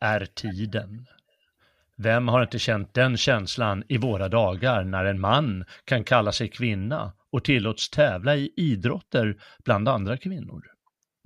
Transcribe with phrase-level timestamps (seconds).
[0.00, 1.06] Är tiden.
[1.96, 6.48] Vem har inte känt den känslan i våra dagar när en man kan kalla sig
[6.48, 10.62] kvinna och tillåts tävla i idrotter bland andra kvinnor?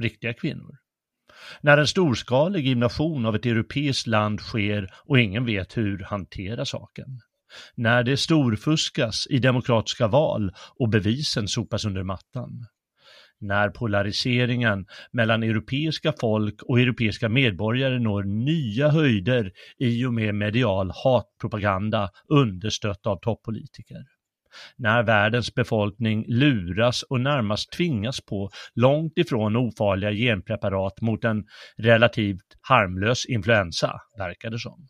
[0.02, 0.76] Riktiga kvinnor.
[1.60, 7.20] När en storskalig invasion av ett europeiskt land sker och ingen vet hur hantera saken.
[7.74, 12.66] När det storfuskas i demokratiska val och bevisen sopas under mattan
[13.46, 20.92] när polariseringen mellan europeiska folk och europeiska medborgare når nya höjder i och med medial
[21.04, 24.04] hatpropaganda understött av toppolitiker.
[24.76, 31.44] När världens befolkning luras och närmast tvingas på långt ifrån ofarliga genpreparat mot en
[31.76, 34.86] relativt harmlös influensa, verkar det som.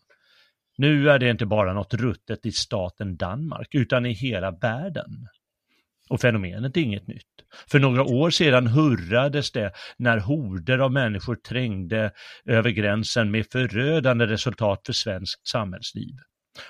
[0.77, 5.27] Nu är det inte bara något ruttet i staten Danmark, utan i hela världen.
[6.09, 7.27] Och fenomenet är inget nytt.
[7.71, 12.11] För några år sedan hurrades det när horder av människor trängde
[12.45, 16.15] över gränsen med förödande resultat för svenskt samhällsliv.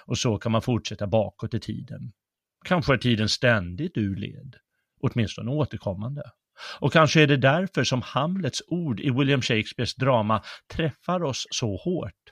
[0.06, 2.12] Och så kan man fortsätta bakåt i tiden.
[2.66, 4.56] Kanske är tiden ständigt ur led,
[5.02, 6.24] åtminstone återkommande.
[6.80, 10.44] Och kanske är det därför som Hamlets ord i William Shakespeares drama
[10.74, 12.32] träffar oss så hårt.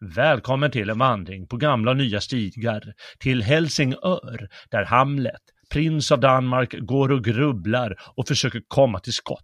[0.00, 6.20] Välkommen till en vandring på gamla och nya stigar till Helsingör där Hamlet, prins av
[6.20, 9.40] Danmark, går och grubblar och försöker komma till skott,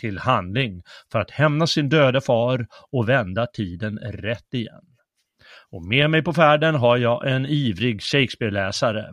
[0.00, 0.82] till handling,
[1.12, 4.84] för att hämna sin döda far och vända tiden rätt igen.
[5.70, 9.10] Och med mig på färden har jag en ivrig Shakespeare-läsare.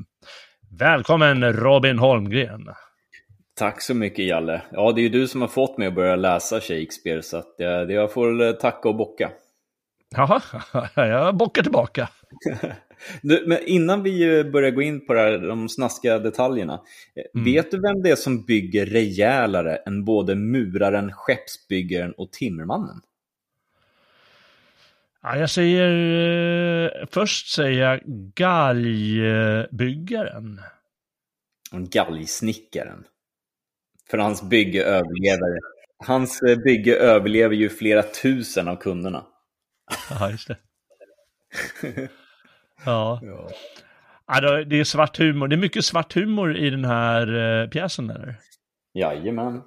[0.80, 2.68] Välkommen Robin Holmgren!
[3.56, 4.62] Tack så mycket Jalle.
[4.72, 7.56] Ja, det är ju du som har fått mig att börja läsa Shakespeare, så att
[7.58, 9.32] jag, jag får tacka och bocka.
[10.16, 10.42] Jaha,
[10.96, 12.10] jag bockar tillbaka.
[13.22, 16.82] Du, men innan vi börjar gå in på här, de snaskiga detaljerna.
[17.36, 17.46] Mm.
[17.46, 23.02] Vet du vem det är som bygger rejälare än både muraren, skeppsbyggaren och timmermannen?
[25.24, 27.08] Ja, jag säger...
[27.12, 28.02] Först säger jag
[28.36, 29.32] galgbyggaren.
[31.72, 33.04] Galgsnickaren.
[34.10, 35.60] För hans bygge överlever.
[36.06, 39.26] Hans bygge överlever ju flera tusen av kunderna.
[40.10, 40.58] Ja, just det.
[42.86, 43.20] Ja.
[44.28, 44.64] ja.
[44.64, 45.48] det är svart humor.
[45.48, 48.36] Det är mycket svart humor i den här uh, pjäsen, eller?
[48.94, 49.62] Jajamän.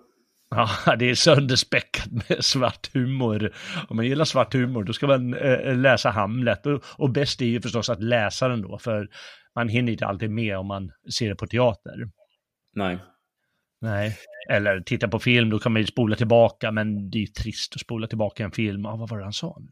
[0.50, 3.52] Ja, det är sönderspäckat med svart humor.
[3.88, 6.66] Om man gillar svart humor, då ska man uh, läsa Hamlet.
[6.66, 9.08] Och, och bäst är ju förstås att läsa den då, för
[9.54, 12.10] man hinner inte alltid med om man ser det på teater.
[12.74, 12.98] Nej.
[13.82, 14.16] Nej,
[14.50, 17.74] eller titta på film, då kan man ju spola tillbaka, men det är ju trist
[17.74, 18.86] att spola tillbaka en film.
[18.86, 19.68] Ah, vad var det han sa nu?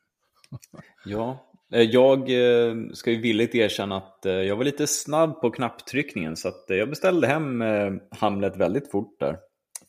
[1.04, 5.50] Ja, Eh, jag eh, ska ju villigt erkänna att eh, jag var lite snabb på
[5.50, 7.64] knapptryckningen så att jag beställde hem
[8.10, 9.36] Hamlet väldigt fort där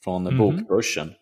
[0.03, 0.38] från mm.
[0.38, 1.13] bokbörsen.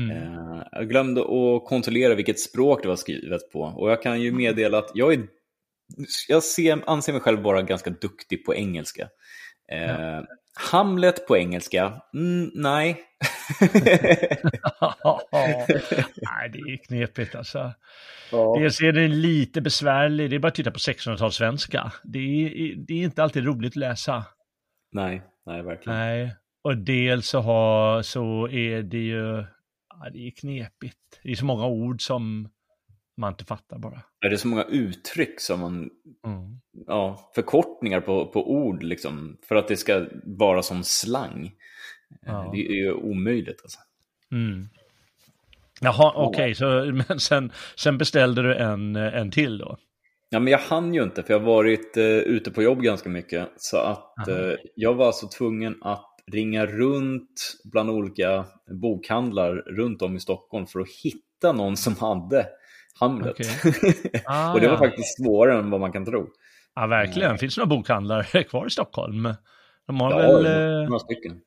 [0.00, 0.62] Mm.
[0.72, 4.78] Jag glömde att kontrollera vilket språk det var skrivet på och jag kan ju meddela
[4.78, 5.26] att jag, är,
[6.28, 9.08] jag ser, anser mig själv vara ganska duktig på engelska.
[9.66, 10.24] Ja.
[10.60, 12.00] Hamlet på engelska?
[12.14, 13.04] Mm, nej.
[16.20, 17.72] nej, det är knepigt alltså.
[18.32, 18.56] Ja.
[18.58, 21.92] Dels är den lite besvärlig, det är bara att titta på 1600-talssvenska.
[22.04, 24.24] Det är, det är inte alltid roligt att läsa.
[24.92, 25.98] Nej, nej verkligen.
[25.98, 26.34] Nej,
[26.64, 29.44] och dels så, har, så är det ju,
[29.88, 30.96] ja, det är knepigt.
[31.22, 32.48] Det är så många ord som
[33.20, 34.02] man inte fattar bara.
[34.20, 35.90] Är det så många uttryck som man,
[36.26, 36.60] mm.
[36.86, 41.52] ja, förkortningar på, på ord liksom, för att det ska vara som slang.
[42.26, 42.50] Ja.
[42.52, 43.78] Det är ju omöjligt alltså.
[44.32, 44.68] Mm.
[45.80, 49.78] Jaha, okej, okay, så, men sen, sen beställde du en, en till då?
[50.30, 53.08] Ja, men jag hann ju inte för jag har varit uh, ute på jobb ganska
[53.08, 53.48] mycket.
[53.56, 58.44] Så att uh, jag var alltså tvungen att ringa runt bland olika
[58.82, 62.46] bokhandlar runt om i Stockholm för att hitta någon som hade
[63.00, 63.30] Hamlet.
[63.30, 63.46] Okay.
[64.24, 64.78] Ah, och det var ja.
[64.78, 66.28] faktiskt svårare än vad man kan tro.
[66.74, 67.38] Ja, verkligen.
[67.38, 69.34] Finns det några bokhandlare kvar i Stockholm?
[69.86, 70.46] De har ja, väl...
[70.46, 71.40] Eh, några stycken.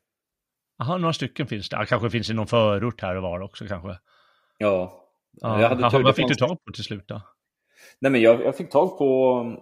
[0.78, 1.76] Jaha, några stycken finns det.
[1.76, 3.90] Ja, kanske finns i någon förort här och var också kanske.
[4.58, 5.04] Ja.
[5.42, 5.62] ja.
[5.62, 7.22] Jag hade Aha, vad fick du tag på till slut då?
[8.00, 9.60] Nej, men jag, jag fick tag på um,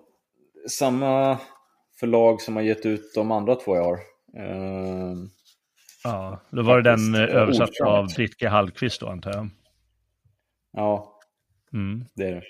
[0.69, 1.37] samma
[1.99, 3.99] förlag som har gett ut de andra två jag har.
[4.39, 5.17] Uh,
[6.03, 8.47] ja, då var det den eh, översatt av Britt G.
[8.47, 9.49] Hallqvist då antar jag.
[10.71, 11.19] Ja,
[11.73, 12.05] mm.
[12.15, 12.41] det är det.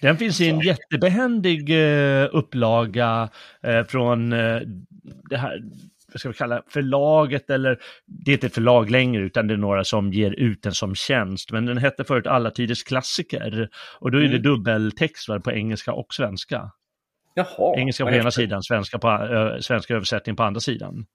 [0.00, 3.28] Den finns i en jättebehändig uh, upplaga
[3.66, 4.62] uh, från uh,
[5.30, 5.62] det här,
[6.12, 9.58] vad ska vi kalla förlaget eller det är inte ett förlag längre utan det är
[9.58, 11.52] några som ger ut den som tjänst.
[11.52, 13.68] Men den hette förut Alla tiders klassiker
[13.98, 14.42] och då är det mm.
[14.42, 16.70] dubbeltext på engelska och svenska.
[17.34, 21.06] Jaha, engelska på ena sidan, svenska, på, äh, svenska översättning på andra sidan.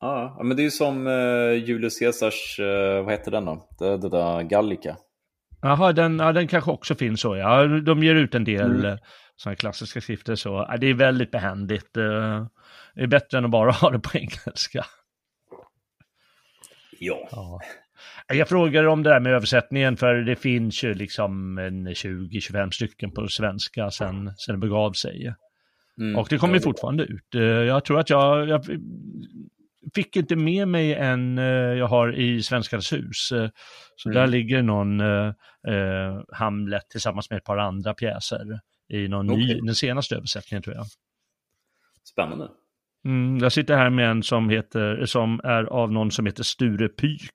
[0.00, 1.06] Ja, men det är ju som
[1.66, 2.56] Julius Caesars,
[3.04, 3.68] vad heter den då?
[3.78, 4.96] Det, det där Gallica.
[5.62, 7.36] Jaha, den, ja, den kanske också finns så.
[7.36, 8.98] Ja, de ger ut en del mm.
[9.36, 10.66] sådana klassiska skrifter så.
[10.68, 11.96] Ja, det är väldigt behändigt.
[11.96, 12.46] Uh,
[12.94, 14.86] det är bättre än att bara ha det på engelska.
[16.98, 17.28] Ja.
[17.30, 17.60] ja.
[18.28, 23.10] Jag frågar om det där med översättningen för det finns ju liksom en 20-25 stycken
[23.10, 25.34] på svenska sen, sen det begav sig.
[25.98, 27.34] Mm, och det kommer fortfarande ut.
[27.34, 28.64] Eh, jag tror att jag, jag
[29.94, 33.32] fick inte med mig en eh, jag har i Svenskarnas hus.
[33.32, 33.48] Eh,
[33.96, 34.20] så mm.
[34.20, 35.32] där ligger någon eh,
[36.32, 39.46] Hamlet tillsammans med ett par andra pjäser i någon okay.
[39.46, 40.86] ny, den senaste översättningen tror jag.
[42.04, 42.48] Spännande.
[43.04, 46.88] Mm, jag sitter här med en som, heter, som är av någon som heter Sture
[46.88, 47.30] Pyk.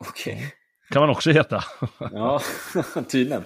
[0.00, 0.34] Okej.
[0.34, 0.46] Okay.
[0.90, 1.64] Kan man också heta.
[1.98, 2.40] ja,
[3.10, 3.44] tydligen.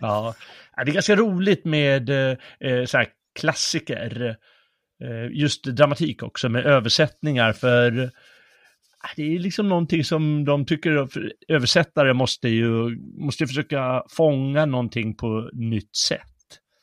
[0.00, 0.34] Ja,
[0.76, 3.08] det är ganska roligt med eh, så här
[3.40, 4.36] klassiker.
[5.02, 8.10] Eh, just dramatik också med översättningar för
[8.98, 11.08] ah, det är liksom någonting som de tycker,
[11.48, 16.31] översättare måste ju, måste försöka fånga någonting på nytt sätt.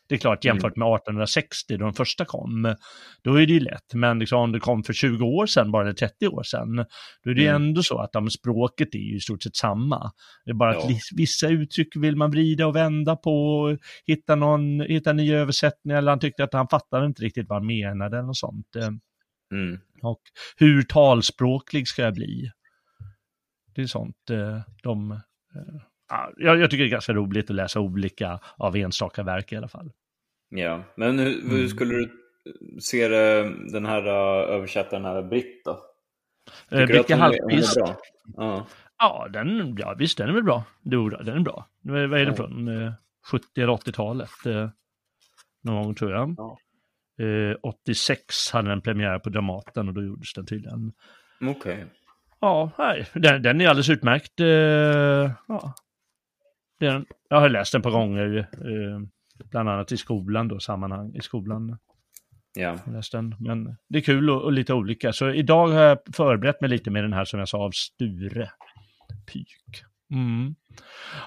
[0.10, 2.76] Det är klart, jämfört med 1860 då de första kom,
[3.24, 3.94] då är det ju lätt.
[3.94, 6.76] Men liksom, om det kom för 20 år sedan, bara 30 år sedan,
[7.24, 7.56] då är det mm.
[7.56, 10.12] ändå så att de, språket är ju i stort sett samma.
[10.46, 10.80] Det är bara ja.
[10.80, 16.12] att vissa uttryck vill man vrida och vända på, hitta, någon, hitta nya översättningar, eller
[16.12, 18.76] han tyckte att han fattade inte riktigt vad han menade eller något sånt.
[19.52, 19.80] Mm.
[20.02, 20.22] Och
[20.58, 22.52] hur talspråklig ska jag bli?
[23.76, 25.18] Det är sånt eh, de eh,
[26.38, 29.68] jag, jag, tycker det är ganska roligt att läsa olika av enstaka verk i alla
[29.68, 29.92] fall.
[30.50, 31.68] Ja, men hur, hur mm.
[31.68, 32.10] skulle du
[32.82, 33.08] se
[33.72, 35.80] den här uh, översättaren här, Britt då?
[36.72, 37.78] Eh, Bricke Hallqvist.
[38.38, 38.68] Ja.
[38.98, 40.64] ja, den, ja, visst den är väl bra.
[40.84, 41.68] Jo, den är bra.
[41.82, 42.34] Vad är den ja.
[42.34, 42.70] från?
[43.32, 44.46] 70 eh, eller 80-talet?
[44.46, 44.70] Eh,
[45.64, 46.36] någon gång tror jag.
[46.38, 46.58] Ja.
[47.64, 50.92] 86 hade den premiär på Dramaten och då gjordes den tydligen.
[51.42, 51.52] Okej.
[51.58, 51.86] Okay.
[52.40, 54.34] Ja, nej, den, den, är alldeles utmärkt.
[55.48, 55.74] Ja,
[56.80, 59.00] den, jag har läst den på gånger, eh,
[59.46, 61.78] bland annat i skolan då, sammanhang i skolan.
[62.58, 62.78] Ja.
[63.40, 65.14] Men det är kul och, och, lite olika.
[65.14, 68.50] Så idag har jag förberett mig lite med den här som jag sa av Sture
[69.34, 69.84] Pyk.
[70.12, 70.56] Mm.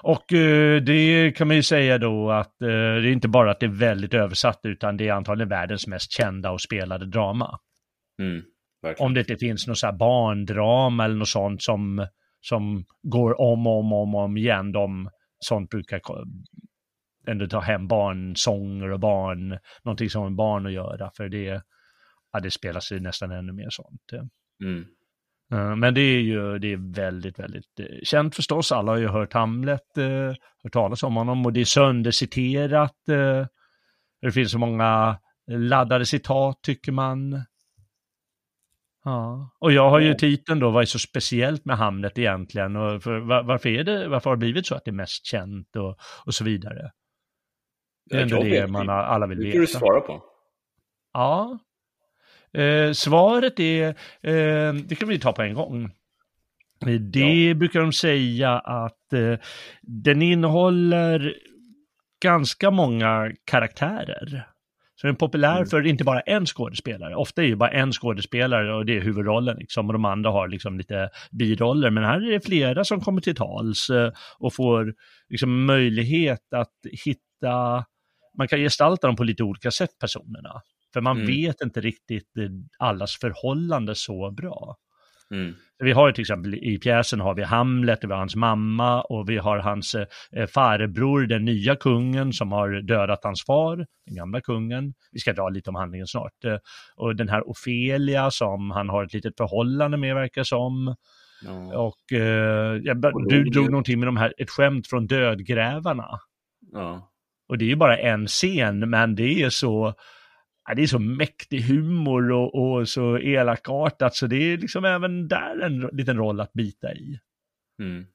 [0.01, 3.59] Och eh, det kan man ju säga då att eh, det är inte bara att
[3.59, 7.59] det är väldigt översatt utan det är antagligen världens mest kända och spelade drama.
[8.19, 8.43] Mm,
[8.99, 12.07] Om det inte finns något så här barndrama eller något sånt som,
[12.41, 14.71] som går om och om, om, om igen.
[14.71, 15.09] De,
[15.39, 16.01] sånt brukar
[17.27, 21.61] ändå ta hem barnsånger och barn, någonting som har med barn att göra, för det,
[22.33, 24.11] ja, det spelas ju nästan ännu mer sånt.
[24.63, 24.85] Mm.
[25.51, 28.71] Eh, men det är ju det är väldigt, väldigt eh, känt förstås.
[28.71, 32.95] Alla har ju hört Hamlet, eh, hört talas om honom och det är sönderciterat.
[34.21, 37.43] Det finns så många laddade citat tycker man.
[39.03, 42.75] Ja, och jag har ju titeln då, vad är så speciellt med Hamlet egentligen?
[42.75, 45.25] Och för, var, varför, är det, varför har det blivit så att det är mest
[45.25, 46.91] känt och, och så vidare?
[48.05, 49.57] Det är ändå det man alla vill veta.
[49.57, 50.23] Det du svara på.
[51.13, 51.59] Ja.
[52.53, 53.87] Eh, svaret är,
[54.21, 55.91] eh, det kan vi ta på en gång.
[57.11, 57.53] Det ja.
[57.53, 59.39] brukar de säga att eh,
[59.81, 61.33] den innehåller
[62.23, 64.47] ganska många karaktärer.
[64.95, 65.65] Så den är populär mm.
[65.65, 67.15] för inte bara en skådespelare.
[67.15, 70.47] Ofta är det bara en skådespelare och det är huvudrollen liksom, och de andra har
[70.47, 71.89] liksom lite biroller.
[71.89, 74.93] Men här är det flera som kommer till tals eh, och får
[75.29, 76.73] liksom möjlighet att
[77.05, 77.85] hitta,
[78.37, 80.61] man kan gestalta dem på lite olika sätt, personerna.
[80.93, 81.27] För man mm.
[81.27, 82.31] vet inte riktigt
[82.79, 84.75] allas förhållande så bra.
[85.31, 85.53] Mm.
[85.79, 89.29] Vi har ju till exempel i pjäsen har vi Hamlet, vi har hans mamma och
[89.29, 94.41] vi har hans eh, farbror, den nya kungen som har dödat hans far, den gamla
[94.41, 94.93] kungen.
[95.11, 96.45] Vi ska dra lite om handlingen snart.
[96.45, 96.57] Eh,
[96.95, 100.95] och den här Ofelia som han har ett litet förhållande med verkar som.
[101.45, 101.77] Ja.
[101.77, 106.19] Och, eh, jag, du drog någonting med de här, ett skämt från dödgrävarna.
[106.71, 107.12] Ja.
[107.53, 109.93] Och det är ju bara en scen, men det är så,
[110.67, 115.27] ja, det är så mäktig humor och, och, så elakartat, så det är liksom även
[115.27, 117.19] där en liten roll att bita i.
[117.81, 118.05] Mm.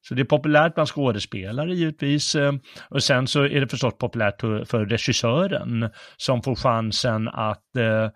[0.00, 2.34] Så det är populärt bland skådespelare givetvis.
[2.34, 2.52] Eh,
[2.88, 8.10] och sen så är det förstås populärt för regissören som får chansen att uh,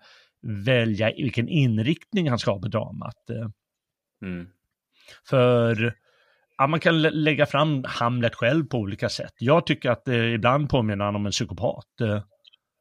[0.65, 3.29] välja vilken inriktning han ska ha på dramat.
[3.29, 3.49] Eh.
[4.29, 4.47] Mm.
[5.29, 5.93] För
[6.61, 9.33] ja, man kan lägga fram Hamlet själv på olika sätt.
[9.37, 11.87] Jag tycker att eh, ibland påminner han om en psykopat.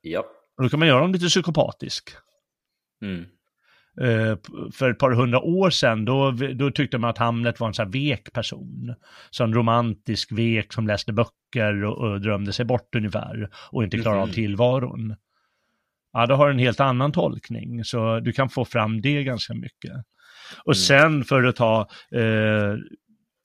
[0.01, 0.25] Ja.
[0.57, 2.11] Och då kan man göra honom lite psykopatisk.
[3.03, 3.25] Mm.
[4.01, 4.37] Uh,
[4.73, 7.85] för ett par hundra år sedan, då, då tyckte man att Hamlet var en sån
[7.85, 8.95] här vek person.
[9.31, 13.99] Så en romantisk vek som läste böcker och, och drömde sig bort ungefär och inte
[13.99, 14.31] klarade mm.
[14.31, 15.17] av tillvaron.
[16.13, 19.93] Ja, då har en helt annan tolkning, så du kan få fram det ganska mycket.
[20.65, 20.75] Och mm.
[20.75, 22.75] sen för att ta, eh,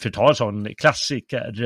[0.01, 1.63] för att ta en sån klassiker,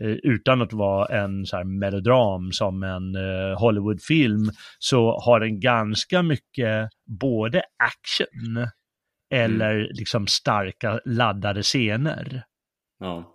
[0.00, 5.60] eh, utan att vara en så här melodram som en eh, Hollywoodfilm, så har den
[5.60, 6.88] ganska mycket
[7.20, 8.68] både action
[9.30, 9.88] eller mm.
[9.92, 12.44] liksom starka laddade scener.
[13.00, 13.30] Ja.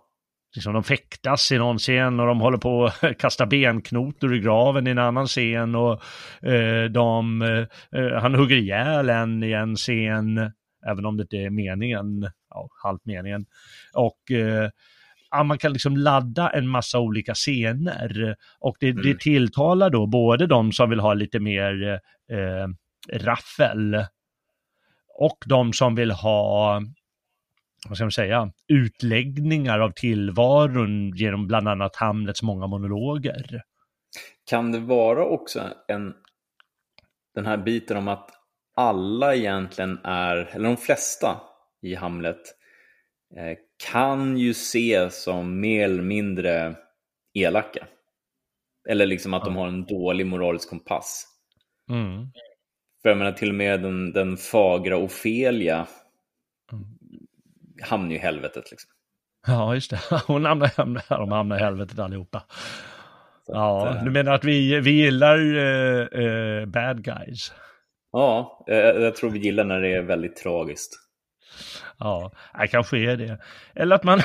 [0.54, 4.86] Liksom de fäktas i någon scen och de håller på att kasta benknotor i graven
[4.86, 6.02] i en annan scen och
[6.42, 10.52] eh, de, eh, han hugger ihjäl en i en scen
[10.86, 13.46] även om det inte är meningen, ja, halvt meningen.
[13.94, 14.70] Och eh,
[15.30, 19.02] ja, man kan liksom ladda en massa olika scener och det, mm.
[19.02, 22.68] det tilltalar då både de som vill ha lite mer eh,
[23.18, 24.04] raffel
[25.18, 26.82] och de som vill ha
[27.88, 33.62] vad ska man säga, utläggningar av tillvaron genom bland annat Hamlets många monologer.
[34.50, 36.14] Kan det vara också en,
[37.34, 38.30] den här biten om att
[38.76, 41.40] alla egentligen är, eller de flesta
[41.82, 42.40] i Hamlet,
[43.36, 43.58] eh,
[43.90, 46.76] kan ju ses som mer eller mindre
[47.34, 47.86] elaka.
[48.88, 51.26] Eller liksom att de har en dålig moralisk kompass.
[51.90, 52.26] Mm.
[53.02, 55.86] För jag menar till och med den, den fagra Ofelia
[56.72, 56.84] mm.
[57.82, 58.70] hamnar ju i helvetet.
[58.70, 58.90] Liksom.
[59.46, 60.00] Ja, just det.
[60.26, 62.42] Hon hamnar, de hamnar i helvetet allihopa.
[63.46, 67.52] Så ja, att, du menar att vi, vi gillar uh, uh, bad guys?
[68.12, 71.09] Ja, jag tror vi gillar när det är väldigt tragiskt.
[71.98, 73.38] Ja, det kanske är det.
[73.74, 74.20] Eller att man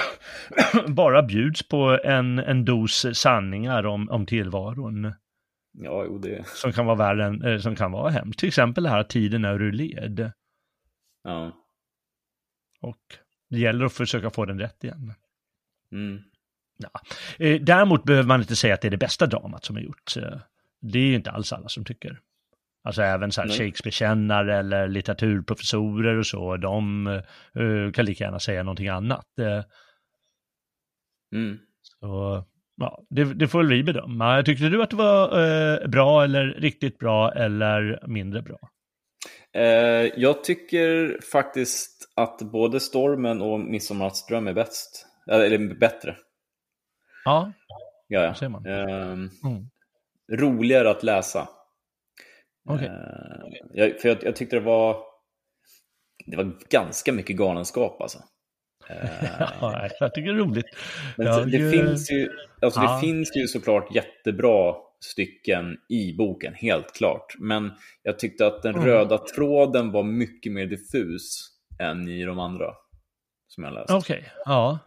[0.88, 5.14] bara bjuds på en, en dos sanningar om, om tillvaron.
[5.72, 6.48] Ja, jo det.
[6.48, 8.40] Som kan vara värre än, eh, som kan vara hemskt.
[8.40, 10.32] Till exempel det här tiden är ur led.
[11.24, 11.52] Ja.
[12.82, 13.02] Och
[13.50, 15.14] det gäller att försöka få den rätt igen.
[15.92, 16.24] Mm.
[16.78, 16.90] Ja.
[17.40, 20.18] Eh, däremot behöver man inte säga att det är det bästa dramat som är gjort.
[20.18, 20.38] Eh,
[20.82, 22.20] det är ju inte alls alla som tycker.
[22.86, 27.08] Alltså även så här Shakespeare-kännare eller litteraturprofessorer och så, de
[27.58, 29.26] uh, kan lika gärna säga någonting annat.
[29.40, 29.64] Uh,
[31.36, 31.58] mm.
[31.82, 32.44] Så
[32.78, 34.44] ja, det, det får väl vi bedöma.
[34.44, 38.58] Tyckte du att det var uh, bra eller riktigt bra eller mindre bra?
[40.16, 45.06] jag tycker faktiskt att både Stormen och Midsommarnattsdröm är bäst.
[45.32, 46.16] Eller bättre.
[47.26, 47.52] Ja,
[48.08, 48.36] ja, ja.
[48.36, 48.66] ser man.
[48.66, 49.30] Mm.
[50.32, 51.50] Roligare att läsa.
[52.66, 52.88] Okay.
[52.88, 52.94] Uh,
[53.74, 54.98] jag, för jag, jag, tyckte det var,
[56.26, 58.20] det var ganska mycket galenskap alltså.
[59.62, 60.66] Ja, jag tycker det är roligt.
[61.18, 62.30] Men jag, det, finns ju,
[62.62, 62.94] alltså ja.
[62.94, 67.36] det finns ju såklart jättebra stycken i boken, helt klart.
[67.40, 67.72] Men
[68.04, 68.86] jag tyckte att den mm.
[68.86, 72.74] röda tråden var mycket mer diffus än i de andra
[73.48, 73.92] som jag läst.
[73.92, 74.30] Okej, okay.
[74.46, 74.80] ja.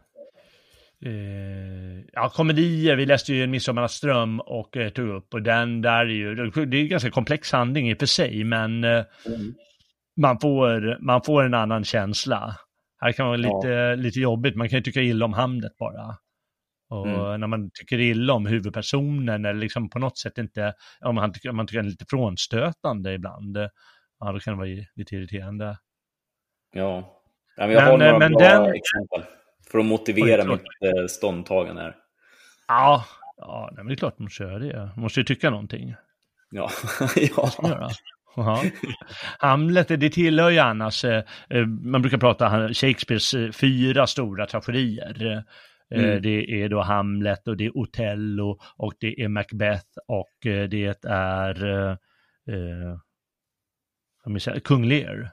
[1.04, 6.00] Eh, ja, komedier, vi läste ju En Midsommarnattsdröm och eh, tog upp och den där
[6.00, 6.34] är ju,
[6.66, 9.54] det är ju ganska komplex handling i och för sig, men eh, mm.
[10.16, 12.56] man, får, man får en annan känsla.
[13.00, 13.94] Här kan vara lite, ja.
[13.94, 16.16] lite jobbigt, man kan ju tycka illa om Hamlet bara.
[16.90, 17.40] Och mm.
[17.40, 21.52] när man tycker illa om huvudpersonen eller liksom på något sätt inte, om man tycker,
[21.52, 23.56] man tycker den är lite frånstötande ibland,
[24.20, 25.78] ja då kan det vara lite irriterande.
[26.72, 27.22] Ja,
[27.56, 28.74] ja men jag men, har några men bra den...
[28.74, 29.37] exempel.
[29.70, 31.96] För att motivera mitt eh, ståndtagande här.
[32.68, 33.04] Ja,
[33.36, 34.76] ja men det är klart man kör det.
[34.76, 35.94] Man måste ju tycka någonting.
[36.50, 36.70] Ja,
[37.16, 37.50] ja.
[38.36, 38.62] Ja.
[39.38, 45.44] Hamlet, det tillhör ju annars, eh, eh, man brukar prata Shakespeares fyra stora tragedier.
[45.94, 46.22] Mm.
[46.22, 51.64] Det är då Hamlet och det är Othello och det är Macbeth och det är
[52.48, 52.96] eh,
[54.64, 55.30] Kung Lear.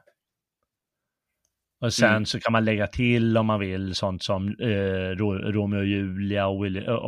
[1.82, 2.26] Och sen mm.
[2.26, 5.10] så kan man lägga till om man vill sånt som eh,
[5.52, 6.66] Romeo och Julia och,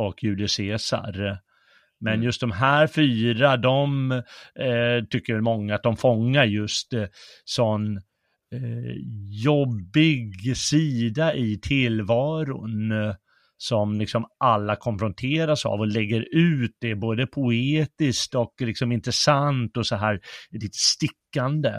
[0.08, 1.38] och Julius Caesar.
[2.00, 2.24] Men mm.
[2.24, 4.12] just de här fyra, de
[4.60, 7.04] eh, tycker många att de fångar just eh,
[7.44, 8.94] sån eh,
[9.44, 12.92] jobbig sida i tillvaron
[13.56, 19.86] som liksom alla konfronteras av och lägger ut det både poetiskt och liksom intressant och
[19.86, 20.20] så här
[20.50, 21.72] lite stickande.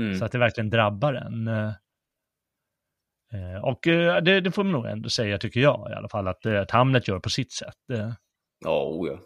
[0.00, 0.14] Mm.
[0.14, 1.50] Så att det verkligen drabbar en.
[3.32, 3.80] Eh, och
[4.22, 7.08] det, det, får man nog ändå säga, tycker jag i alla fall, att, att Hamlet
[7.08, 7.78] gör på sitt sätt.
[8.64, 9.18] Ja, oh ja.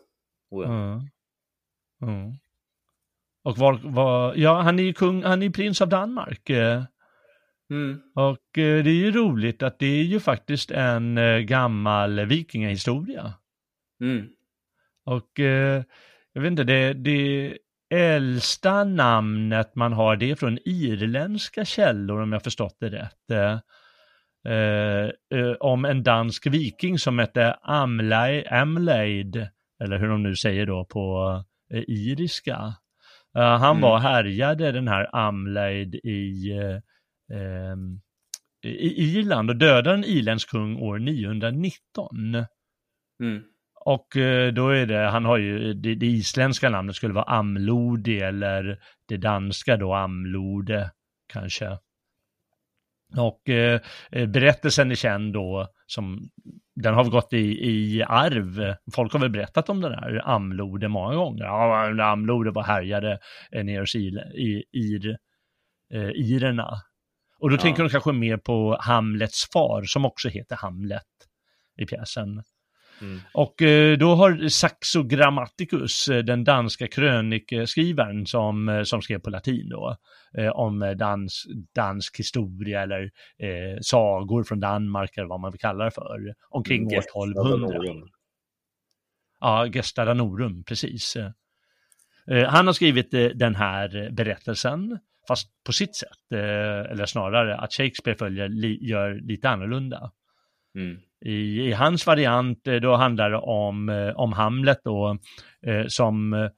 [0.64, 1.00] Mm.
[2.02, 2.32] Mm.
[3.44, 6.50] Och var, var, ja, han är ju kung, han är prins av Danmark.
[7.70, 8.00] Mm.
[8.14, 13.34] Och eh, det är ju roligt att det är ju faktiskt en eh, gammal vikingahistoria.
[14.00, 14.28] Mm.
[15.04, 15.82] Och eh,
[16.32, 17.58] jag vet inte, det, det
[17.94, 23.62] äldsta namnet man har det är från irländska källor om jag förstått det rätt.
[24.46, 25.10] Eh,
[25.60, 29.48] om en dansk viking som hette Amleid,
[29.82, 31.34] eller hur de nu säger då på
[31.72, 32.74] eh, iriska.
[33.38, 33.80] Uh, han mm.
[33.80, 36.52] var härjade den här Amleid i,
[37.32, 37.76] uh,
[38.64, 42.34] i Irland och dödade en irländsk kung år 919.
[43.22, 43.42] Mm.
[43.84, 48.20] Och uh, då är det, han har ju, det, det, isländska namnet skulle vara Amlodi
[48.20, 50.90] eller det danska då Amlode
[51.32, 51.78] kanske.
[53.16, 56.28] Och eh, berättelsen är känd då som,
[56.74, 58.74] den har gått i, i arv.
[58.94, 61.44] Folk har väl berättat om den här Amlode många gånger.
[61.44, 63.18] Ja, Amlode var härjade
[63.52, 65.16] nere hos i, i, ir,
[65.92, 66.68] eh, irerna.
[67.38, 67.60] Och då ja.
[67.60, 71.02] tänker de kanske mer på Hamlets far som också heter Hamlet
[71.78, 72.42] i pjäsen.
[73.00, 73.20] Mm.
[73.32, 79.30] Och eh, då har Saxo Grammaticus, eh, den danska krönikeskrivaren som, eh, som skrev på
[79.30, 79.96] latin då,
[80.54, 83.02] om dans, dansk historia eller
[83.38, 87.78] eh, sagor från Danmark eller vad man vill kalla det för, omkring mm, år 1200.
[89.40, 91.16] Ja, Gesta Danorum, precis.
[92.48, 94.98] han har skrivit den här berättelsen,
[95.28, 96.38] fast på sitt sätt,
[96.90, 98.48] eller snarare att Shakespeare följer,
[98.88, 100.12] gör lite annorlunda.
[100.76, 100.96] Mm.
[101.24, 105.18] I, I, hans variant eh, då handlar det om, eh, om Hamlet då,
[105.66, 106.50] eh, som eh,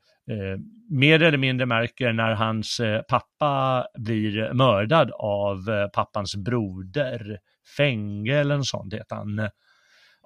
[0.91, 7.39] mer eller mindre märker när hans pappa blir mördad av pappans broder,
[7.77, 9.51] Fänge eller något sånt heter han.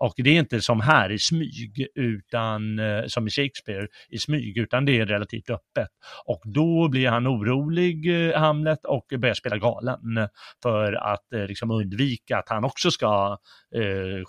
[0.02, 4.58] Och det är inte som här i smyg, utan eh, som i Shakespeare i smyg,
[4.58, 5.88] utan det är relativt öppet.
[6.24, 10.28] Och då blir han orolig, eh, Hamlet, och börjar spela galen
[10.62, 13.38] för att eh, liksom undvika att han också ska
[13.74, 14.22] eh,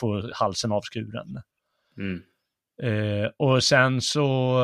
[0.00, 1.42] få halsen avskuren.
[1.98, 2.22] Mm.
[2.82, 4.60] Eh, och sen så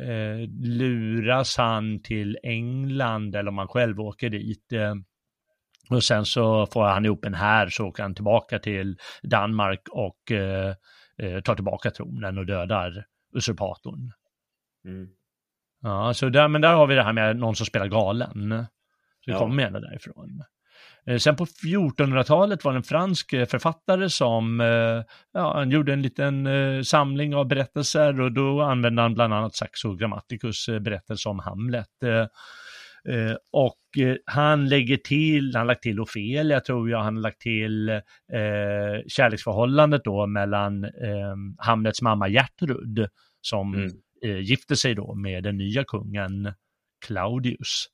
[0.00, 4.72] eh, luras han till England, eller om han själv åker dit.
[5.90, 10.32] Och sen så får han ihop en här så åker han tillbaka till Danmark och
[10.32, 10.74] eh,
[11.18, 14.12] eh, tar tillbaka tronen och dödar usurpatorn.
[14.84, 15.08] Mm.
[15.82, 18.66] Ja, så där, men där har vi det här med någon som spelar galen.
[19.24, 19.38] Så det ja.
[19.38, 20.44] kommer gärna därifrån.
[21.06, 24.60] Eh, sen på 1400-talet var det en fransk eh, författare som
[25.32, 26.48] ja, han gjorde en liten
[26.84, 31.88] samling av berättelser och då använde han bland annat Saxo Grammaticus berättelse om Hamlet.
[33.08, 37.22] Eh, och eh, han lägger till, han har lagt till Ofelia tror jag, han har
[37.22, 38.00] lagt till eh,
[39.06, 43.08] kärleksförhållandet då mellan eh, Hamlets mamma Gertrud
[43.40, 43.90] som mm.
[44.24, 46.52] eh, gifter sig då med den nya kungen
[47.06, 47.86] Claudius.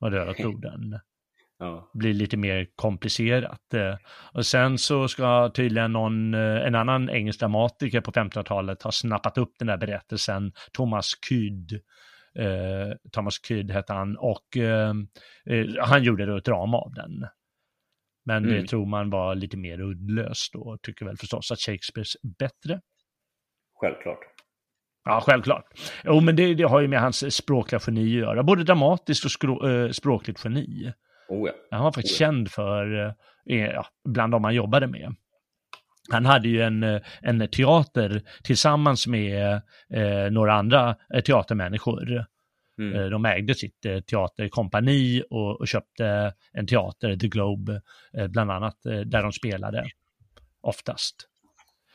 [0.00, 0.98] Och röda brodern.
[1.58, 1.90] Ja.
[1.94, 3.74] Blir lite mer komplicerat.
[4.32, 9.52] Och sen så ska tydligen någon, en annan engelsk dramatiker på 1500-talet ha snappat upp
[9.58, 11.80] den där berättelsen, Thomas Kyd,
[12.38, 14.94] eh, Thomas Kydd hette han, och eh,
[15.46, 17.26] eh, han gjorde då ett drama av den.
[18.24, 18.56] Men mm.
[18.56, 22.80] det tror man var lite mer uddlöst då, tycker väl förstås att Shakespeares bättre.
[23.80, 24.18] Självklart.
[25.04, 25.64] Ja, självklart.
[26.04, 29.30] Jo, men det, det, har ju med hans språkliga geni att göra, både dramatiskt och
[29.30, 30.92] skro, äh, språkligt geni.
[31.28, 31.52] Oh ja.
[31.70, 32.32] Han var faktiskt oh ja.
[32.32, 35.14] känd för, ja, bland de han jobbade med.
[36.10, 39.52] Han hade ju en, eh, en teater tillsammans med
[39.94, 42.24] eh, några andra eh, teatermänniskor.
[42.78, 43.00] Mm.
[43.00, 47.80] Eh, de ägde sitt teaterkompani och, och, köpte en teater, The Globe,
[48.28, 49.84] bland annat, där de spelade
[50.60, 51.14] oftast.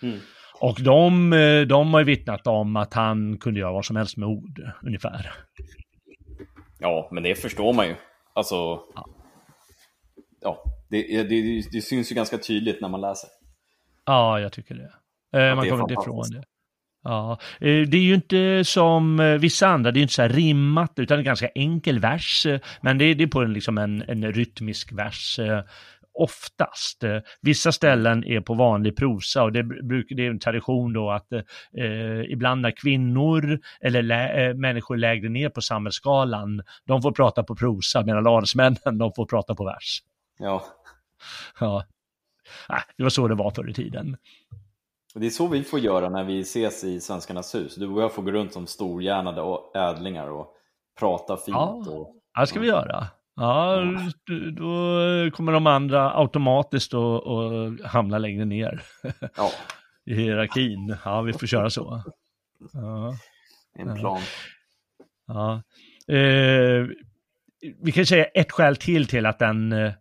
[0.01, 0.19] Mm.
[0.61, 1.29] Och de,
[1.69, 5.31] de har ju vittnat om att han kunde göra vad som helst med ord, ungefär.
[6.79, 7.95] Ja, men det förstår man ju.
[8.33, 8.55] Alltså,
[8.95, 9.05] ja,
[10.41, 13.29] ja det, det, det syns ju ganska tydligt när man läser.
[14.09, 14.91] Ja, jag tycker det.
[15.39, 16.43] Eh, man kommer inte ifrån det.
[17.03, 20.21] Ja, eh, det är ju inte som eh, vissa andra, det är ju inte så
[20.21, 22.47] här rimmat, utan en ganska enkel vers.
[22.81, 25.39] Men det är, det är på en, liksom en, en rytmisk vers
[26.13, 27.03] oftast.
[27.41, 31.11] Vissa ställen är på vanlig prosa och det, br- brukar, det är en tradition då
[31.11, 37.43] att eh, ibland när kvinnor eller lä, människor lägre ner på samhällsskalan, de får prata
[37.43, 39.99] på prosa medan adelsmännen, de får prata på vers.
[40.39, 40.65] Ja,
[41.59, 41.83] Ja.
[42.97, 44.17] Det var så det var förr i tiden.
[45.15, 47.75] det är så vi får göra när vi ses i Svenskarnas hus.
[47.75, 50.53] Du och jag får gå runt som storhjärnade och ädlingar och
[50.99, 51.47] prata fint.
[51.47, 51.83] Ja.
[51.87, 53.07] Och, det ska vi göra.
[53.35, 53.83] Ja,
[54.57, 58.81] då kommer de andra automatiskt att att hamna längre ner
[59.35, 59.51] ja,
[60.05, 60.97] i hierarkin.
[61.05, 62.03] Ja, vi får köra så.
[62.73, 63.13] Ja,
[63.75, 64.21] en plan.
[65.27, 65.61] ja.
[66.15, 66.87] Eh,
[67.81, 69.93] vi kan säga ett skäl till till att den eh,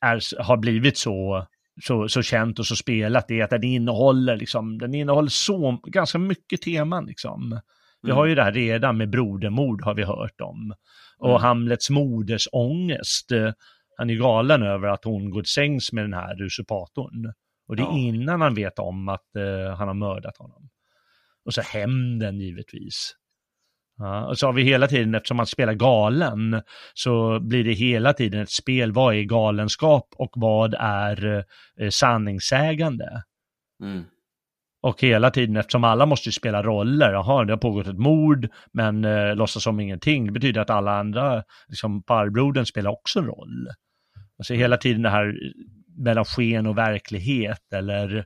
[0.00, 1.46] är, har blivit så,
[1.80, 6.18] så, så känt och så spelat är att den innehåller, liksom, den innehåller så ganska
[6.18, 7.06] mycket teman.
[7.06, 7.60] Liksom.
[8.02, 8.16] Vi Mm.
[8.16, 10.74] har ju det här redan med brodermord har vi hört om.
[11.18, 11.42] Och Mm.
[11.42, 13.30] Hamlets moders ångest.
[13.96, 17.32] Han är galen över att hon går till sängs med den här usurpatorn.
[17.68, 17.98] Och det är Ja.
[17.98, 20.68] innan han vet om att eh, han har mördat honom.
[21.44, 23.14] Och så hämnden givetvis.
[23.98, 26.62] Ja, och så har vi hela tiden, eftersom man spelar galen,
[26.94, 28.92] så blir det hela tiden ett spel.
[28.92, 31.44] Vad är galenskap och vad är
[31.80, 33.22] eh, sanningssägande?
[33.82, 34.04] Mm.
[34.82, 38.48] Och hela tiden, eftersom alla måste ju spela roller, jaha, det har pågått ett mord,
[38.72, 43.26] men eh, låtsas som ingenting, det betyder att alla andra, liksom farbrodern spelar också en
[43.26, 43.68] roll.
[44.38, 45.34] Alltså hela tiden det här
[45.98, 48.24] mellan sken och verklighet, eller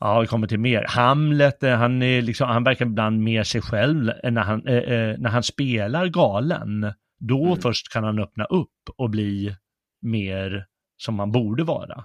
[0.00, 0.84] ja, vi kommer till mer.
[0.88, 5.18] Hamlet, eh, han, är liksom, han verkar ibland mer sig själv när han, eh, eh,
[5.18, 6.92] när han spelar galen.
[7.18, 7.60] Då Mm.
[7.60, 9.56] först kan han öppna upp och bli
[10.02, 12.04] mer som man borde vara.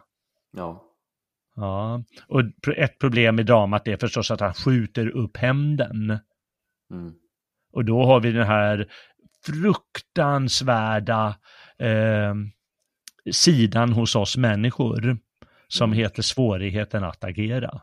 [0.58, 0.82] Ja.
[1.56, 2.42] Ja, och
[2.78, 6.20] ett problem i dramat är förstås att han skjuter upp hämnden.
[6.92, 7.14] Mm.
[7.74, 8.88] Och då har vi den här
[9.46, 11.36] fruktansvärda
[11.80, 12.34] eh,
[13.32, 15.18] sidan hos oss människor
[15.68, 16.00] som Mm.
[16.00, 17.82] heter svårigheten att agera.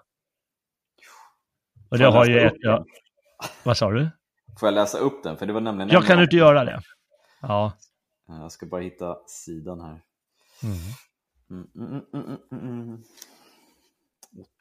[1.92, 2.84] Och det jag har ju ett, ja,
[3.62, 4.10] vad sa du?
[4.60, 5.36] Får jag läsa upp den?
[5.36, 6.82] För det var nämligen Jag kan inte göra det.
[7.40, 7.72] Ja.
[8.26, 10.00] Jag ska bara hitta sidan här.
[10.62, 10.76] Mm.
[11.50, 13.02] Mm, mm, mm, mm, mm, mm.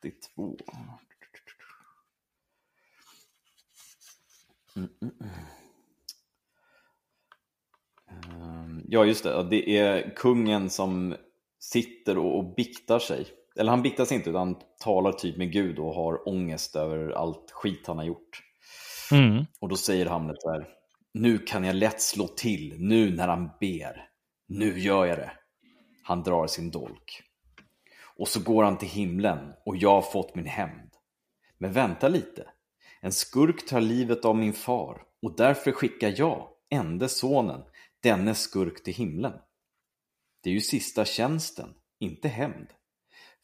[0.01, 0.57] 82.
[4.75, 5.33] Mm, mm, mm.
[8.41, 9.43] Ehm, Ja, just det.
[9.49, 11.15] Det är kungen som
[11.59, 13.27] sitter och, och biktar sig.
[13.55, 17.51] Eller han biktar sig inte, utan talar typ med Gud och har ångest över allt
[17.51, 18.41] skit han har gjort.
[19.11, 19.45] Mm.
[19.59, 20.67] Och då säger Hamlet så här.
[21.13, 24.09] Nu kan jag lätt slå till, nu när han ber.
[24.47, 25.31] Nu gör jag det.
[26.03, 27.23] Han drar sin dolk.
[28.17, 30.89] Och så går han till himlen och jag har fått min hämnd.
[31.57, 32.47] Men vänta lite.
[33.01, 37.61] En skurk tar livet av min far och därför skickar jag, ende sonen,
[38.03, 39.33] denne skurk till himlen.
[40.43, 42.67] Det är ju sista tjänsten, inte hämnd.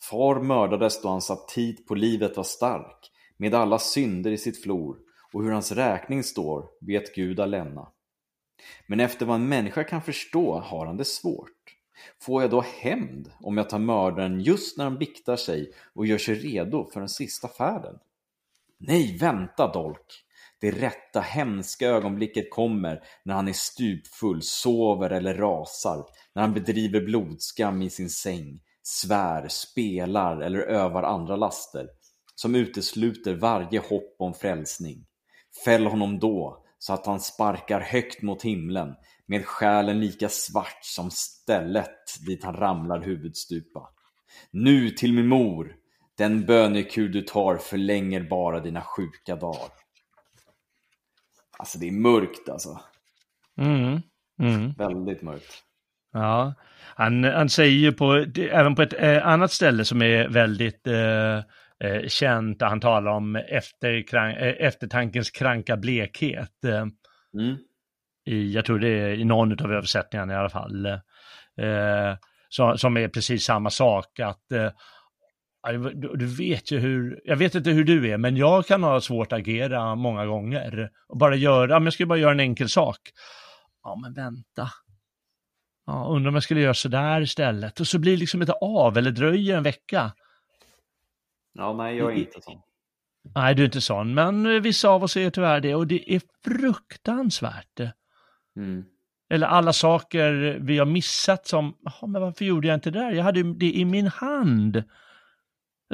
[0.01, 4.97] Far mördades då hans aptit på livet var stark, med alla synder i sitt flor,
[5.33, 7.87] och hur hans räkning står vet Gud alena.
[8.87, 11.51] Men efter vad en människa kan förstå har han det svårt.
[12.21, 16.17] Får jag då hämnd om jag tar mördaren just när han biktar sig och gör
[16.17, 17.99] sig redo för den sista färden?
[18.77, 20.23] Nej, vänta dolk!
[20.59, 27.01] Det rätta hemska ögonblicket kommer när han är stupfull, sover eller rasar, när han bedriver
[27.01, 31.89] blodskam i sin säng, svär, spelar eller övar andra laster,
[32.35, 35.05] som utesluter varje hopp om frälsning.
[35.65, 38.95] Fäll honom då, så att han sparkar högt mot himlen,
[39.25, 43.89] med själen lika svart som stället dit han ramlar huvudstupa.
[44.51, 45.75] Nu till min mor!
[46.17, 49.71] Den bönekur du tar förlänger bara dina sjuka dagar.
[51.57, 52.79] Alltså det är mörkt alltså.
[53.57, 54.01] Mm.
[54.39, 54.71] Mm.
[54.71, 55.66] Väldigt mörkt.
[56.17, 56.53] Ja,
[56.95, 61.37] han, han säger ju på, även på ett eh, annat ställe som är väldigt eh,
[61.83, 66.63] eh, känt, där han talar om efterkran, eh, eftertankens kranka blekhet.
[67.33, 67.57] Mm.
[68.25, 70.85] i, jag tror det är i någon av översättningarna i alla fall.
[70.85, 72.17] Eh,
[72.49, 74.71] så, som är precis samma sak, att eh,
[75.93, 79.31] du, vet ju hur, jag vet inte hur du är, men jag kan ha svårt
[79.31, 80.89] att agera många gånger.
[81.07, 82.99] Och bara göra, jag ska bara göra en enkel sak.
[83.83, 84.69] Ja, men vänta.
[85.87, 87.79] Ja, undrar om jag skulle göra sådär istället.
[87.79, 90.13] Och så blir det liksom inte av eller dröjer en vecka.
[91.53, 92.61] Ja, nej, jag är inte sån.
[93.35, 96.15] Nej, du är inte sån, men eh, vissa av oss är tyvärr det och det
[96.15, 97.79] är fruktansvärt.
[98.55, 98.85] Mm.
[99.29, 103.11] Eller alla saker vi har missat som, jaha, men varför gjorde jag inte det där?
[103.11, 104.83] Jag hade det i min hand.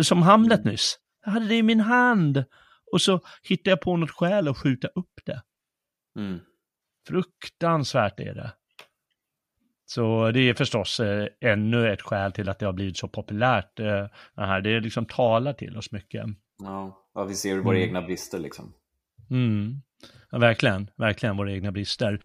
[0.01, 0.99] Som Hamlet nyss.
[1.25, 2.43] Jag hade det i min hand.
[2.91, 5.41] och så hittar jag på något skäl att skjuta upp det.
[6.19, 6.39] Mm.
[7.07, 8.53] Fruktansvärt är det.
[9.85, 13.79] Så det är förstås eh, ännu ett skäl till att det har blivit så populärt.
[13.79, 14.61] Eh, det, här.
[14.61, 16.25] det liksom talar till oss mycket.
[16.63, 17.87] Ja, ja vi ser våra Mm.
[17.87, 18.73] egna brister liksom.
[19.29, 19.81] Mm.
[20.31, 22.19] Ja, verkligen, verkligen våra egna brister.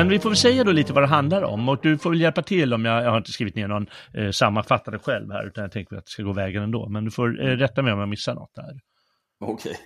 [0.00, 2.20] Men vi får väl säga då lite vad det handlar om och du får väl
[2.20, 5.62] hjälpa till om jag, jag har inte skrivit ner någon eh, sammanfattare själv här utan
[5.62, 6.88] jag tänker att det ska gå vägen ändå.
[6.88, 8.80] Men du får eh, rätta mig om jag missar något där.
[9.40, 9.76] Okej.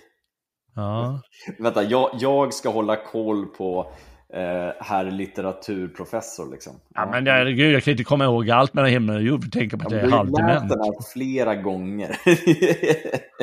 [0.75, 1.21] Ja,
[1.59, 3.91] Vänta, jag, jag ska hålla koll på
[4.33, 6.73] eh, herr litteraturprofessor liksom.
[6.93, 9.87] ja men herregud, jag kan inte komma ihåg allt mellan himmel och jord tänka på
[9.87, 10.69] att Ja, jag är halvdement.
[10.69, 12.17] den här flera gånger.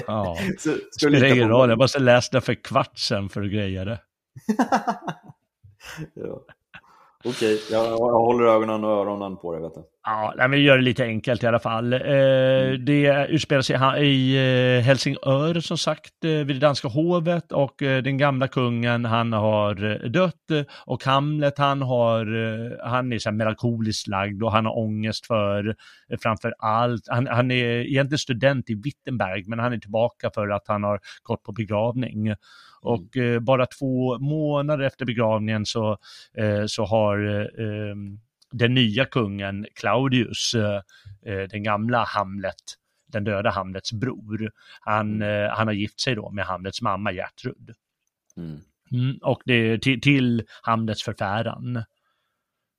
[0.07, 3.85] Ja, Så, spelar ingen roll, jag måste läsa det för kvart sen för att greja
[3.85, 4.01] det.
[6.15, 6.45] ja.
[7.25, 9.83] Okej, jag, jag håller ögonen och öronen på det vet du.
[10.05, 11.93] Ja, nej, men vi gör det lite enkelt i alla fall.
[11.93, 11.99] Eh,
[12.87, 14.37] det utspelar sig i
[14.79, 19.33] eh, Helsingör som sagt, eh, vid det danska hovet och eh, den gamla kungen han
[19.33, 22.27] har dött och Hamlet han har,
[22.89, 25.77] han är så här melankoliskt lagd och han har ångest för
[26.23, 30.69] framför allt, han, han är egentligen student i Wittenberg men han är tillbaka för att
[30.69, 32.35] han har gått på begravning.
[32.83, 35.99] Och eh, bara två månader efter begravningen så,
[36.39, 37.97] eh, så har eh, eh,
[38.53, 40.83] den nya kungen Claudius, eh,
[41.33, 42.55] eh, den gamla Hamlet,
[43.07, 47.75] den döda Hamlets bror, han, eh, han har gift sig då med Hamlets mamma Gertrud.
[48.37, 48.61] Mm.
[48.93, 51.85] Mm, och det är till, till Hamlets förfäran.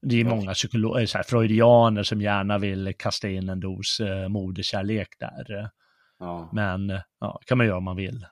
[0.01, 4.27] Det är många psykologer, så här, freudianer som gärna vill kasta in en dos eh,
[4.27, 5.69] moderkärlek där.
[6.19, 6.49] Ja.
[6.53, 8.25] Men ja, kan man göra om man vill.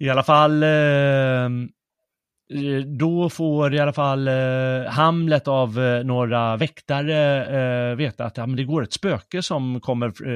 [0.00, 1.68] I alla fall, ehm,
[2.54, 8.64] eh, då får i alla fall eh, Hamlet av eh, några väktare veta att det
[8.64, 10.26] går ett spöke som kommer,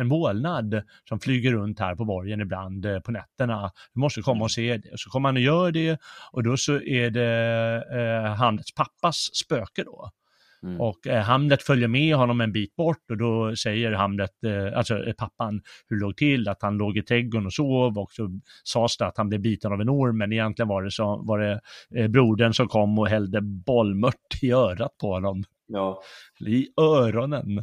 [0.00, 3.70] en vålnad som flyger runt här på borgen ibland på nätterna.
[3.94, 4.98] Du måste komma och se det.
[4.98, 5.98] Så kommer han och gör det
[6.32, 10.10] och då så är det Hamlets pappas spöke då.
[10.62, 10.80] Mm.
[10.80, 15.04] Och eh, Hamlet följer med honom en bit bort och då säger Hamlet, eh, alltså
[15.04, 18.40] eh, pappan, hur det låg till, att han låg i trädgården och sov och så
[18.64, 21.38] sades det att han blev biten av en orm, men egentligen var det, så, var
[21.38, 21.60] det
[21.94, 25.44] eh, brodern som kom och hällde bollmört i örat på honom.
[25.66, 26.02] ja.
[26.46, 27.58] I öronen.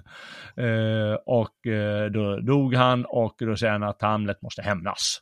[0.57, 5.19] Eh, och eh, då dog han och då säger han att Hamlet måste hämnas.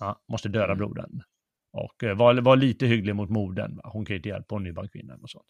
[0.00, 1.22] Ja, måste döda brodern.
[1.72, 3.80] Och eh, var, var lite hygglig mot modern.
[3.84, 5.46] Hon kan ju inte hjälpa, hon är ju bara en kvinna och sånt.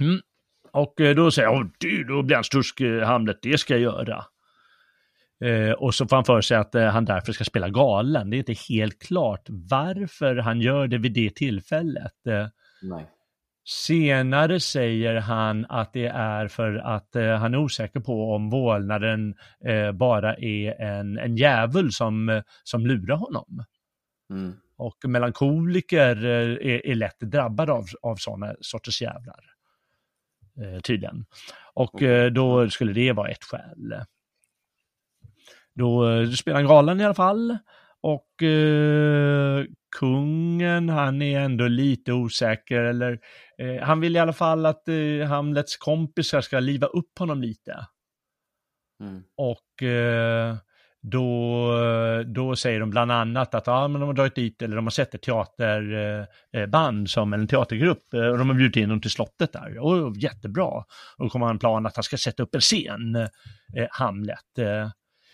[0.00, 0.20] Mm.
[0.72, 3.82] Och eh, då säger jag, "Åh, du, då blir han stursk, Hamlet, det ska jag
[3.82, 4.24] göra.
[5.44, 8.30] Eh, och så får han för sig att eh, han därför ska spela galen.
[8.30, 12.26] Det är inte helt klart varför han gör det vid det tillfället.
[12.26, 12.46] Eh.
[13.64, 19.34] Senare säger han att det är för att eh, han är osäker på om vålnaden
[19.64, 23.64] eh, bara är en, en djävul som, som lurar honom.
[24.30, 24.52] Mm.
[24.76, 29.59] Och melankoliker är, är lätt drabbade av, av sådana sorters jävlar.
[30.60, 31.24] Eh, tydligen.
[31.74, 33.94] Och eh, då skulle det vara ett skäl.
[35.74, 37.58] Då eh, spelar han galen i alla fall.
[38.00, 39.64] Och eh,
[39.96, 42.80] kungen, han är ändå lite osäker.
[42.80, 43.20] Eller,
[43.58, 47.86] eh, han vill i alla fall att eh, Hamlets kompisar ska liva upp honom lite.
[49.00, 49.22] Mm.
[49.36, 50.56] Och eh,
[51.02, 51.72] då,
[52.26, 54.90] då säger de bland annat att ah, men de har dragit dit, eller de har
[54.90, 59.10] sett ett teaterband, eh, som en teatergrupp, eh, och de har bjudit in dem till
[59.10, 59.78] slottet där.
[59.78, 60.84] Och jättebra.
[61.16, 64.58] Och då kommer han en plan att han ska sätta upp en scen, eh, Hamlet.
[64.58, 64.90] Eh.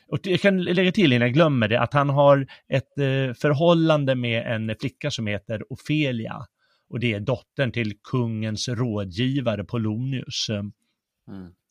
[0.09, 4.15] Och jag kan lägga till innan jag glömmer det, att han har ett eh, förhållande
[4.15, 6.47] med en flicka som heter Ofelia.
[6.91, 10.49] Och det är dottern till kungens rådgivare Polonius.
[10.49, 10.73] Mm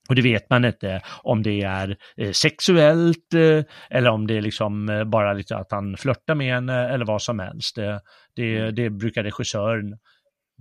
[0.09, 4.41] och det vet man inte om det är eh, sexuellt eh, eller om det är
[4.41, 7.75] liksom eh, bara lite att han flörtar med henne eller vad som helst.
[7.75, 8.01] Det,
[8.35, 9.97] det, det brukar regissören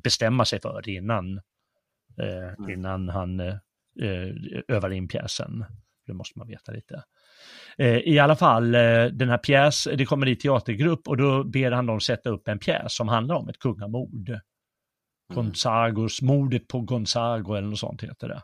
[0.03, 1.37] bestämma sig för innan,
[2.21, 3.55] eh, innan han eh,
[4.69, 5.65] övar in pjäsen.
[6.07, 7.03] Det måste man veta lite.
[7.79, 8.73] Eh, I alla fall,
[9.13, 12.59] den här pjäs, det kommer dit teatergrupp och då ber han dem sätta upp en
[12.59, 14.39] pjäs som handlar om ett kungamord.
[15.35, 18.41] Gonzagos, mordet på Gonzago eller något sånt heter det.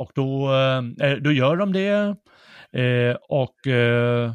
[0.00, 0.54] Och då,
[1.00, 2.16] eh, då gör de det.
[2.80, 4.32] Eh, och eh,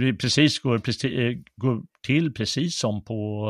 [0.00, 0.78] det precis går,
[1.60, 3.48] går till precis som på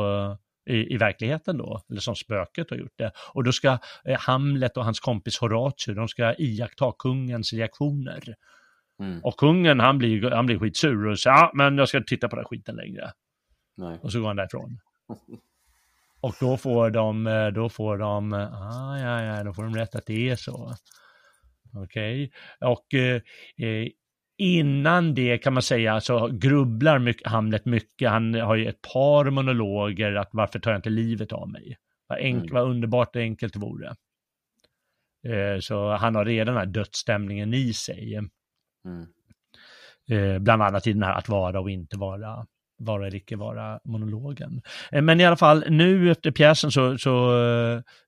[0.69, 3.11] i, i verkligheten då, eller som spöket har gjort det.
[3.33, 8.35] Och då ska eh, Hamlet och hans kompis Horatio, de ska iaktta kungens reaktioner.
[8.99, 9.19] Mm.
[9.23, 12.35] Och kungen, han blir, han blir skitsur och säger, ja, men jag ska titta på
[12.35, 13.11] den skiten längre.
[13.77, 13.99] Nej.
[14.01, 14.79] Och så går han därifrån.
[16.21, 19.95] och då får de, eh, då får de, ah, ja, ja, då får de rätt
[19.95, 20.73] att det är så.
[21.73, 22.69] Okej, okay.
[22.69, 23.21] och eh,
[23.67, 23.87] eh
[24.37, 28.09] innan det kan man säga så grubblar mycket, Hamlet mycket.
[28.09, 31.77] Han har ju ett par monologer att varför tar jag inte livet av mig?
[32.07, 32.53] Vad, enk, mm.
[32.53, 33.95] vad underbart och enkelt det vore.
[35.27, 38.15] Eh, så han har redan den här dödsstämningen i sig.
[38.85, 39.07] Mm.
[40.11, 42.47] Eh, bland annat i den här att vara och inte vara
[42.79, 44.61] vara eller icke vara monologen.
[44.91, 47.37] Eh, men i alla fall nu efter pjäsen så, så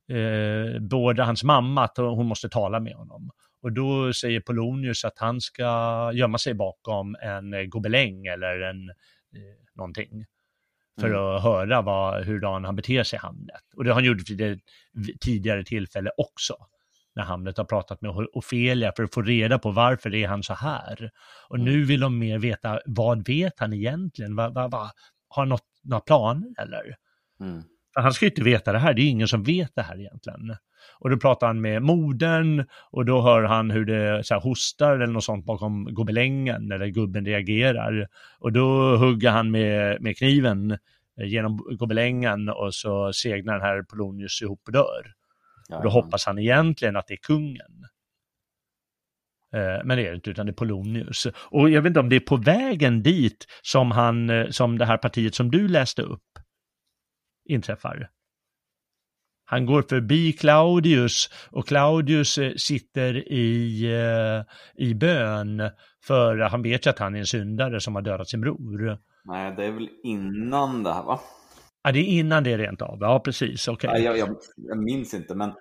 [0.10, 3.32] eh, beordrar hans mamma att hon måste tala med honom.
[3.62, 8.90] Och då säger Polonius att han ska gömma sig bakom en eh, gobeläng eller en
[8.90, 8.96] eh,
[9.76, 10.26] någonting.
[11.00, 11.20] För mm.
[11.20, 13.64] att höra vad, hurdan han beter sig i Hamlet.
[13.76, 14.60] Och det har han gjort vid ett
[15.22, 16.56] tidigare tillfälle också.
[17.16, 20.54] När Hamlet har pratat med Ofelia för att få reda på varför är han så
[20.54, 21.12] här.
[21.50, 21.66] Och mm.
[21.66, 24.36] nu vill de mer veta, vad vet han egentligen?
[24.36, 24.92] Va, va, va?
[25.28, 26.96] Har han något, några planer eller?
[27.40, 27.64] Mm.
[27.94, 30.00] För han ska ju inte veta det här, det är ingen som vet det här
[30.00, 30.56] egentligen.
[31.00, 34.96] Och då pratar han med modern och då hör han hur det så här, hostar
[34.96, 38.08] eller något sånt bakom gobelängen eller gubben reagerar.
[38.40, 43.84] Och då hugger han med, med kniven eh, genom gobelängen och så segnar den här
[43.84, 45.14] Polonius ihop och dör.
[45.72, 47.86] Och då hoppas han egentligen att det är kungen.
[49.54, 51.28] Eh, men det är det inte, utan det är Polonius.
[51.36, 54.86] Och jag vet inte om det är på vägen dit som, han, eh, som det
[54.86, 56.40] här partiet som du läste upp
[57.50, 58.10] inträffar.
[59.46, 63.86] Han går förbi Claudius och Claudius eh, sitter i,
[64.76, 65.70] i bön
[66.04, 68.98] för han vet ju att han är en syndare som har dödat sin bror.
[69.24, 71.20] Nej, det är väl innan det här va?
[71.84, 72.98] Ja, det är innan det rent av.
[73.02, 73.68] Ja, precis.
[73.68, 73.90] Okay.
[73.90, 75.54] Ja, jag, jag, jag minns inte, men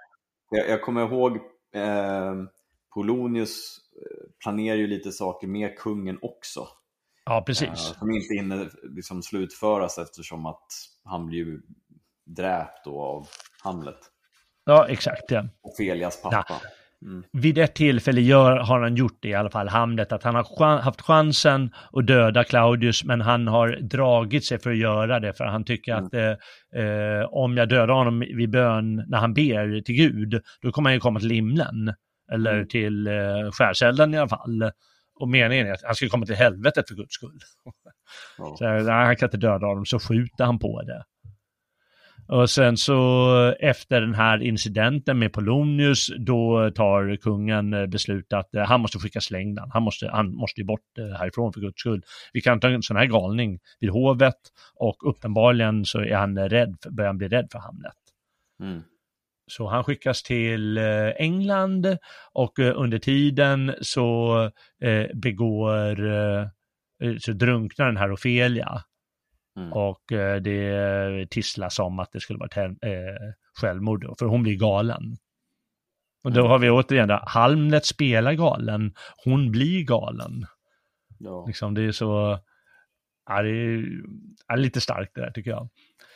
[0.51, 1.37] jag, jag kommer ihåg
[1.75, 2.35] eh,
[2.95, 6.69] Polonius eh, planerar ju lite saker med kungen också.
[7.25, 7.69] Ja, precis.
[7.69, 10.67] Eh, som inte hinner liksom slutföras eftersom att
[11.05, 11.61] han blir
[12.27, 13.29] dräpt då av
[13.63, 13.99] Hamlet.
[14.65, 15.31] Ja, exakt.
[15.31, 15.49] Ja.
[15.63, 16.47] Ofelias pappa.
[16.49, 16.61] Ja.
[17.03, 17.23] Mm.
[17.33, 20.79] Vid ett tillfälle gör, har han gjort det i alla fall, Hamlet, att han har
[20.79, 25.45] haft chansen att döda Claudius, men han har dragit sig för att göra det, för
[25.45, 26.05] han tycker mm.
[26.07, 30.73] att eh, eh, om jag dödar honom vid bön när han ber till Gud, då
[30.73, 31.95] kommer han ju komma till himlen,
[32.33, 32.69] eller mm.
[32.69, 34.71] till eh, skärselden i alla fall.
[35.21, 37.39] Och meningen är att han ska komma till helvetet för guds skull.
[38.39, 38.55] Ja.
[38.59, 41.05] Så, nej, han kan inte döda honom, så skjuter han på det.
[42.33, 48.63] Och sen så efter den här incidenten med Polonius, då tar kungen beslut att eh,
[48.63, 49.71] han måste skickas England.
[49.73, 52.03] Han måste, han måste ju bort eh, härifrån för guds skull.
[52.33, 54.37] Vi kan ha en sån här galning vid hovet
[54.75, 57.93] och uppenbarligen så är han rädd, börjar han bli rädd för Hamlet.
[58.63, 58.83] Mm.
[59.47, 61.99] Så han skickas till eh, England
[62.33, 64.51] och under tiden så
[65.15, 65.97] begår,
[67.19, 68.83] så drunknar den här Ofelia
[69.61, 69.73] Mm.
[69.73, 74.57] Och eh, det tisslas om att det skulle vara ett eh, självmord, för hon blir
[74.57, 75.17] galen.
[76.25, 76.51] Och då mm.
[76.51, 78.95] har vi återigen det, Halmlet spelar galen,
[79.25, 80.47] hon blir galen.
[81.19, 81.45] Ja.
[81.47, 82.39] Liksom, det är så,
[83.29, 83.85] ja, det är,
[84.49, 85.69] ja, lite starkt det där tycker jag.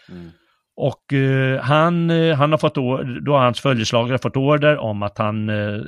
[0.08, 0.30] Mm.
[0.76, 2.74] Och eh, han, eh, han har fått,
[3.24, 5.80] då har hans följeslagare fått order om att han eh,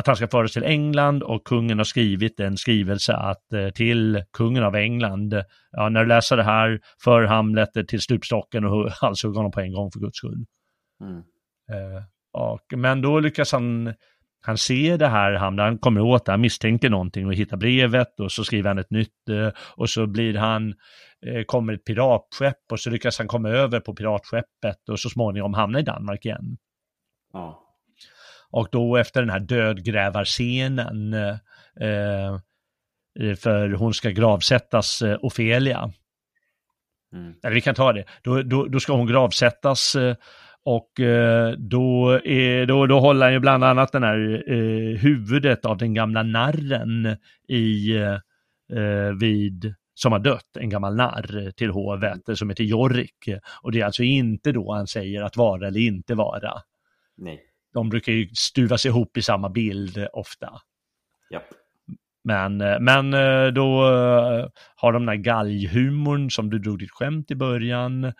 [0.00, 4.24] att han ska föras till England och kungen har skrivit en skrivelse att, eh, till
[4.32, 5.42] kungen av England.
[5.70, 9.72] Ja, när du läser det här, för Hamlet till stupstocken och halshugga honom på en
[9.72, 10.44] gång för guds skull.
[11.00, 11.16] Mm.
[11.70, 13.94] Eh, och, men då lyckas han,
[14.42, 18.20] han ser det här, han, han kommer åt det, han misstänker någonting och hittar brevet
[18.20, 20.74] och så skriver han ett nytt eh, och så blir han,
[21.26, 25.54] eh, kommer ett piratskepp och så lyckas han komma över på piratskeppet och så småningom
[25.54, 26.56] hamna i Danmark igen.
[27.32, 27.69] Ja.
[28.50, 32.38] Och då efter den här dödgrävarscenen, eh,
[33.36, 35.92] för hon ska gravsättas, eh, Ofelia.
[37.12, 37.34] Mm.
[37.42, 40.16] Eller vi kan ta det, då, då, då ska hon gravsättas eh,
[40.64, 45.64] och eh, då, är, då, då håller han ju bland annat den här eh, huvudet
[45.64, 47.16] av den gamla narren
[47.48, 53.28] i, eh, vid, som har dött, en gammal narr till hovet som heter Jorrik.
[53.62, 56.52] Och det är alltså inte då han säger att vara eller inte vara.
[57.16, 60.60] Nej de brukar ju stuvas ihop i samma bild ofta.
[61.32, 61.44] Yep.
[62.24, 64.46] Men, eh, men eh, då eh,
[64.76, 68.12] har de den här galghumorn som du drog ditt skämt i början.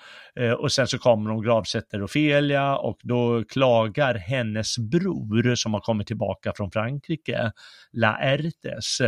[0.58, 6.06] Och sen så kommer de gravsätter Ofelia och då klagar hennes bror som har kommit
[6.06, 7.52] tillbaka från Frankrike,
[7.92, 9.00] Laertes,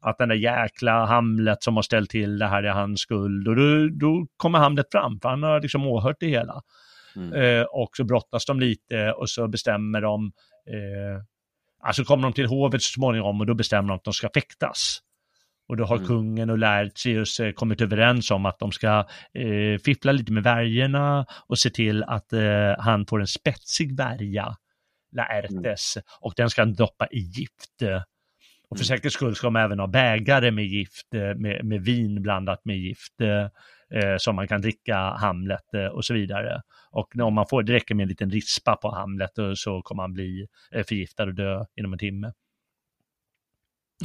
[0.00, 3.48] att den där jäkla Hamlet som har ställt till det här är hans skuld.
[3.48, 6.62] Och då, då kommer Hamlet fram, för han har liksom åhört det hela.
[7.16, 7.66] Mm.
[7.70, 10.32] och så brottas de lite och så bestämmer de
[10.66, 11.22] eh,
[11.80, 14.98] Alltså kommer de till hovet så småningom och då bestämmer de att de ska fäktas.
[15.68, 16.08] Och då har mm.
[16.08, 21.26] kungen och Laertius eh, kommit överens om att de ska eh, fiffla lite med värjorna
[21.46, 24.56] och se till att eh, han får en spetsig värja,
[25.12, 26.04] Laertes, mm.
[26.20, 27.82] och den ska han doppa i gift.
[28.68, 28.84] Och för mm.
[28.84, 32.76] säkerhets skull ska de även ha bägare med gift, eh, med, med vin blandat med
[32.76, 33.14] gift,
[33.94, 36.62] eh, eh som man kan dricka Hamlet eh, och så vidare.
[36.90, 40.02] Och om man får, det räcker med en liten rispa på Hamlet och så kommer
[40.02, 42.32] han bli eh, förgiftad och dö inom en timme.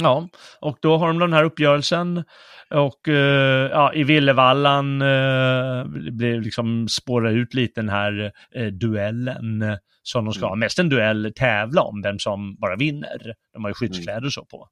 [0.00, 0.28] Ja,
[0.60, 2.24] och då har de den här uppgörelsen
[2.70, 9.78] och uh, ja, i Villevallan uh, blir liksom spåra ut lite den här uh, duellen
[10.02, 10.52] som de ska ha.
[10.52, 10.60] Mm.
[10.60, 13.34] Mest en duell tävla om vem som bara vinner.
[13.52, 14.68] De har ju skyddskläder och så på.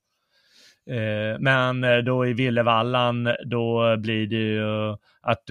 [0.91, 5.43] Uh, men då i Villevallan, då blir det ju att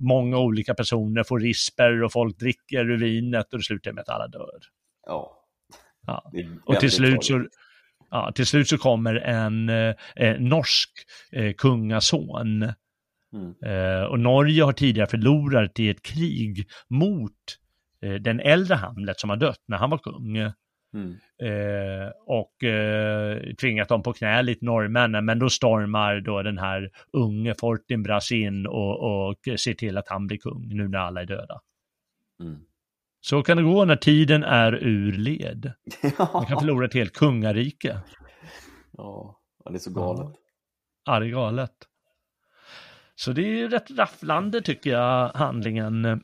[0.00, 4.08] många olika personer får risper och folk dricker ur vinet och det slutar med att
[4.08, 4.60] alla dör.
[5.06, 5.44] Ja.
[6.06, 6.30] ja.
[6.66, 7.46] Och till slut så
[8.10, 10.90] ja, till slut så kommer en eh, eh, norsk
[11.32, 12.62] eh, kungason.
[13.32, 13.54] Mm.
[13.64, 17.32] Eh, och Norge har tidigare förlorat i ett krig mot
[18.02, 20.52] eh, den äldre Hamlet som har dött när han var kung.
[20.94, 21.16] Mm.
[21.42, 22.52] Eh, och
[23.60, 28.66] tvingat dem på knä lite norrmännen, men då stormar då den här unge Fortinbras in
[28.66, 31.60] och, och ser till att han blir kung nu när alla är döda.
[32.40, 32.60] Mm.
[33.20, 35.72] Så kan det gå när tiden är ur led.
[36.32, 38.00] Man kan förlora ett helt kungarike.
[38.92, 40.36] Ja, det är så galet.
[41.04, 41.72] Ja, det är galet.
[43.14, 46.22] Så det är rätt rafflande tycker jag, handlingen.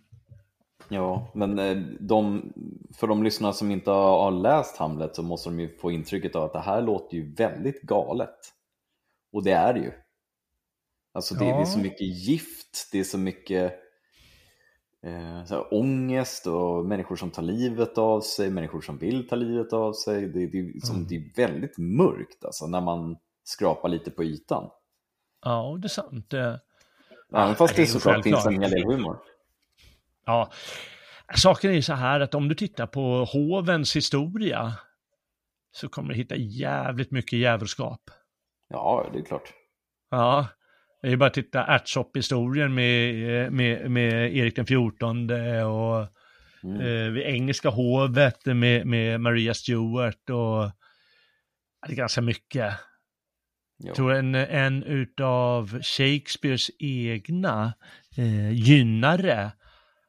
[0.89, 2.53] Ja, men eh, de,
[2.95, 6.45] för de lyssnare som inte har läst Hamlet så måste de ju få intrycket av
[6.45, 8.39] att det här låter ju väldigt galet.
[9.33, 9.93] Och det är det ju.
[11.13, 11.57] Alltså det, ja.
[11.57, 13.73] det är så mycket gift, det är så mycket
[15.03, 19.37] eh, så här, ångest och människor som tar livet av sig, människor som vill ta
[19.37, 20.27] livet av sig.
[20.27, 21.09] Det, det, som, mm.
[21.09, 24.71] det är väldigt mörkt alltså, när man skrapar lite på ytan.
[25.45, 26.35] Ja, det är sant.
[27.35, 29.19] Även fast det, det såklart finns en hel del humor.
[30.27, 30.53] Ja,
[31.35, 34.73] saken är ju så här att om du tittar på hovens historia
[35.73, 38.01] så kommer du hitta jävligt mycket djävulskap.
[38.69, 39.53] Ja, det är klart.
[40.11, 40.47] Ja,
[41.03, 45.31] det är bara att titta ärtsopphistorien med, med, med Erik den XIV
[45.67, 46.07] och
[46.63, 46.81] mm.
[46.81, 50.71] eh, vid engelska hovet med, med Maria Stuart och
[51.87, 52.75] det är ganska mycket.
[53.79, 53.87] Jo.
[53.87, 57.75] Jag tror en, en utav Shakespeares egna
[58.17, 59.53] eh, gynnare,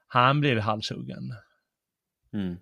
[0.07, 1.33] han blev halshuggen.
[2.33, 2.57] Mm.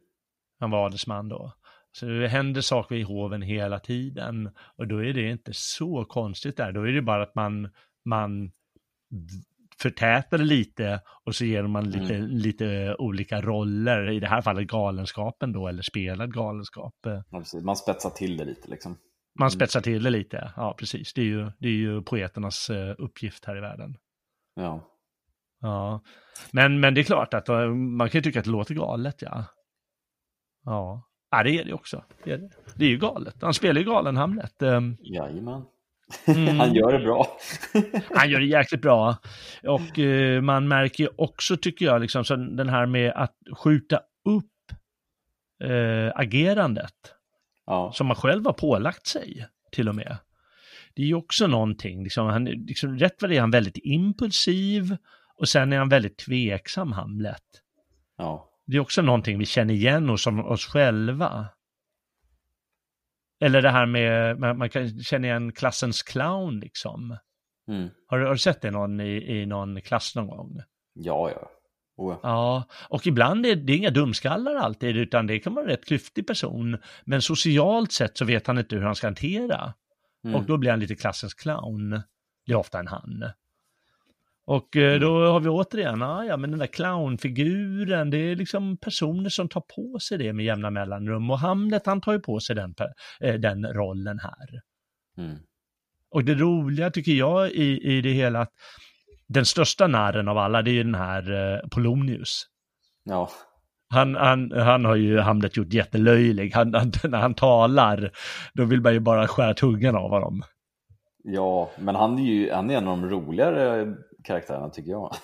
[0.59, 1.53] Han var adelsman då.
[1.91, 6.57] Så det händer saker i hoven hela tiden och då är det inte så konstigt
[6.57, 6.71] där.
[6.71, 7.69] Då är det bara att man
[8.05, 8.51] man
[9.77, 12.27] förtätar det lite och så ger man lite, mm.
[12.27, 16.95] lite olika roller, i det här fallet galenskapen då, eller spelad galenskap.
[17.03, 18.97] Ja, man spetsar till det lite liksom.
[19.39, 19.49] Man mm.
[19.49, 21.13] spetsar till det lite, ja precis.
[21.13, 23.97] Det är ju, det är ju poeternas uh, uppgift här i världen.
[24.55, 24.89] Ja.
[25.63, 26.01] Ja,
[26.51, 29.21] men, men det är klart att uh, man kan ju tycka att det låter galet,
[29.21, 29.45] ja.
[30.65, 32.03] Ja, ja det är det också.
[32.23, 32.49] Det är, det.
[32.75, 33.35] det är ju galet.
[33.41, 34.61] Han spelar ju galen Hamlet.
[34.61, 35.63] Um, Jajamän.
[36.25, 36.59] Mm.
[36.59, 37.27] Han gör det bra.
[38.15, 39.17] han gör det jäkligt bra.
[39.63, 44.45] Och uh, man märker också, tycker jag, liksom, så den här med att skjuta upp
[45.63, 46.93] uh, agerandet.
[47.65, 47.91] Ja.
[47.93, 50.17] Som man själv har pålagt sig, till och med.
[50.95, 54.97] Det är ju också någonting, liksom, han, liksom, rätt vad det är han väldigt impulsiv
[55.43, 57.43] och sen är han väldigt tveksam, Hamlet.
[58.17, 58.49] Ja.
[58.65, 61.47] Det är också någonting vi känner igen hos oss själva.
[63.41, 67.17] Eller det här med, man, kan känna igen klassens clown liksom.
[67.67, 67.89] Mm.
[68.07, 70.61] Har, har, du sett det någon i, i någon klass någon gång?
[70.93, 71.51] Ja, ja.
[71.97, 72.19] Oh.
[72.23, 76.27] Ja, och ibland är det inga dumskallar alltid, utan det kan vara en rätt klyftig
[76.27, 76.77] person.
[77.05, 79.73] Men socialt sett så vet han inte hur han ska hantera.
[80.23, 80.35] Mm.
[80.35, 81.89] Och då blir han lite klassens clown.
[82.45, 83.23] Det är ofta en han.
[84.45, 85.31] Och eh, då mm.
[85.31, 89.63] har vi återigen, ah, ja men den där clownfiguren, det är liksom personer som tar
[89.75, 91.31] på sig det med jämna mellanrum.
[91.31, 92.75] Och Hamlet han tar ju på sig den,
[93.19, 94.61] eh, den rollen här.
[95.17, 95.37] Mm.
[96.09, 98.51] Och det roliga tycker jag i, i det hela, att
[99.27, 102.47] den största narren av alla, det är ju den här eh, Polonius.
[103.03, 103.29] Ja.
[103.89, 106.53] Han, han, han har ju Hamlet gjort jättelöjlig.
[106.53, 108.11] Han, han, när han talar,
[108.53, 110.43] då vill man ju bara skära tungan av honom.
[111.23, 115.15] Ja, men han är ju han är en av de roligare karaktärerna tycker jag.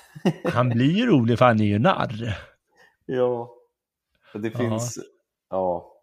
[0.53, 2.37] Han blir ju rolig för han är ju narr.
[3.05, 3.55] Ja,
[4.33, 4.99] det finns,
[5.49, 5.95] ja.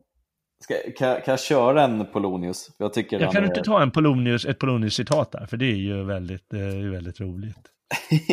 [0.60, 2.70] Ska, kan, kan jag köra en Polonius?
[2.78, 3.46] Jag, tycker jag kan är...
[3.46, 5.46] inte ta en Polonius, ett Polonius-citat där?
[5.46, 7.70] För det är ju väldigt, eh, väldigt roligt.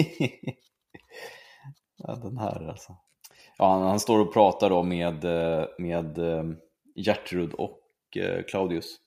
[1.97, 2.95] ja, den här alltså.
[3.57, 6.43] Ja, han, han, står och pratar då med, eh, med eh,
[6.95, 7.79] Gertrud och
[8.47, 8.97] Claudius.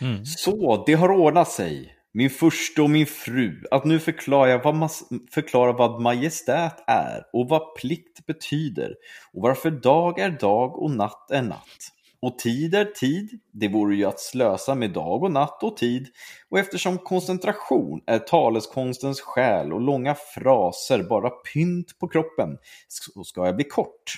[0.00, 0.24] Mm.
[0.24, 4.90] Så, det har ordnat sig min furste och min fru, att nu förklara vad,
[5.30, 8.94] förklara vad majestät är och vad plikt betyder
[9.32, 11.90] och varför dag är dag och natt är natt.
[12.22, 16.08] Och tid är tid, det vore ju att slösa med dag och natt och tid.
[16.48, 22.48] Och eftersom koncentration är taleskonstens själ och långa fraser bara pynt på kroppen,
[22.88, 24.12] så ska jag bli kort.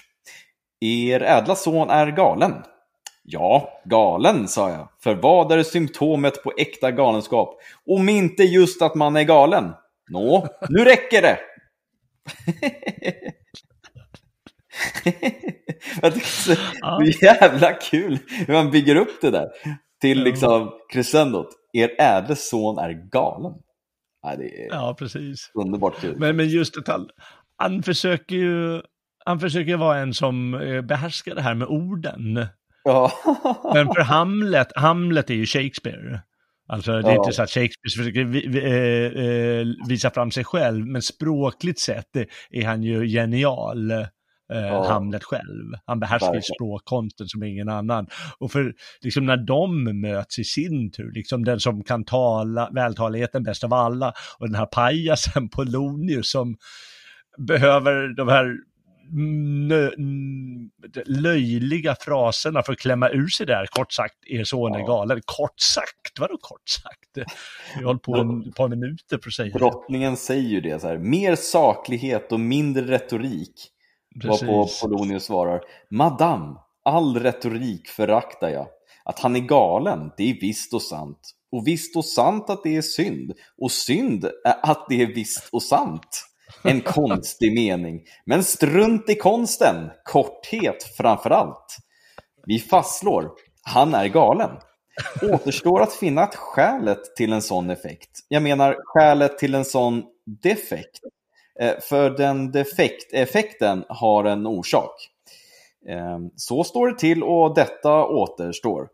[0.80, 2.54] Er ädla son är galen,
[3.28, 4.88] Ja, galen, sa jag.
[5.02, 7.60] För vad är symptomet på äkta galenskap?
[7.86, 9.72] Om inte just att man är galen?
[10.10, 11.38] Nå, nu räcker det!
[16.02, 16.58] jag tycker
[16.98, 19.48] det är jävla kul hur man bygger upp det där
[20.00, 21.48] till liksom crescendot.
[21.72, 23.52] Er ädle son är galen.
[24.22, 25.50] Ja, det är ja precis.
[25.54, 26.18] Underbart kul.
[26.18, 27.08] Men, men just han,
[27.56, 28.82] han försöker ju
[29.24, 32.46] han försöker vara en som eh, behärskar det här med orden.
[32.86, 33.12] Ja.
[33.74, 36.20] Men för Hamlet, Hamlet är ju Shakespeare.
[36.68, 37.16] Alltså det är ja.
[37.16, 42.16] inte så att Shakespeare försöker eh, eh, visa fram sig själv, men språkligt sett
[42.50, 43.90] är han ju genial.
[43.90, 44.88] Eh, ja.
[44.88, 45.72] Hamlet själv.
[45.86, 48.06] Han behärskar ju språkkonsten som ingen annan.
[48.38, 53.42] Och för liksom när de möts i sin tur, liksom den som kan tala vältaligheten
[53.42, 56.56] bäst av alla och den här pajasen Polonius som
[57.38, 58.56] behöver de här
[61.06, 65.20] löjliga fraserna för att klämma ur sig där, kort sagt, er son är galen.
[65.24, 67.28] Kort sagt, vadå kort sagt?
[67.76, 70.86] Vi har hållit på en par minuter för att säga Drottningen säger ju det så
[70.86, 73.70] här, mer saklighet och mindre retorik.
[74.22, 74.42] Precis.
[74.42, 78.66] Varpå Polonius svarar, Madame, all retorik föraktar jag.
[79.04, 81.32] Att han är galen, det är visst och sant.
[81.52, 83.32] Och visst och sant att det är synd.
[83.58, 86.28] Och synd är att det är visst och sant.
[86.66, 88.02] En konstig mening.
[88.24, 89.90] Men strunt i konsten.
[90.04, 91.76] Korthet framför allt.
[92.46, 93.30] Vi fastslår,
[93.62, 94.50] han är galen.
[95.22, 98.10] Återstår att finna ett skälet till en sån effekt.
[98.28, 100.02] Jag menar skälet till en sån
[100.42, 101.00] defekt.
[101.60, 105.10] Eh, för den defekt-effekten har en orsak.
[105.88, 108.88] Eh, så står det till och detta återstår.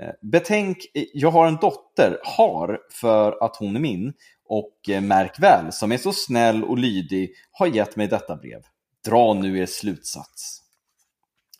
[0.00, 0.78] Eh, betänk,
[1.12, 4.12] jag har en dotter, har, för att hon är min,
[4.52, 8.60] och eh, märk väl, som är så snäll och lydig, har gett mig detta brev.
[9.08, 10.62] Dra nu er slutsats.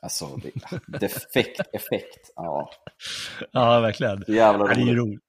[0.03, 0.27] Alltså,
[0.87, 2.33] defekt effekt.
[2.37, 2.71] Ja.
[3.53, 4.25] ja, verkligen.
[4.29, 4.77] Jävla roligt.
[4.77, 5.21] Det är roligt.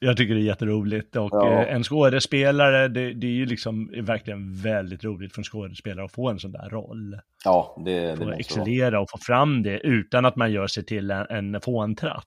[0.00, 1.62] Jag tycker det är jätteroligt och ja.
[1.62, 6.12] Eh, en skådespelare, det, det, är ju liksom verkligen väldigt roligt för en skådespelare att
[6.12, 7.20] få en sån där roll.
[7.44, 11.10] Ja, det, det måste excellera och få fram det utan att man gör sig till
[11.10, 12.26] en, en fåntratt.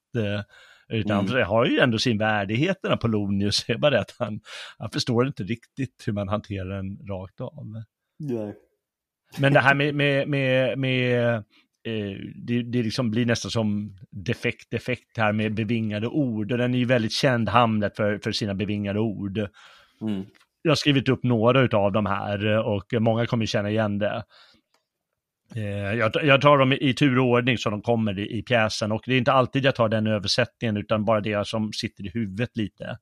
[0.92, 1.34] Utan mm.
[1.34, 3.64] det har ju ändå sin värdighet den här Polonius.
[3.68, 4.40] Det är bara det att han,
[4.78, 7.84] han förstår inte riktigt hur man hanterar den rakt av.
[8.20, 8.56] Nej.
[9.38, 11.36] Men det här med, med, med, med
[11.88, 16.52] eh, det, det liksom blir nästan som defekt defekt här med bevingade ord.
[16.52, 19.38] Och den är ju väldigt känd, Hamlet, för, för sina bevingade ord.
[20.02, 20.26] Mm.
[20.62, 24.24] Jag har skrivit upp några av de här och många kommer känna igen det.
[25.56, 25.94] Eh,
[26.24, 29.18] jag, tar dem i tur och ordning så de kommer i, pjäsen och det är
[29.18, 32.98] inte alltid jag tar den översättningen utan bara det som sitter i huvudet lite.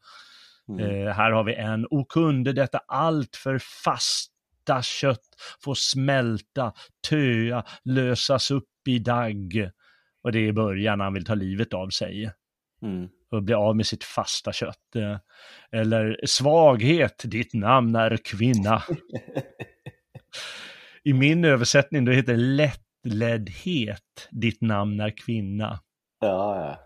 [0.69, 1.07] Mm.
[1.07, 5.27] Eh, här har vi en, O kunde detta allt för fasta kött
[5.63, 6.73] få smälta,
[7.09, 9.69] töa, lösas upp i dagg.
[10.23, 12.31] Och det är i början han vill ta livet av sig.
[12.81, 13.09] Mm.
[13.31, 14.95] Och bli av med sitt fasta kött.
[14.95, 15.17] Eh,
[15.71, 18.83] eller svaghet, ditt namn är kvinna.
[21.09, 25.79] i min översättning då heter det lättleddhet, ditt namn är kvinna.
[26.19, 26.77] Ja,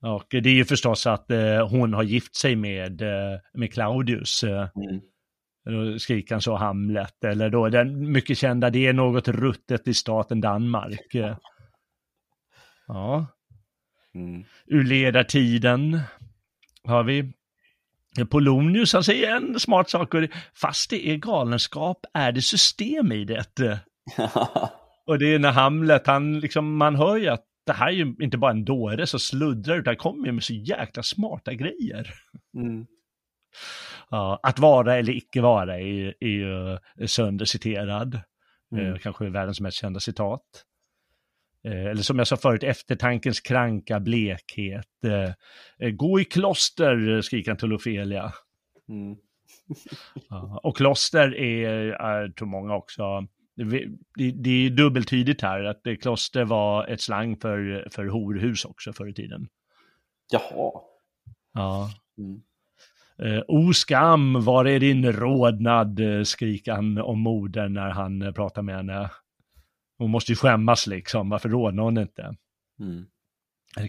[0.00, 0.14] ja.
[0.14, 4.44] Och det är ju förstås att eh, hon har gift sig med, eh, med Claudius.
[4.44, 5.00] Eh, mm.
[5.64, 7.24] Då skriker han så Hamlet.
[7.24, 11.14] Eller då den mycket kända, det är något ruttet i staten Danmark.
[11.14, 11.36] Eh,
[12.86, 13.26] ja.
[14.14, 14.44] Mm.
[14.66, 16.00] Ur ledartiden
[16.84, 17.32] har vi
[18.24, 20.14] Polonius, han säger en smart sak,
[20.54, 23.80] fast det är galenskap är det system i det.
[25.06, 28.14] och det är när Hamlet, han liksom, man hör ju att det här är ju
[28.20, 32.14] inte bara en dåre som sluddrar, utan kommer ju med så jäkla smarta grejer.
[32.56, 32.86] Mm.
[34.10, 38.20] Ja, att vara eller icke vara är, är ju sönderciterad.
[38.72, 38.92] Mm.
[38.92, 40.64] Eh, kanske världens mest kända citat.
[41.68, 45.04] Eh, eller som jag sa förut, eftertankens kranka blekhet.
[45.04, 45.32] Eh,
[45.78, 48.32] eh, gå i kloster, skriker han till Ofelia.
[48.88, 49.16] Mm.
[50.62, 56.86] och kloster är, är, tror många också, det, det är dubbeltydigt här, att kloster var
[56.86, 59.48] ett slang för, för horhus också förr i tiden.
[60.32, 60.72] Jaha.
[61.54, 61.90] Ja.
[62.18, 62.42] Mm.
[63.22, 68.76] Eh, o skam, var är din rodnad, skriker han om modern när han pratar med
[68.76, 69.10] henne.
[69.98, 72.34] Hon måste ju skämmas liksom, varför rådnar hon inte?
[72.80, 73.06] Mm.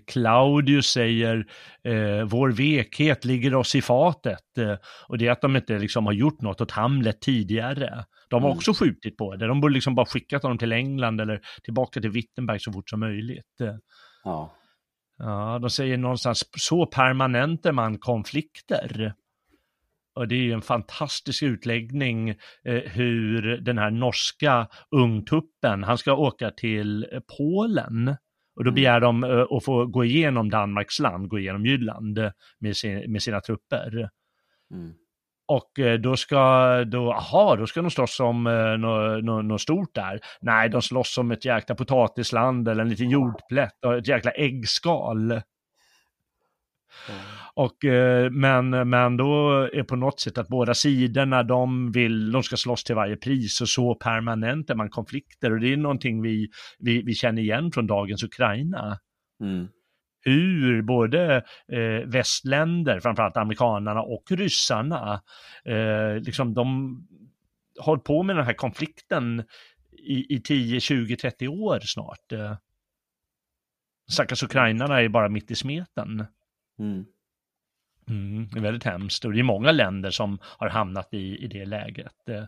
[0.07, 1.47] Claudius säger,
[1.84, 4.57] eh, vår vekhet ligger oss i fatet.
[4.57, 4.76] Eh,
[5.07, 8.05] och det är att de inte liksom har gjort något åt Hamlet tidigare.
[8.30, 8.57] De har mm.
[8.57, 9.47] också skjutit på det.
[9.47, 12.99] De borde liksom bara skickat honom till England eller tillbaka till Wittenberg så fort som
[12.99, 13.62] möjligt.
[13.62, 13.76] Eh,
[14.24, 14.55] ja.
[15.18, 19.14] Ja, de säger någonstans, så permanenter man konflikter.
[20.20, 22.36] Och det är en fantastisk utläggning eh,
[22.86, 27.05] hur den här norska ungtuppen, han ska åka till
[27.38, 28.15] Polen.
[28.55, 28.76] Och då mm.
[28.76, 33.11] begär de eh, att få gå igenom Danmarks land, gå igenom Jylland eh, med, sin,
[33.11, 34.09] med sina trupper.
[34.74, 34.93] Mm.
[35.47, 39.57] Och eh, då ska, då, aha, då ska de slåss om eh, något no, no
[39.57, 40.20] stort där.
[40.41, 45.41] Nej, de slåss om ett jäkla potatisland eller en liten jordplätt och ett jäkla äggskal.
[47.10, 47.22] Mm.
[47.54, 52.44] Och, eh, men, men då är på något sätt att båda sidorna, de vill, de
[52.44, 56.22] ska slåss till varje pris och så permanent är man konflikter och det är någonting
[56.22, 59.00] vi, vi, vi känner igen från dagens Ukraina.
[59.44, 59.68] Mm.
[60.22, 61.36] Hur både
[61.72, 65.22] eh, västländer, framförallt amerikanerna och ryssarna,
[65.66, 66.98] eh, liksom de
[67.80, 69.44] har på med den här konflikten
[69.92, 72.32] i, i 10, 20, 30 år snart.
[72.32, 72.58] Eh.
[74.12, 76.26] Stackars ukrainarna är bara mitt i smeten.
[76.80, 77.05] Mm.
[78.09, 81.47] Mm, det är väldigt hemskt och det är många länder som har hamnat i, i
[81.47, 82.30] det läget.
[82.30, 82.43] Eh,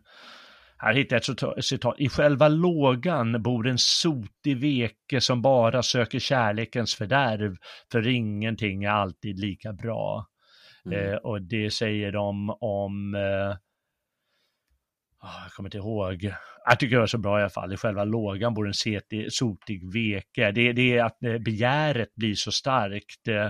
[0.78, 1.96] här hittar jag ett citat.
[2.00, 7.56] I själva lågan bor en sotig veke som bara söker kärlekens fördärv,
[7.92, 10.28] för ingenting är alltid lika bra.
[10.86, 11.10] Mm.
[11.10, 13.52] Eh, och det säger de om, eh,
[15.22, 16.34] oh, jag kommer inte ihåg,
[16.66, 18.74] jag tycker det var så bra i alla fall, i själva lågan bor en
[19.30, 20.52] sotig veke.
[20.52, 23.50] Det, det är att eh, begäret blir så starkt, Eh,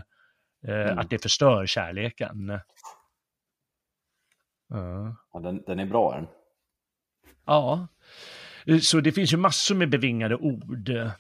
[0.67, 0.97] mm.
[0.97, 2.59] Att det förstör kärleken.
[5.33, 6.27] Ja, den, den är bra den.
[7.45, 7.87] Ja,
[8.65, 11.11] eh, så det finns ju massor med bevingade ord eh,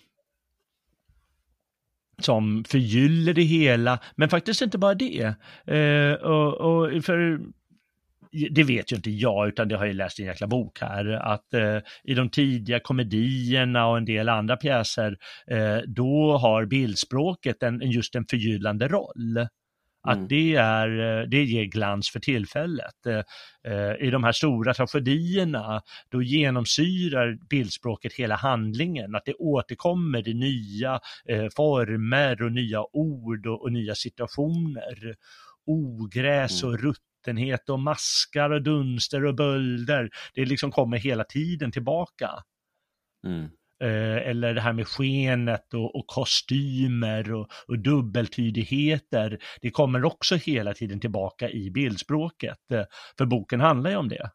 [2.17, 5.35] som förgyller det hela, men faktiskt inte bara det.
[5.65, 7.39] Eh, och, och, för
[8.51, 11.05] det vet ju inte jag, utan det har jag läst i en jäkla bok här,
[11.05, 15.17] att eh, i de tidiga komedierna och en del andra pjäser,
[15.47, 19.47] eh, då har bildspråket en, just en förgyllande roll.
[20.03, 20.27] Att mm.
[20.27, 23.05] det, är, eh, det ger glans för tillfället.
[23.05, 23.23] Eh,
[23.73, 30.33] eh, I de här stora tragedierna, då genomsyrar bildspråket hela handlingen, att det återkommer i
[30.33, 30.99] nya
[31.55, 35.15] former och nya ord och, och nya situationer.
[35.65, 36.81] Ogräs och mm.
[36.81, 40.09] rutt nättenhet och maskar och dunster och bölder.
[40.33, 42.29] Det liksom kommer hela tiden tillbaka.
[43.27, 43.49] Mm.
[43.83, 49.39] Eh, eller det här med skenet och, och kostymer och, och, dubbeltydigheter.
[49.61, 52.71] Det kommer också hela tiden tillbaka i bildspråket.
[52.71, 52.83] Eh,
[53.17, 54.31] för boken handlar ju om det.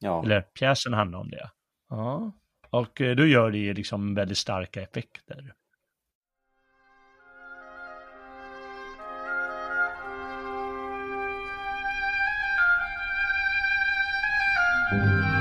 [0.00, 0.24] Ja.
[0.24, 1.50] Eller pjäsen handlar om det.
[1.88, 2.32] Ja.
[2.70, 5.54] Och eh, då gör det liksom väldigt starka effekter.
[14.90, 15.33] Har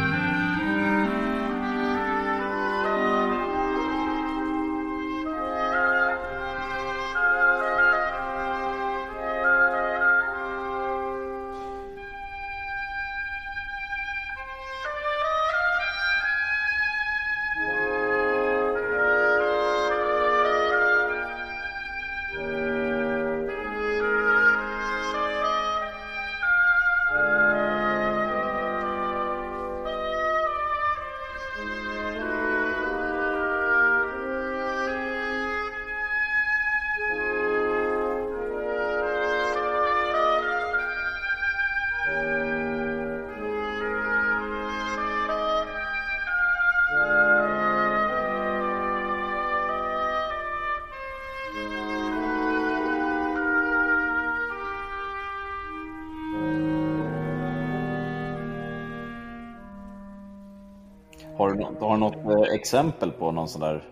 [62.63, 63.83] exempel på någon sån där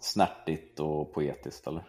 [0.00, 1.82] snärtigt och poetiskt eller?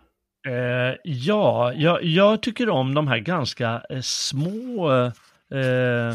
[0.48, 4.92] Eh, ja, jag, jag, tycker om de här ganska eh, små
[5.54, 6.14] eh,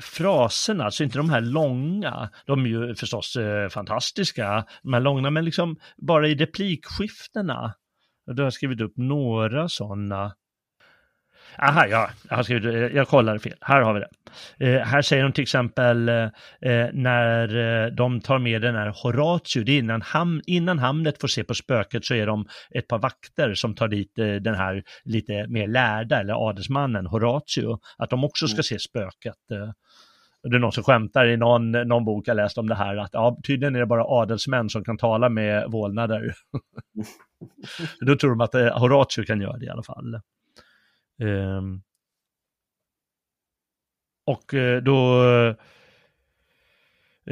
[0.00, 5.30] fraserna, alltså inte de här långa, de är ju förstås eh, fantastiska, de här långa,
[5.30, 7.74] men liksom bara i replikskiftena.
[8.26, 10.34] Då har jag skrivit upp några sådana.
[11.58, 13.56] Aha, ja, jag, har skrivit, eh, jag kollade fel.
[13.60, 14.08] Här har vi det.
[14.58, 16.28] Eh, här säger de till exempel eh,
[16.92, 21.28] när eh, de tar med den här Horatio, det är innan, ham, innan Hamlet får
[21.28, 24.82] se på spöket så är de ett par vakter som tar dit eh, den här
[25.04, 28.62] lite mer lärda, eller adelsmannen Horatio, att de också ska mm.
[28.62, 29.50] se spöket.
[29.52, 29.70] Eh.
[30.50, 33.10] Det är någon som skämtar i någon, någon bok jag läst om det här, att
[33.12, 36.34] ja, tydligen är det bara adelsmän som kan tala med vålnader.
[38.00, 40.20] Då tror de att eh, Horatio kan göra det i alla fall.
[41.22, 41.82] Um,
[44.24, 45.54] och eh, då eh,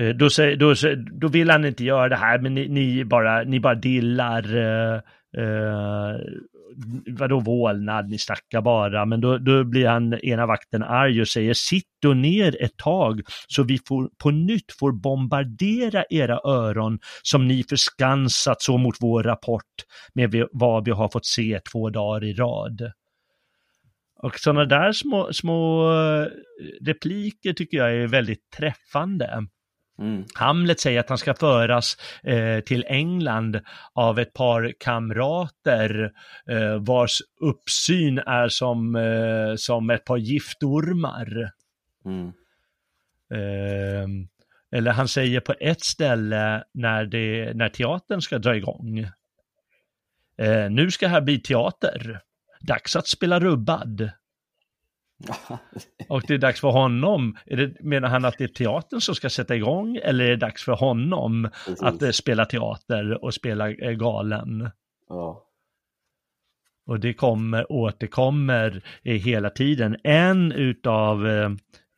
[0.04, 0.74] eh, då, säger, då,
[1.20, 4.56] då, vill han inte göra det här, men ni, ni bara, ni bara dillar.
[5.36, 6.14] Eh,
[7.06, 11.54] vadå vålnad, ni snackar bara, men då, då blir han, ena vakten arg och säger
[11.54, 17.48] sitt då ner ett tag så vi får, på nytt får bombardera era öron som
[17.48, 19.64] ni förskansat så mot vår rapport
[20.14, 22.92] med vad vi har fått se två dagar i rad.
[24.22, 26.26] Och sådana där små, små eh,
[26.80, 29.46] repliker tycker jag är väldigt träffande.
[29.98, 30.24] Mm.
[30.34, 33.60] Hamlet säger att han ska föras eh, till England
[33.92, 36.12] av ett par kamrater
[36.48, 41.50] eh, vars uppsyn är som, eh, som ett par giftormar.
[42.04, 42.32] Mm.
[43.34, 44.28] Ehm,
[44.72, 48.98] eller han säger på ett ställe när, det, när teatern ska dra igång.
[50.38, 52.20] Eh, nu ska här bli teater.
[52.60, 54.10] Dags att spela rubbad.
[56.08, 57.36] Och det är dags för honom.
[57.46, 60.64] Det, menar han att det är teatern som ska sätta igång eller är det dags
[60.64, 61.82] för honom Precis.
[61.82, 64.70] att eh, spela teater och spela eh, galen?
[65.08, 65.46] Ja.
[66.86, 69.96] Och det kommer, återkommer eh, hela tiden.
[70.04, 71.26] En utav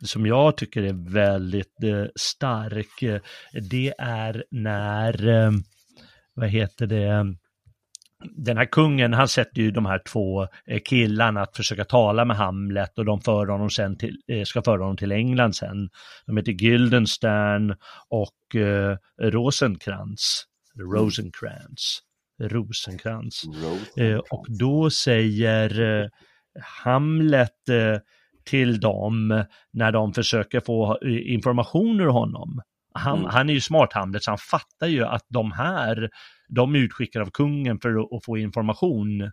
[0.05, 1.77] som jag tycker är väldigt
[2.15, 3.23] stark,
[3.71, 5.53] det är när,
[6.35, 7.37] vad heter det,
[8.37, 12.37] den här kungen, han sätter ju de här två eh, killarna att försöka tala med
[12.37, 15.89] Hamlet och de för honom sen till, eh, ska föra honom till England sen.
[16.27, 17.77] De heter Guildenstern
[18.09, 20.45] och eh, Rosenkrantz.
[20.79, 21.99] Rosenkrantz.
[22.41, 23.43] Rosenkrantz.
[23.97, 26.09] Eh, och då säger eh,
[26.85, 28.01] Hamlet eh,
[28.45, 32.61] till dem när de försöker få information ur honom.
[32.95, 33.31] Han, mm.
[33.31, 36.11] han är ju smart Hamlet så han fattar ju att de här
[36.49, 39.31] de är utskickade av kungen för att få information.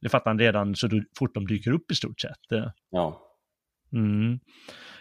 [0.00, 2.62] Det fattar han redan så fort de dyker upp i stort sett.
[2.90, 3.22] Ja.
[3.92, 4.38] Mm.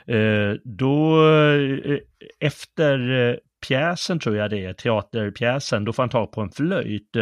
[0.08, 2.00] Eh, då, eh,
[2.40, 3.36] efter eh,
[3.68, 7.16] pjäsen tror jag det är, teaterpjäsen, då får han tag på en flöjt.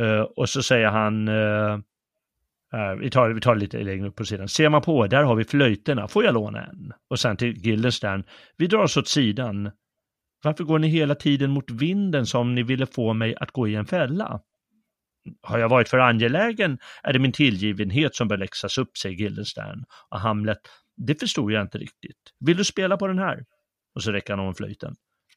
[0.00, 1.28] Eh, och så säger han,
[2.74, 5.34] Eh, vi, tar, vi tar lite längre upp på sidan, ser man på, där har
[5.34, 6.92] vi flöjterna, får jag låna en?
[7.10, 8.24] Och sen till Gildenstern,
[8.56, 9.70] vi drar oss åt sidan,
[10.44, 13.74] varför går ni hela tiden mot vinden som ni ville få mig att gå i
[13.74, 14.40] en fälla?
[15.42, 19.84] Har jag varit för angelägen är det min tillgivenhet som bör läxas upp, säger Gildenstern.
[20.10, 20.58] Och Hamlet,
[20.96, 22.18] det förstod jag inte riktigt.
[22.40, 23.44] Vill du spela på den här?
[23.94, 24.94] Och så räcker han om flöjten.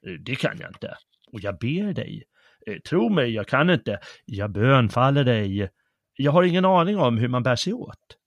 [0.07, 0.95] Eh, det kan jag inte.
[1.31, 2.23] Och jag ber dig.
[2.67, 3.99] Eh, tro mig, jag kan inte.
[4.25, 5.69] Jag bönfaller dig.
[6.17, 8.17] Jag har ingen aning om hur man bär sig åt.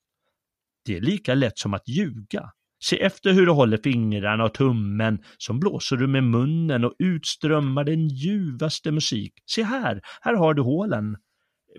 [0.85, 2.51] Det är lika lätt som att ljuga.
[2.85, 7.85] Se efter hur du håller fingrarna och tummen, som blåser du med munnen och utströmmar
[7.85, 9.33] den ljuvaste musik.
[9.47, 11.17] Se här, här har du hålen.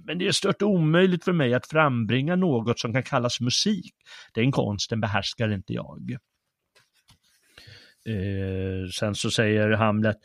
[0.02, 3.94] Men det är stört omöjligt för mig att frambringa något som kan kallas musik.
[4.34, 6.18] Den konsten behärskar inte jag.
[8.06, 10.18] Eh, sen så säger Hamlet,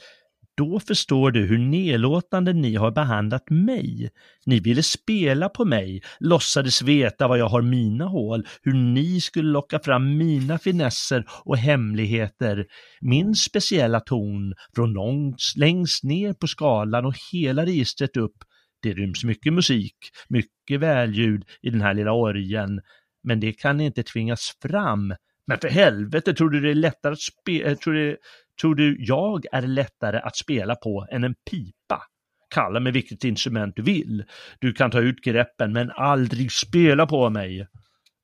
[0.56, 4.10] då förstår du hur nedlåtande ni har behandlat mig.
[4.46, 9.50] Ni ville spela på mig, låtsades veta vad jag har mina hål, hur ni skulle
[9.50, 12.66] locka fram mina finesser och hemligheter.
[13.00, 18.36] Min speciella ton från långt, längst ner på skalan och hela registret upp.
[18.82, 19.96] Det ryms mycket musik,
[20.28, 22.80] mycket välljud i den här lilla orgen,
[23.24, 25.14] men det kan inte tvingas fram
[25.46, 28.16] men för helvete, tror du det är lättare att spela, eh, tror du
[28.60, 32.02] Tror du jag är lättare att spela på än en pipa?
[32.50, 34.24] Kalla mig vilket instrument du vill.
[34.60, 37.66] Du kan ta ut greppen men aldrig spela på mig.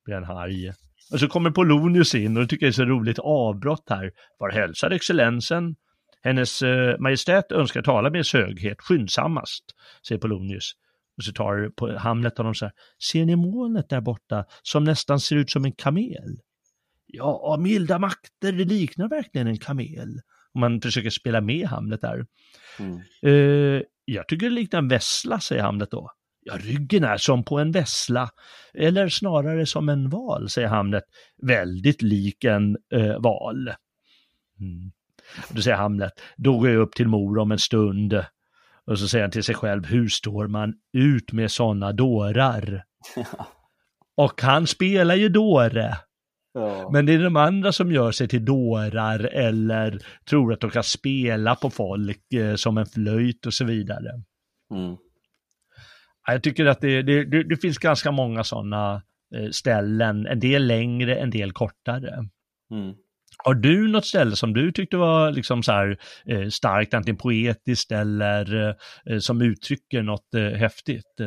[0.05, 0.71] Blir han arg.
[1.11, 4.11] Och så kommer Polonius in och det tycker jag är så roligt avbrott här.
[4.39, 5.75] Var hälsar excellensen?
[6.23, 9.63] Hennes eh, majestät önskar tala med höghet skyndsammast,
[10.07, 10.71] säger Polonius.
[11.17, 12.73] Och så tar Hamlet honom så här,
[13.09, 16.37] ser ni molnet där borta som nästan ser ut som en kamel?
[17.15, 20.21] Ja, milda makter, det liknar verkligen en kamel.
[20.53, 22.25] Om man försöker spela med Hamlet där.
[22.79, 22.99] Mm.
[23.25, 26.11] Uh, jag tycker det liknar en vessla, säger Hamlet då.
[26.45, 28.29] Ja, ryggen är som på en vessla,
[28.73, 31.03] eller snarare som en val, säger Hamlet,
[31.41, 33.67] väldigt lik en eh, val.
[34.59, 34.91] Mm.
[35.49, 38.25] Då säger Hamlet, då går jag upp till mor om en stund.
[38.85, 42.83] Och så säger han till sig själv, hur står man ut med sådana dårar?
[44.15, 45.97] Och han spelar ju dåre.
[46.53, 46.89] Ja.
[46.93, 49.99] Men det är de andra som gör sig till dårar eller
[50.29, 54.09] tror att de kan spela på folk eh, som en flöjt och så vidare.
[54.73, 54.97] Mm.
[56.27, 59.01] Jag tycker att det, det, det, det finns ganska många sådana
[59.35, 62.13] eh, ställen, en del längre, en del kortare.
[62.71, 62.95] Mm.
[63.37, 67.91] Har du något ställe som du tyckte var liksom så här, eh, starkt, antingen poetiskt
[67.91, 68.75] eller
[69.09, 71.21] eh, som uttrycker något eh, häftigt?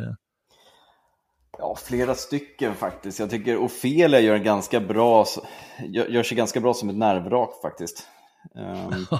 [1.59, 3.19] Ja, flera stycken faktiskt.
[3.19, 5.25] Jag tycker Ofelia gör, en ganska bra,
[5.87, 8.07] gör, gör sig ganska bra som ett nervvrak faktiskt.
[8.55, 9.05] Um...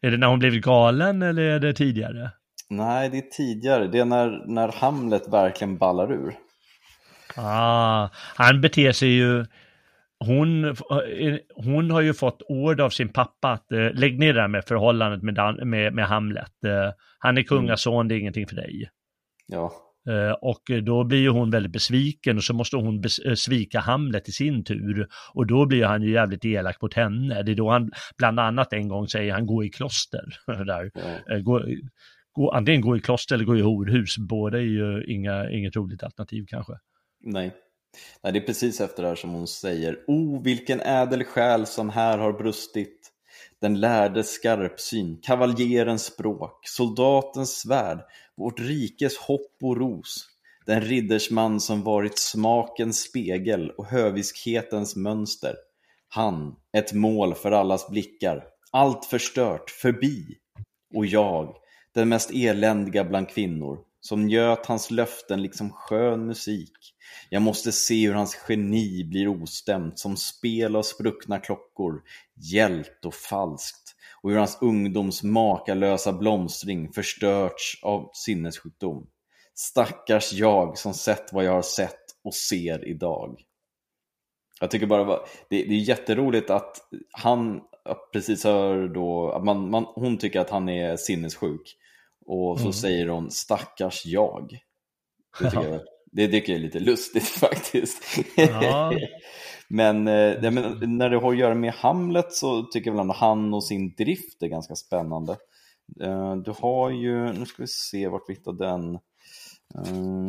[0.00, 2.30] är det när hon blivit galen eller är det tidigare?
[2.70, 3.86] Nej, det är tidigare.
[3.86, 6.34] Det är när, när Hamlet verkligen ballar ur.
[7.36, 9.46] Ah, han beter sig ju...
[10.24, 10.76] Hon,
[11.54, 14.64] hon har ju fått ord av sin pappa att eh, lägg ner det här med
[14.64, 16.64] förhållandet med, med, med Hamlet.
[16.64, 18.08] Eh, han är kungason, mm.
[18.08, 18.90] det är ingenting för dig.
[19.46, 19.72] Ja.
[20.08, 24.28] Eh, och då blir ju hon väldigt besviken och så måste hon eh, svika Hamlet
[24.28, 25.08] i sin tur.
[25.34, 27.42] Och då blir han ju jävligt elak mot henne.
[27.42, 30.24] Det är då han bland annat en gång säger han gå i kloster.
[30.46, 30.90] Där.
[31.30, 31.64] Eh, gå,
[32.32, 34.18] gå, antingen gå i kloster eller gå i horhus.
[34.18, 36.72] Båda är ju inga, inget roligt alternativ kanske.
[37.24, 37.52] Nej.
[38.22, 41.66] Nej, det är precis efter det här som hon säger O, oh, vilken ädel själ
[41.66, 43.12] som här har brustit
[43.60, 47.98] den lärde skarpsyn, kavaljerens språk, soldatens svärd,
[48.36, 50.28] vårt rikes hopp och ros,
[50.66, 55.54] den riddersman som varit smakens spegel och höviskhetens mönster.
[56.08, 60.36] Han, ett mål för allas blickar, allt förstört, förbi.
[60.94, 61.56] Och jag,
[61.94, 66.72] den mest eländiga bland kvinnor, som njöt hans löften liksom skön musik.
[67.30, 72.02] Jag måste se hur hans geni blir ostämt som spel av spruckna klockor,
[72.52, 73.81] gällt och falskt
[74.22, 79.06] och hur hans ungdoms makalösa blomstring förstörts av sinnessjukdom.
[79.54, 83.42] Stackars jag som sett vad jag har sett och ser idag.
[84.60, 86.76] Jag tycker bara det, det är jätteroligt att
[87.10, 87.60] han
[88.12, 91.76] precis hör då, att man, man, hon tycker att han är sinnessjuk
[92.26, 92.72] och så mm.
[92.72, 94.58] säger hon stackars jag.
[95.40, 95.80] Det tycker, jag,
[96.12, 98.18] det tycker jag är lite lustigt faktiskt.
[98.36, 98.92] Ja
[99.72, 103.14] men, eh, men, när det har att göra med Hamlet så tycker jag väl ändå
[103.14, 105.36] han och sin drift är ganska spännande.
[106.00, 108.94] Eh, du har ju, nu ska vi se vart vi hittar den.
[109.74, 110.28] Eh,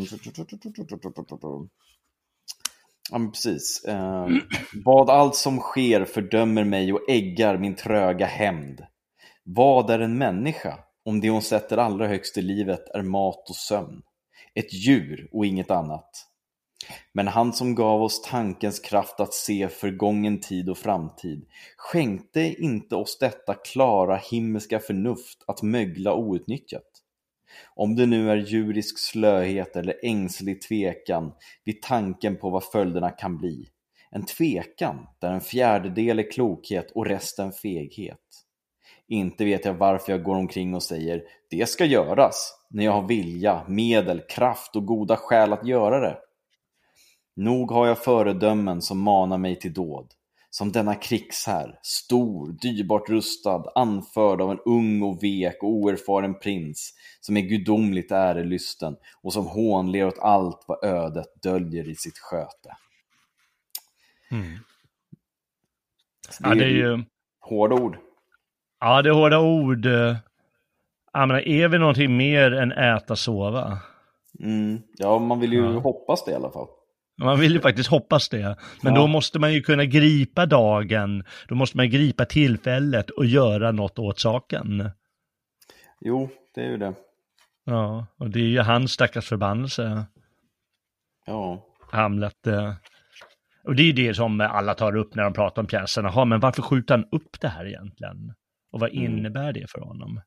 [3.12, 3.84] ja, men precis.
[3.88, 4.28] Eh,
[4.86, 8.82] vad allt som sker fördömer mig och äggar min tröga hämnd.
[9.44, 10.80] Vad är en människa?
[11.06, 14.02] om det hon sätter allra högst i livet är mat och sömn.
[14.56, 16.10] Ett djur och inget annat.
[17.12, 21.46] Men han som gav oss tankens kraft att se förgången tid och framtid
[21.78, 26.84] skänkte inte oss detta klara himmelska förnuft att mögla outnyttjat.
[27.76, 31.32] Om det nu är djurisk slöhet eller ängslig tvekan
[31.64, 33.68] vid tanken på vad följderna kan bli.
[34.12, 38.20] En tvekan där en fjärdedel är klokhet och resten feghet.
[39.08, 43.08] Inte vet jag varför jag går omkring och säger det ska göras när jag har
[43.08, 46.18] vilja, medel, kraft och goda skäl att göra det.
[47.36, 50.08] Nog har jag föredömen som manar mig till dåd.
[50.50, 56.94] Som denna krigshär, stor, dyrbart rustad, anförd av en ung och vek och oerfaren prins
[57.22, 62.78] som är gudomligt ärelysten och som hånler åt allt vad ödet döljer i sitt sköte.
[64.32, 64.58] Mm.
[66.40, 67.04] Ja, det är ju...
[67.40, 67.98] Hårda ord.
[68.80, 69.86] Ja, det är hårda ord.
[71.14, 73.80] Jag menar, är vi någonting mer än äta, sova?
[74.40, 74.82] Mm.
[74.98, 75.80] Ja, man vill ju ja.
[75.80, 76.68] hoppas det i alla fall.
[77.18, 78.58] Man vill ju faktiskt hoppas det.
[78.82, 79.02] Men ja.
[79.02, 81.24] då måste man ju kunna gripa dagen.
[81.48, 84.92] Då måste man gripa tillfället och göra något åt saken.
[86.02, 86.94] Jo, det är ju det.
[87.66, 90.06] Ja, och det är ju hans stackars förbannelse.
[91.26, 91.66] Ja.
[91.92, 92.48] Hamlet.
[92.48, 92.74] Eh.
[93.64, 96.06] Och det är ju det som alla tar upp när de pratar om pjäsen.
[96.06, 98.34] Jaha, men varför skjuter han upp det här egentligen?
[98.72, 99.04] Och vad mm.
[99.04, 100.22] innebär det för honom?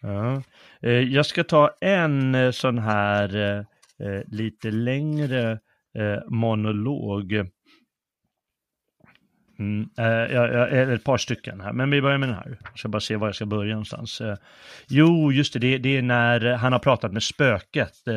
[0.00, 0.42] Ja.
[0.82, 3.66] Eh, jag ska ta en eh, sån här
[4.00, 5.58] eh, lite längre
[6.28, 7.32] monolog.
[9.58, 12.58] Mm, jag, jag, ett par stycken här, men vi börjar med den här.
[12.64, 14.22] Jag ska bara se var jag ska börja någonstans.
[14.88, 18.08] Jo, just det, det, det är när han har pratat med spöket,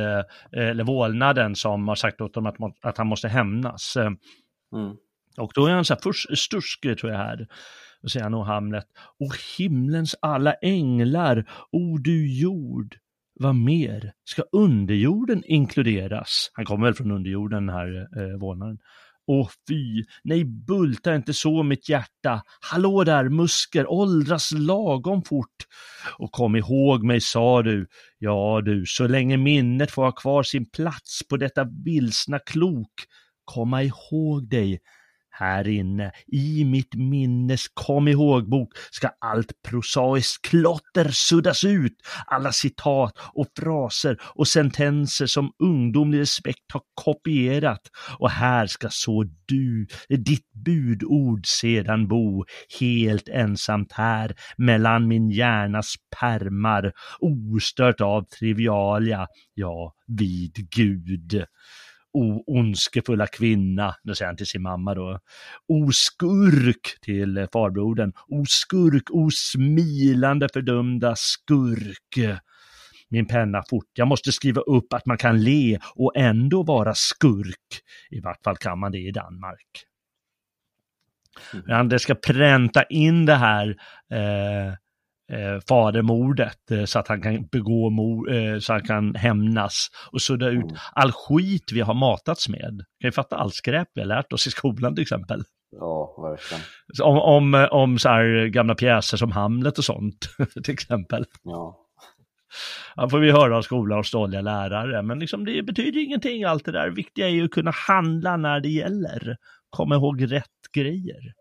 [0.52, 3.98] eller vålnaden, som har sagt åt honom att, att han måste hämnas.
[3.98, 4.18] Mm.
[5.38, 7.48] Och då är han så här, först stursk tror jag här.
[8.02, 8.86] Då säger han och Hamlet,
[9.20, 12.96] O himlens alla änglar, o du jord,
[13.40, 14.14] vad mer?
[14.24, 16.52] Ska underjorden inkluderas?
[16.54, 18.78] Han kommer väl från underjorden, den här eh, vålnaden.
[19.28, 22.42] Åh fy, nej bulta inte så mitt hjärta.
[22.72, 25.56] Hallå där musker, åldras lagom fort.
[26.18, 30.70] Och kom ihåg mig sa du, ja du, så länge minnet får ha kvar sin
[30.70, 32.94] plats på detta vilsna klok.
[33.46, 34.80] Komma ihåg dig,
[35.40, 41.94] här inne, i mitt minnes kom ihåg-bok ska allt prosaiskt klotter suddas ut,
[42.28, 47.82] alla citat och fraser och sentenser som ungdomlig respekt har kopierat.
[48.20, 52.46] Och här ska så du, ditt budord sedan bo,
[52.80, 61.46] helt ensamt här, mellan min hjärnas pärmar, ostört av trivialia, ja, vid Gud
[62.14, 65.20] o ondskefulla kvinna, nu säger han till sin mamma då,
[65.68, 72.40] o skurk till farbrodern, o skurk, o smilande fördömda skurk.
[73.10, 77.82] Min penna fort, jag måste skriva upp att man kan le och ändå vara skurk.
[78.10, 79.84] I vart fall kan man det i Danmark.
[81.70, 81.90] Mm.
[81.90, 83.70] Det ska pränta in det här
[84.12, 84.74] eh,
[85.32, 90.22] eh, fadermordet eh, så att han kan begå mord, eh, så han kan hämnas och
[90.22, 90.76] sudda ut mm.
[90.94, 92.86] all skit vi har matats med.
[93.02, 95.44] Kan ju fatta all skräp vi har lärt oss i skolan till exempel.
[95.72, 96.64] Ja, verkligen.
[97.04, 100.30] Om, om, om så här gamla pjäser som Hamlet och sånt
[100.64, 101.26] till exempel.
[101.44, 101.84] Ja.
[102.96, 106.66] Ja, får vi höra av skolan och ståliga lärare, men liksom det betyder ingenting allt
[106.66, 106.90] det där.
[106.90, 109.38] Viktiga är ju att kunna handla när det gäller.
[109.70, 111.34] Komma ihåg rätt grejer.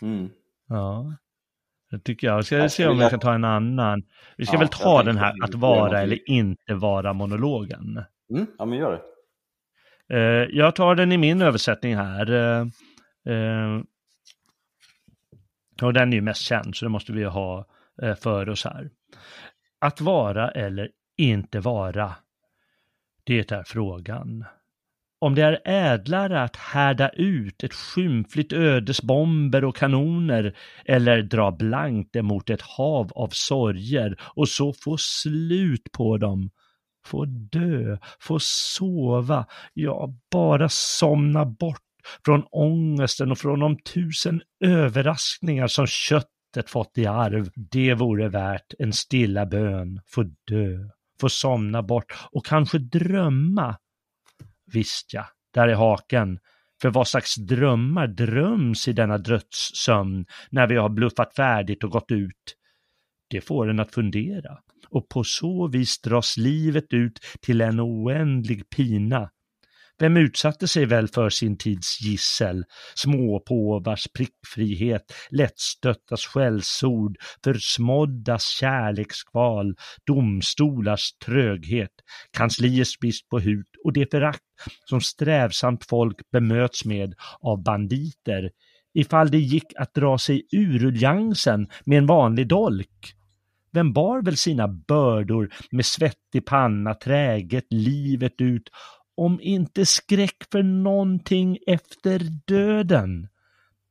[0.00, 0.30] Mm.
[0.68, 1.16] Ja.
[1.94, 2.44] Det tycker jag.
[2.44, 4.02] Ska jag se om jag kan ta en annan.
[4.36, 8.04] Vi ska ja, väl ta den här att vara eller inte vara monologen.
[8.30, 9.00] Mm, ja, men gör det.
[10.14, 12.30] Uh, jag tar den i min översättning här.
[12.30, 12.66] Uh,
[13.28, 13.82] uh,
[15.82, 17.66] och den är ju mest känd, så det måste vi ha
[18.20, 18.90] för oss här.
[19.80, 22.14] Att vara eller inte vara,
[23.24, 24.44] det är frågan.
[25.24, 31.50] Om det är ädlare att härda ut ett skymfligt ödes bomber och kanoner eller dra
[31.50, 36.50] blankt emot ett hav av sorger och så få slut på dem,
[37.06, 41.80] få dö, få sova, ja, bara somna bort
[42.24, 47.50] från ångesten och från de tusen överraskningar som köttet fått i arv.
[47.54, 50.88] Det vore värt en stilla bön, få dö,
[51.20, 53.76] få somna bort och kanske drömma
[54.72, 56.38] Visst ja, där är haken.
[56.82, 62.10] För vad slags drömmar dröms i denna dröttssömn, när vi har bluffat färdigt och gått
[62.10, 62.56] ut?
[63.30, 64.58] Det får en att fundera.
[64.88, 69.30] Och på så vis dras livet ut till en oändlig pina
[69.98, 72.64] vem utsatte sig väl för sin tids gissel,
[72.94, 79.74] småpåvars prickfrihet, lättstöttas skällsord, försmåddas kärlekskval,
[80.06, 81.90] domstolars tröghet,
[82.36, 84.40] kansliers brist på hut och det förakt
[84.88, 88.50] som strävsamt folk bemöts med av banditer,
[88.94, 93.14] ifall det gick att dra sig ur ruljansen med en vanlig dolk.
[93.72, 98.70] Vem bar väl sina bördor med svettig panna träget livet ut
[99.16, 103.28] om inte skräck för någonting efter döden.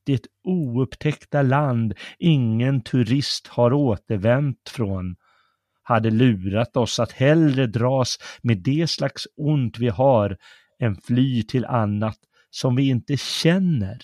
[0.06, 5.16] Det oupptäckta land ingen turist har återvänt från
[5.84, 10.38] hade lurat oss att hellre dras med det slags ont vi har
[10.80, 12.18] än fly till annat
[12.50, 13.98] som vi inte känner.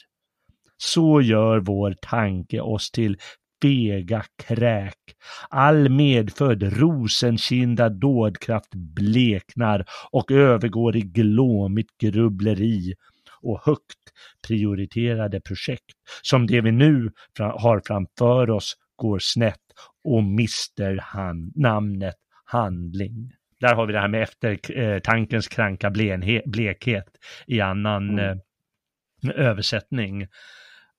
[0.77, 3.17] Så gör vår tanke oss till
[3.61, 4.95] fega kräk.
[5.49, 12.93] All medfödd rosenkindad dådkraft bleknar och övergår i glåmigt grubbleri
[13.41, 13.99] och högt
[14.47, 19.59] prioriterade projekt som det vi nu har framför oss går snett
[20.03, 23.31] och mister han namnet handling.
[23.59, 25.89] Där har vi det här med eftertankens eh, kranka
[26.45, 27.07] blekhet
[27.47, 28.39] i annan mm.
[29.23, 30.27] eh, översättning.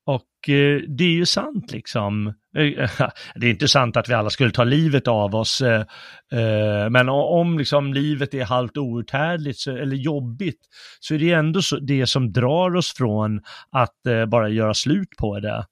[0.04, 2.34] Och eh, det är ju sant liksom.
[2.56, 2.90] Eh,
[3.34, 5.80] det är inte sant att vi alla skulle ta livet av oss, eh,
[6.32, 10.60] eh men om liksom livet är halvt outhärdligt eller jobbigt
[11.00, 13.40] så är det ändå det som drar oss från
[13.70, 15.66] att bara göra slut på det.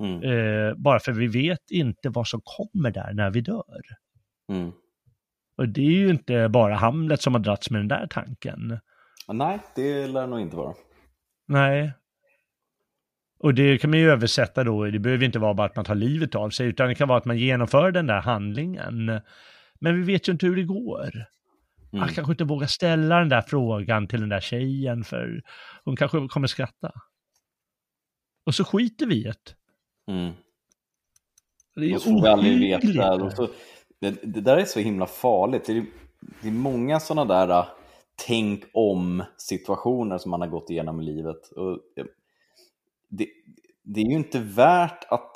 [0.00, 0.82] Mm.
[0.82, 3.80] Bara för vi vet inte vad som kommer där när vi dör.
[4.52, 4.72] Mm.
[5.56, 8.78] Och det är ju inte bara Hamlet som har dragits med den där tanken.
[9.28, 10.74] Nej, det lär nog inte vara.
[11.48, 11.92] Nej,
[13.40, 15.94] och det kan man ju översätta då, det behöver inte vara bara att man tar
[15.94, 19.20] livet av sig, utan det kan vara att man genomför den där handlingen.
[19.80, 21.26] Men vi vet ju inte hur det går.
[21.92, 22.08] Mm.
[22.08, 25.42] Kanske inte vågar ställa den där frågan till den där tjejen, för
[25.84, 26.92] hon kanske kommer skratta.
[28.46, 29.54] Och så skiter vi i det.
[30.12, 30.32] Mm.
[31.74, 31.94] Det är.
[31.94, 33.48] Och så,
[34.00, 35.64] Det, det där är så himla farligt.
[35.66, 35.84] Det är,
[36.42, 37.68] det är många sådana där uh,
[38.26, 41.52] tänk om situationer som man har gått igenom i livet.
[41.56, 41.78] Och
[43.10, 43.26] det,
[43.84, 45.32] det är ju inte värt att,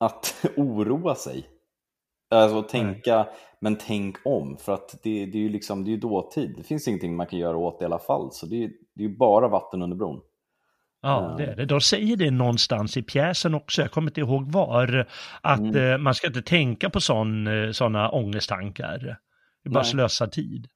[0.00, 1.46] att oroa sig.
[2.30, 3.26] Alltså tänka, Nej.
[3.60, 4.56] men tänk om.
[4.56, 6.54] För att det, det är ju liksom, det är dåtid.
[6.56, 8.32] Det finns ingenting man kan göra åt det i alla fall.
[8.32, 8.56] Så det,
[8.94, 10.20] det är ju bara vatten under bron.
[11.02, 11.64] Ja, det är det.
[11.64, 15.08] De säger det någonstans i pjäsen också, jag kommer inte ihåg var,
[15.40, 15.92] att mm.
[15.92, 18.98] Eh, man ska inte tänka på sådana eh, ångesttankar.
[19.62, 19.90] Det är bara Nej.
[19.90, 20.68] slösa tid.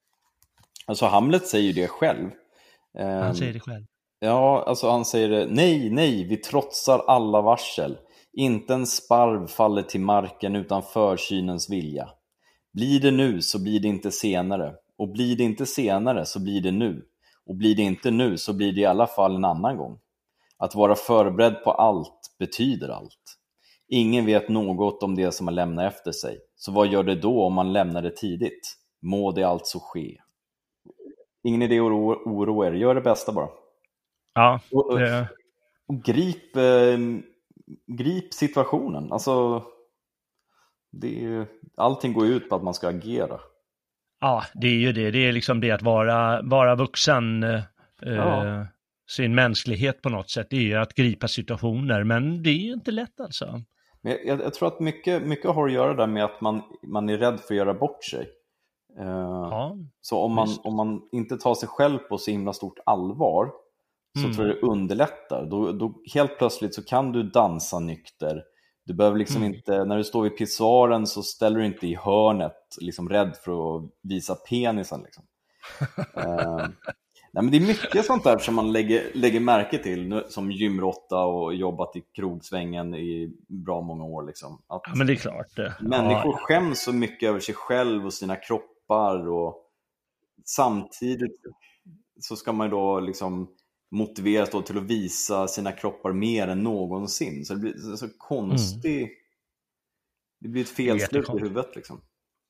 [0.86, 2.30] Alltså Hamlet säger ju det själv.
[2.98, 3.84] Han säger det själv.
[4.24, 7.98] Ja, alltså han säger nej, nej, vi trotsar alla varsel.
[8.32, 12.08] Inte en sparv faller till marken utan försynens vilja.
[12.72, 14.74] Blir det nu så blir det inte senare.
[14.98, 17.02] Och blir det inte senare så blir det nu.
[17.46, 19.98] Och blir det inte nu så blir det i alla fall en annan gång.
[20.58, 23.38] Att vara förberedd på allt betyder allt.
[23.88, 26.38] Ingen vet något om det som man lämnar efter sig.
[26.56, 28.76] Så vad gör det då om man lämnar det tidigt?
[29.02, 30.16] Må det alltså ske.
[31.42, 31.92] Ingen idé att
[32.26, 33.63] oroa er, gör det bästa bara.
[34.34, 34.92] Ja, och,
[35.86, 36.98] och, grip, eh,
[37.86, 39.12] grip situationen.
[39.12, 39.64] Alltså,
[40.92, 43.40] det är, allting går ut på att man ska agera.
[44.20, 45.10] Ja, det är ju det.
[45.10, 47.42] Det är liksom det att vara, vara vuxen.
[47.42, 47.62] Eh,
[48.00, 48.66] ja.
[49.10, 50.46] sin mänsklighet på något sätt.
[50.50, 53.60] Det är ju att gripa situationer, men det är inte lätt alltså.
[54.02, 57.08] Jag, jag, jag, tror att mycket, mycket har att göra där med att man, man
[57.08, 58.28] är rädd för att göra bort sig.
[59.00, 62.78] Uh, ja, så om man, om man inte tar sig själv på så himla stort
[62.86, 63.50] allvar
[64.14, 64.32] så mm.
[64.32, 65.46] tror jag det underlättar.
[65.50, 68.42] Då, då, helt plötsligt så kan du dansa nykter.
[68.86, 69.54] Du behöver liksom mm.
[69.54, 73.76] inte, när du står vid pissoaren så ställer du inte i hörnet, liksom rädd för
[73.76, 75.02] att visa penisen.
[75.02, 75.24] Liksom.
[76.16, 76.56] uh,
[77.32, 80.52] nej, men det är mycket sånt där som man lägger, lägger märke till, nu, som
[80.52, 84.26] gymrotta och jobbat i krogsvängen i bra många år.
[84.26, 84.62] Liksom.
[84.66, 85.56] Att ja, men det är klart.
[85.56, 85.74] Det.
[85.80, 86.38] Människor ja.
[86.40, 89.60] skäms så mycket över sig själv och sina kroppar och
[90.44, 91.40] samtidigt
[92.20, 93.48] så ska man då liksom
[93.94, 97.44] motiveras då till att visa sina kroppar mer än någonsin.
[97.44, 99.08] Så det blir så konstigt.
[99.08, 99.14] Mm.
[100.40, 102.00] Det blir ett felslut i huvudet liksom.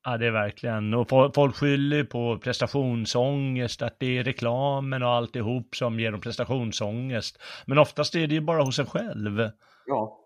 [0.04, 0.94] Ja, det är verkligen.
[0.94, 7.38] Och folk skyller på prestationsångest, att det är reklamen och alltihop som ger dem prestationsångest.
[7.66, 9.50] Men oftast är det ju bara hos en själv.
[9.86, 10.18] Ja,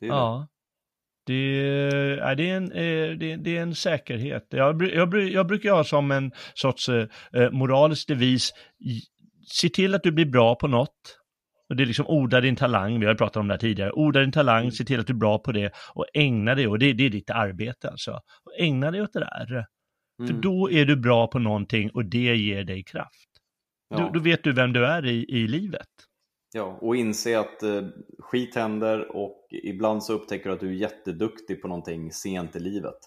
[0.00, 0.16] det är det.
[0.16, 0.48] Ja.
[1.26, 4.46] Det, är, det, är en, eh, det, det är en säkerhet.
[4.50, 8.52] Jag, jag, jag brukar ha som en sorts eh, eh moralisk devis,
[9.46, 11.18] se till att du blir bra på något.
[11.68, 13.92] Och det är liksom odla din talang, vi har pratat om det här tidigare.
[13.92, 14.70] Odla din talang, mm.
[14.70, 17.10] se till att du är bra på det och ägna dig, och det, det är
[17.10, 18.12] ditt arbete alltså.
[18.44, 19.52] Och ägna dig åt det där.
[19.52, 20.26] Mm.
[20.26, 23.28] För då är du bra på någonting och det ger dig kraft.
[23.88, 23.96] Ja.
[23.96, 25.88] Då, då, vet du vem du är i, i livet.
[26.52, 27.82] Ja, och inse att eh,
[28.18, 32.60] skit händer och ibland så upptäcker du att du är jätteduktig på någonting sent i
[32.60, 32.98] livet.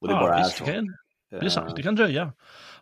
[0.00, 0.64] Och det ja, bara är så.
[1.30, 2.32] Det är sant, det kan dröja.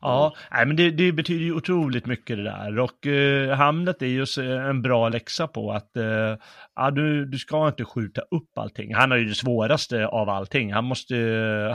[0.01, 0.39] Ja, mm.
[0.51, 2.79] nej, men det, det, betyder ju otroligt mycket det där.
[2.79, 4.27] Och eh, Hamlet är ju
[4.69, 6.37] en bra läxa på att eh,
[6.75, 8.95] ja, du, du ska inte skjuta upp allting.
[8.95, 10.73] Han har ju det svåraste av allting.
[10.73, 11.17] Han måste,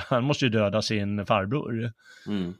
[0.10, 1.92] han måste ju döda sin farbror.
[2.28, 2.54] Mm.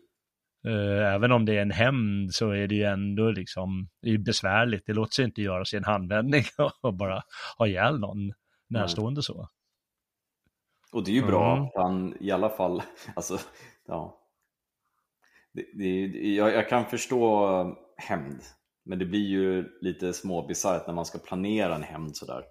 [0.68, 4.18] Eh, även om det är en hämnd så är det ju ändå liksom det är
[4.18, 4.84] besvärligt.
[4.86, 6.44] Det låter sig inte göras i en handvändning
[6.82, 7.24] och bara
[7.58, 8.32] ha ihjäl någon
[8.70, 9.24] närstående mm.
[9.24, 9.48] så.
[10.92, 11.64] Och det är ju bra mm.
[11.64, 12.82] att han i alla fall,
[13.16, 13.38] alltså
[13.88, 14.18] ja.
[15.54, 18.42] Det, det, jag, jag, kan förstå eh, hämnd,
[18.86, 22.44] men det blir ju lite småbisarrt när man ska planera en hämnd sådär.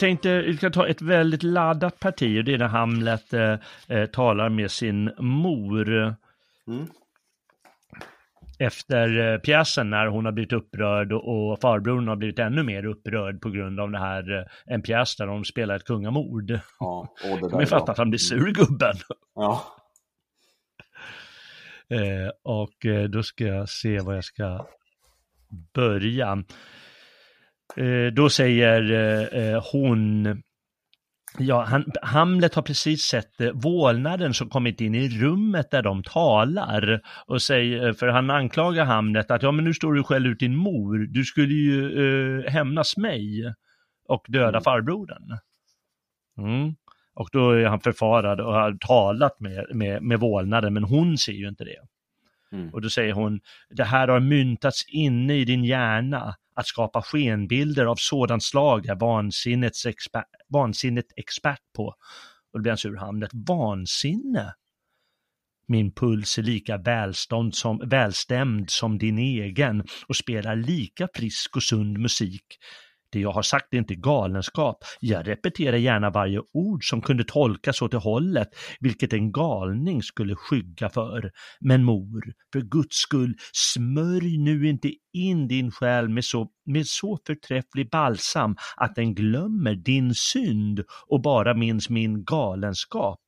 [0.00, 3.56] Tänkte, vi ska ta ett väldigt laddat parti och det är när Hamlet eh,
[3.88, 5.88] eh, talar med sin mor.
[6.66, 6.86] Mm.
[8.58, 12.84] Efter eh, pjäsen när hon har blivit upprörd och, och farbrorn har blivit ännu mer
[12.84, 14.44] upprörd på grund av det här, eh,
[14.74, 16.58] en pjäs där de spelar ett kungamord.
[16.80, 18.94] Ja, och det där, Men fattar att han blir sur gubben.
[19.34, 19.62] Ja.
[21.88, 24.66] Eh, och eh, då ska jag se vad jag ska
[25.74, 26.44] börja.
[27.76, 30.26] Eh, då säger eh, eh, hon
[31.38, 36.02] Ja, han, Hamlet har precis sett eh, vålnaden som kommit in i rummet där de
[36.02, 37.00] talar.
[37.26, 40.56] Och säger, för han anklagar Hamlet att ja men nu står du själv ut din
[40.56, 43.54] mor, du skulle ju eh, hämnas mig
[44.08, 44.62] och döda Mm.
[44.62, 45.38] farbrodern.
[46.38, 46.74] Mm.
[47.14, 51.32] Och då är han förfarad och har talat med, med, med vålnaden, men hon ser
[51.32, 51.80] ju inte det.
[52.52, 52.74] Mm.
[52.74, 53.40] Och då säger hon,
[53.70, 56.34] det här har myntats inne i din hjärna.
[56.60, 61.86] Att skapa skenbilder av sådant slag är vansinnets exper- vansinnet expert på.
[62.52, 63.30] Och då blir han sur Hamlet.
[63.32, 64.54] Vansinne?
[65.68, 71.62] Min puls är lika välstånd som, välstämd som din egen och spelar lika frisk och
[71.62, 72.44] sund musik.
[73.12, 74.84] Det jag har sagt är inte galenskap.
[75.00, 78.48] Jag repeterar gärna varje ord som kunde tolkas åt det hållet,
[78.80, 81.30] vilket en galning skulle skygga för.
[81.60, 87.18] Men mor, för Guds skull, smörj nu inte in din själ med så, med så
[87.26, 93.20] förträfflig balsam att den glömmer din synd och bara minns min galenskap.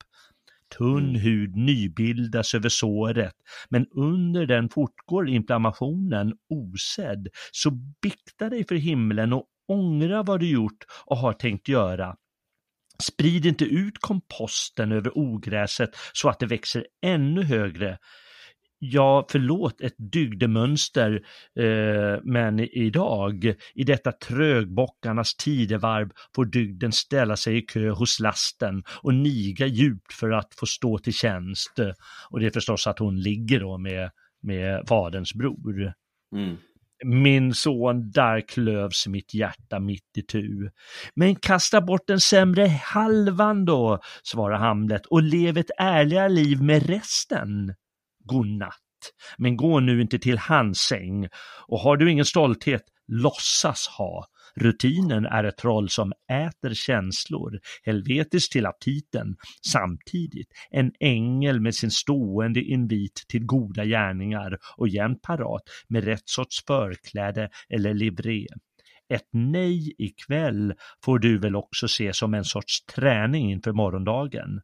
[0.79, 1.21] Tunn Mm.
[1.21, 3.35] hud nybildas över såret,
[3.69, 7.29] men under den fortgår inflammationen osedd.
[7.53, 7.71] Så
[8.03, 12.17] bikta dig för himlen och ångra vad du gjort och har tänkt göra.
[13.03, 17.99] Sprid inte ut komposten över ogräset så att det växer ännu högre.
[18.85, 21.13] Ja, förlåt ett dygdemönster,
[21.59, 28.83] eh, men idag, i detta trögbockarnas tidevarv, får dygden ställa sig i kö hos lasten
[29.03, 31.79] och niga djupt för att få stå till tjänst.
[32.31, 34.11] Och det är förstås att hon ligger då med,
[34.43, 35.93] med faderns bror.
[36.35, 36.57] Mm.
[37.05, 40.71] Min son, där klövs mitt hjärta mitt i tu.
[41.15, 46.87] Men kasta bort den sämre halvan då, svarar Hamlet, och lev ett ärligare liv med
[46.87, 47.75] resten.
[48.25, 48.79] Godnatt.
[49.39, 51.29] Men gå nu inte till hans säng,
[51.67, 54.27] och har du ingen stolthet, låtsas ha.
[54.61, 61.91] Rutinen är ett troll som äter känslor, helvetiskt till aptiten, samtidigt en ängel med sin
[61.91, 68.47] stående invit till goda gärningar och jämt parat med rätt sorts förkläde eller livré.
[69.15, 70.75] Ett nej ikväll
[71.05, 74.61] får du väl också se som en sorts träning inför morgondagen.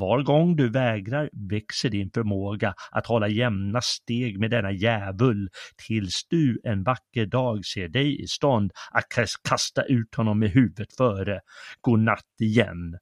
[0.00, 5.48] Var gång du vägrar växer din förmåga att hålla jämna steg med denna djävul
[5.86, 9.04] tills du en vacker dag ser dig i stånd att
[9.48, 11.40] kasta ut honom med huvudet före.
[11.80, 12.98] God natt igen.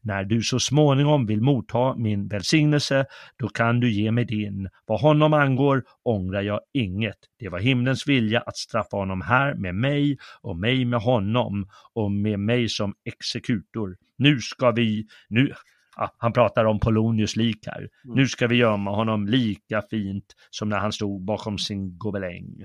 [0.00, 3.06] När du så småningom vill motta min välsignelse,
[3.38, 4.68] då kan du ge mig din.
[4.86, 7.18] Vad honom angår ångrar jag inget.
[7.38, 12.10] Det var himlens vilja att straffa honom här med mig och mig med honom och
[12.10, 13.96] med mig som exekutor.
[14.18, 15.52] Nu ska vi, nu,
[15.98, 17.88] ja, han pratar om Polonius lik här.
[18.04, 22.64] Nu ska vi gömma honom lika fint som när han stod bakom sin gobeläng.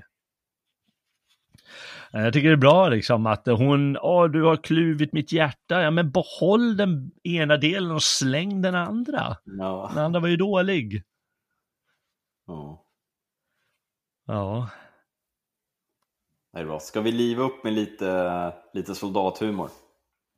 [2.12, 5.82] Eh, Jag tycker det är bra liksom att hon, åh du har kluvit mitt hjärta,
[5.82, 9.36] ja men behåll den ena delen och släng den andra.
[9.44, 9.90] Ja.
[9.94, 11.02] Den andra var ju dålig.
[12.46, 12.80] ja.
[14.26, 14.68] Ja,
[16.52, 16.80] Det är bra.
[16.80, 19.70] Ska vi liva upp med lite, lite soldathumor?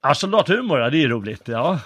[0.02, 1.48] ja soldathumor, ja, det är roligt.
[1.48, 1.80] Ja,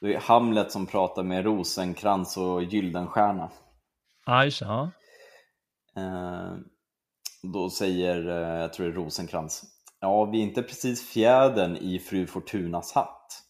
[0.00, 3.50] Det är Hamlet som pratar med Rosenkrans och Gyldenstierna.
[4.60, 4.90] Ja.
[5.96, 6.56] Eh,
[7.42, 9.64] då säger, eh, jag tror det är Rosenkrans,
[10.00, 13.42] ja vi är inte precis fjädern i fru Fortunas hatt.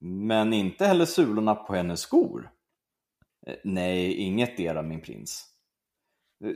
[0.00, 2.50] Men inte heller sulorna på hennes skor.
[3.46, 5.48] Eh, nej, inget dera min prins.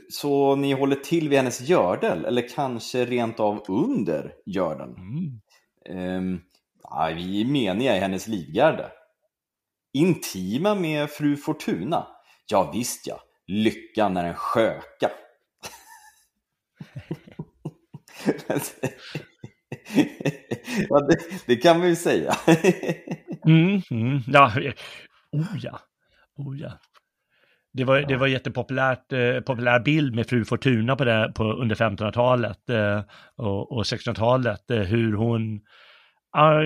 [0.09, 4.95] Så ni håller till vid hennes gördel, eller kanske rent av under gördeln?
[4.95, 5.41] Mm.
[5.87, 6.41] Ehm,
[6.83, 8.91] ja, vi är meniga i hennes livgarde.
[9.93, 12.07] Intima med fru Fortuna?
[12.49, 15.11] Ja visst ja, lyckan är en sköka.
[20.89, 22.35] ja, det, det kan man ju säga.
[23.45, 24.51] Mm, mm, ja,
[25.31, 25.79] oh ja,
[26.35, 26.79] oh ja.
[27.77, 31.75] Det var, det var jättepopulärt, eh, populär bild med fru Fortuna på det, på, under
[31.75, 33.01] 1500-talet eh,
[33.35, 35.61] och, och 1600-talet, eh, hur hon,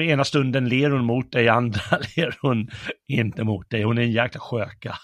[0.02, 1.82] ena stunden ler hon mot dig, andra
[2.18, 2.70] ler hon
[3.08, 3.84] inte mot dig.
[3.84, 4.96] Hon är en jäkla sköka.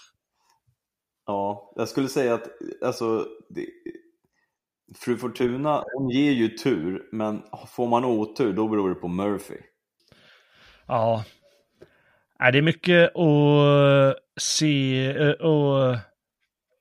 [1.26, 2.48] ja, jag skulle säga att
[2.84, 3.66] alltså, det,
[4.96, 9.58] fru Fortuna, hon ger ju tur, men får man otur då beror det på Murphy.
[10.86, 11.24] Ja,
[12.38, 15.96] det är mycket att se eh, och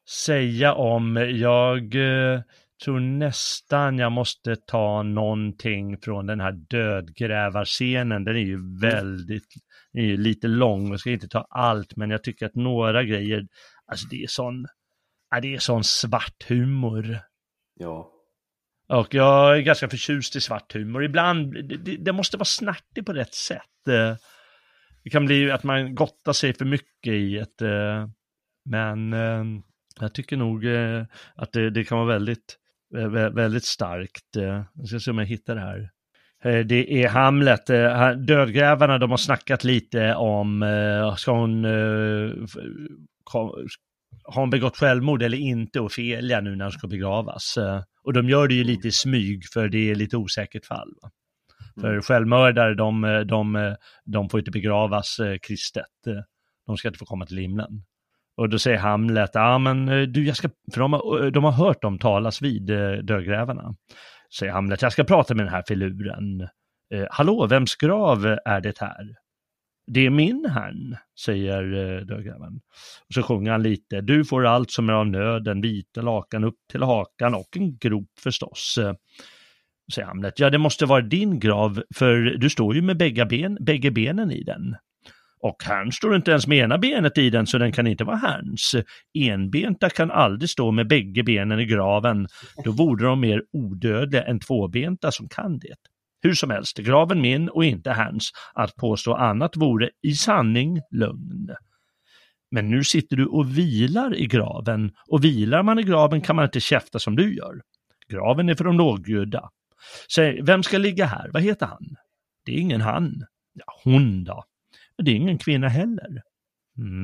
[0.09, 1.15] säga om.
[1.31, 2.41] Jag eh,
[2.83, 8.23] tror nästan jag måste ta någonting från den här dödgrävarscenen.
[8.23, 9.47] Den är ju väldigt,
[9.93, 10.89] den är ju lite lång.
[10.89, 13.47] Jag ska inte ta allt, men jag tycker att några grejer,
[13.85, 14.65] alltså det är sån,
[15.41, 17.19] det är sån svart humor.
[17.79, 18.11] Ja,
[18.89, 21.03] Och jag är ganska förtjust i svart humor.
[21.03, 23.61] Ibland, det, det måste vara snärtigt på rätt sätt.
[25.07, 28.07] Det kan bli att man gottar sig för mycket i ett, eh,
[28.69, 29.43] men eh,
[29.99, 31.03] jag tycker nog eh,
[31.35, 32.57] att det, det kan vara väldigt,
[33.33, 34.35] väldigt starkt.
[34.37, 34.63] Eh.
[34.73, 35.89] Jag ska se om jag hittar det här.
[36.43, 37.65] Eh, det är Hamlet.
[38.27, 40.65] Dödgrävarna, de har snackat lite om,
[41.17, 41.63] ska hon,
[43.25, 47.57] har hon begått självmord eller inte och nu när hon ska begravas.
[48.03, 50.93] Och de gör det ju lite i smyg för det är lite osäkert fall.
[51.01, 51.11] Va?
[51.77, 51.81] Mm.
[51.81, 53.75] För självmördare, de, de,
[54.05, 56.07] de får inte begravas eh, kristet.
[56.07, 56.13] Eh,
[56.65, 57.83] de ska inte få komma till himlen.
[58.37, 61.51] Och då säger Hamlet, ja men eh, du, jag ska, för de har, de har
[61.51, 62.65] hört dem talas vid
[63.03, 63.75] dödgrävarna.
[64.39, 66.47] Säger Hamlet, jag ska prata med den här filuren.
[67.09, 69.15] Hallå, vems grav är det här?
[69.91, 71.63] Det är min herrn, säger
[72.05, 72.59] dödgräven.
[73.07, 74.01] Och så sjunger han lite.
[74.01, 78.09] Du får allt som är av nöden, vita lakan upp till hakan och en grop
[78.23, 78.79] förstås.
[79.93, 80.39] Säger Hamlet.
[80.39, 84.31] Ja, det måste vara din grav, för du står ju med bägge, ben, bägge benen
[84.31, 84.75] i den.
[85.39, 88.15] Och herrn står inte ens med ena benet i den, så den kan inte vara
[88.15, 88.75] herrns.
[89.19, 92.27] Enbenta kan aldrig stå med bägge benen i graven.
[92.63, 95.75] Då vore de mer odödliga än tvåbenta som kan det.
[96.21, 98.31] Hur som helst, graven min och inte hans.
[98.53, 101.49] Att påstå annat vore i sanning lögn.
[102.51, 106.45] Men nu sitter du och vilar i graven och vilar man i graven kan man
[106.45, 107.61] inte käfta som du gör.
[108.09, 109.49] Graven är för de lågljudda.
[110.15, 111.29] Säg, vem ska ligga här?
[111.33, 111.95] Vad heter han?
[112.45, 113.25] Det är ingen han.
[113.53, 114.43] Ja, hon då?
[115.03, 116.21] Det är ingen kvinna heller.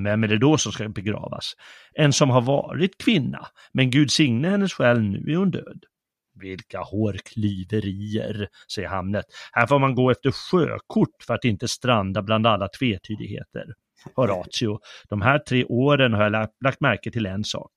[0.03, 1.53] Vem är det då som ska begravas?
[1.93, 5.83] En som har varit kvinna, men Gud signe hennes själ, nu är hon död.
[6.39, 9.25] Vilka hårklyverier, säger Hamlet.
[9.51, 13.65] Här får man gå efter sjökort för att inte stranda bland alla tvetydigheter.
[14.15, 14.79] Horatio,
[15.09, 16.31] de här tre åren har jag
[16.63, 17.71] lagt märke till en sak.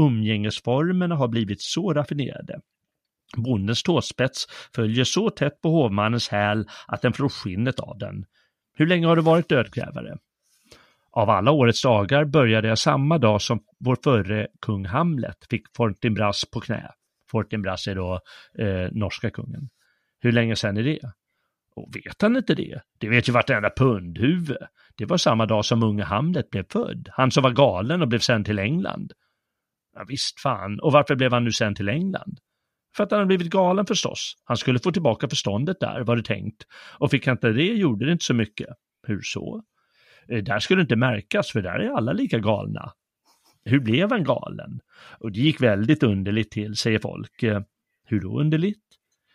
[0.00, 2.60] Umgängesformerna har blivit så raffinerade.
[3.36, 8.24] Bondens tåspets följer så tätt på hovmannens häl att den får skinnet av den.
[8.76, 10.16] Hur länge har du varit dödgrävare?
[11.10, 16.44] Av alla årets dagar började jag samma dag som vår förre kung Hamlet fick Fortinbras
[16.52, 16.90] på knä.
[17.30, 18.20] Fortinbras är då
[18.58, 19.68] eh, norska kungen.
[20.20, 21.12] Hur länge sedan är det?
[21.76, 22.80] Och vet han inte det?
[22.98, 24.56] Det vet ju vartenda pundhuvud.
[24.96, 27.08] Det var samma dag som unge Hamlet blev född.
[27.12, 29.12] Han som var galen och blev sänd till England.
[29.94, 30.80] Ja, visst fan.
[30.80, 32.38] Och varför blev han nu sänd till England?
[32.96, 34.34] För att han hade blivit galen förstås.
[34.44, 36.66] Han skulle få tillbaka förståndet där, var det tänkt.
[36.98, 38.68] Och fick han inte det gjorde det inte så mycket.
[39.06, 39.62] Hur så?
[40.28, 42.92] Eh, där skulle det inte märkas, för där är alla lika galna.
[43.64, 44.80] Hur blev han galen?
[45.18, 47.42] Och det gick väldigt underligt till, säger folk.
[47.42, 47.60] Eh,
[48.06, 48.84] hur då underligt?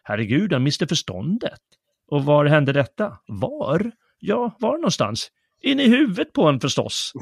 [0.03, 1.61] Herregud, han miste förståndet.
[2.07, 3.17] Och var hände detta?
[3.27, 3.91] Var?
[4.19, 5.31] Ja, var någonstans?
[5.61, 7.13] In i huvudet på en förstås.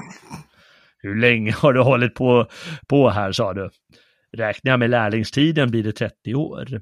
[0.97, 2.47] Hur länge har du hållit på,
[2.88, 3.69] på här, sa du?
[4.31, 6.81] Räknar jag med lärlingstiden blir det 30 år.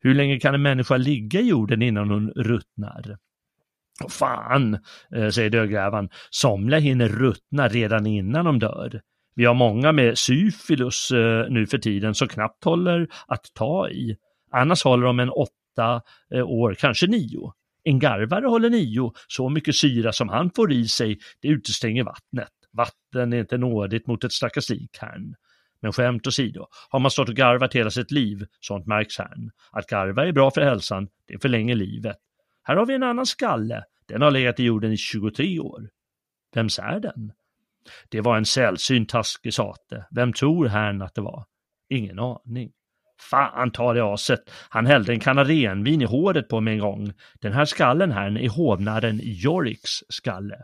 [0.00, 3.18] Hur länge kan en människa ligga i jorden innan hon ruttnar?
[4.04, 4.78] Oh, fan,
[5.14, 9.00] eh, säger dödgrävaren, somliga hinner ruttna redan innan de dör.
[9.34, 14.16] Vi har många med syfilus eh, nu för tiden som knappt håller att ta i.
[14.50, 16.02] Annars håller de en åtta
[16.34, 17.52] eh, år, kanske nio.
[17.84, 22.52] En garvare håller nio, så mycket syra som han får i sig, det utestänger vattnet.
[22.72, 25.34] Vatten är inte nådigt mot ett stackars likärn.
[25.82, 29.36] Men skämt åsido, har man stått och garvat hela sitt liv, sånt märks här.
[29.70, 32.16] Att garva är bra för hälsan, det förlänger livet.
[32.62, 35.88] Här har vi en annan skalle, den har legat i jorden i 23 år.
[36.54, 37.32] Vems är den?
[38.08, 40.06] Det var en sällsynt taskig sate.
[40.10, 41.46] Vem tror herrn att det var?
[41.88, 42.72] Ingen aning.
[43.20, 44.50] Fan ta det aset.
[44.68, 47.12] Han hällde en kanna renvin i håret på mig en gång.
[47.40, 50.56] Den här skallen här är hovnaren Yoriks skalle.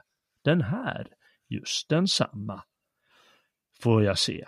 [0.45, 1.07] Den här,
[1.49, 2.62] just densamma.
[3.82, 4.45] Får jag se.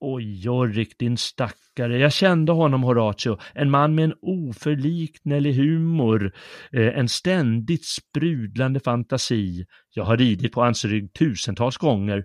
[0.00, 1.98] Och Jorik, din stackare.
[1.98, 3.38] Jag kände honom, Horatio.
[3.54, 6.32] En man med en oförliknelig humor,
[6.72, 9.66] eh, en ständigt sprudlande fantasi.
[9.94, 12.24] Jag har ridit på hans rygg tusentals gånger.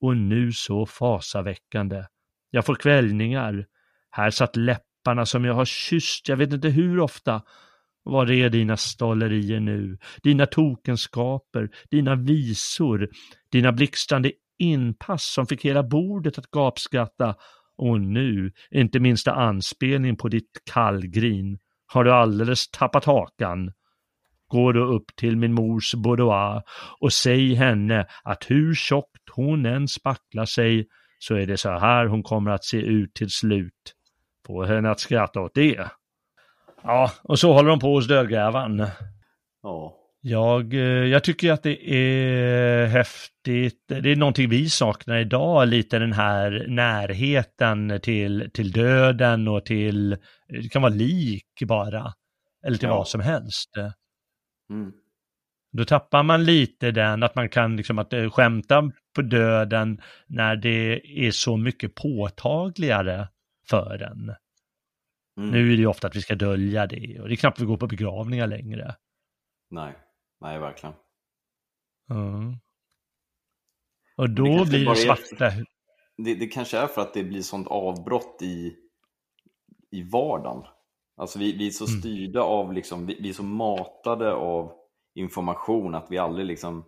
[0.00, 2.04] Och nu så fasaväckande.
[2.50, 3.66] Jag får kvällningar.
[4.10, 7.42] Här satt läpparna som jag har kysst, jag vet inte hur ofta.
[8.02, 9.98] Var är dina stollerier nu?
[10.22, 13.08] Dina tokenskaper, dina visor,
[13.52, 17.34] dina blixtrande inpass som fick hela bordet att gapskratta
[17.76, 23.72] och nu, inte minsta anspelning på ditt kallgrin, har du alldeles tappat hakan.
[24.48, 26.62] Gå då upp till min mors boudoir
[27.00, 30.86] och säg henne att hur tjockt hon än spacklar sig
[31.18, 33.94] så är det så här hon kommer att se ut till slut.
[34.46, 35.88] Få henne att skratta åt det.
[36.82, 38.86] Ja, och så håller de på hos dödgrävaren.
[39.62, 43.84] Ja, jag, eh, jag tycker att det är häftigt.
[43.88, 50.16] Det är någonting vi saknar idag, lite den här närheten till, till döden och till,
[50.48, 52.14] det kan vara lik bara,
[52.66, 52.96] eller till Ja.
[52.96, 53.70] vad som helst.
[54.70, 54.92] Mm.
[55.72, 60.56] Då tappar man lite den, att man kan liksom att eh, skämta på döden när
[60.56, 63.28] det är så mycket påtagligare
[63.70, 64.34] för en.
[65.38, 65.50] Mm.
[65.50, 67.64] Nu är det ju ofta att vi ska dölja det och det är knappt vi
[67.64, 68.94] går på begravningar längre.
[69.70, 69.92] Nej,
[70.40, 70.94] nej verkligen.
[72.10, 72.54] Mm.
[74.16, 75.50] Och det då kanske blir det är- svarta.
[76.16, 78.76] Det, det kanske är för att det blir sånt avbrott i,
[79.90, 80.64] i vardagen.
[81.16, 82.00] Alltså vi, vi är så Mm.
[82.00, 84.72] styrda av, liksom, vi, vi är så matade av
[85.14, 86.84] information att vi aldrig liksom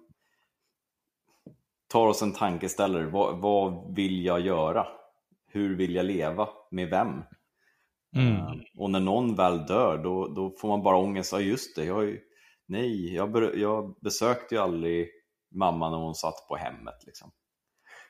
[1.89, 3.07] tar oss en tankeställare.
[3.07, 4.87] Vad, vad vill jag göra?
[5.47, 6.49] Hur vill jag leva?
[6.71, 7.09] Med vem?
[8.17, 8.37] Mm.
[8.37, 11.33] Eh, och när någon väl dör, då, då får man bara ångest.
[11.33, 11.85] Ja, just det.
[11.85, 12.21] Jag har ju,
[12.73, 15.09] nej, jag, jag besökte ju aldrig
[15.55, 17.05] mamma när hon satt på hemmet.
[17.07, 17.31] Liksom.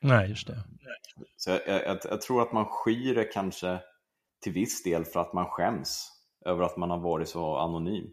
[0.01, 0.65] Nej, just det.
[1.37, 3.81] Så jag, jag, jag, tror att man skyr det kanske
[4.43, 6.09] till viss del för att man skäms
[6.45, 8.11] över att man har varit så anonym.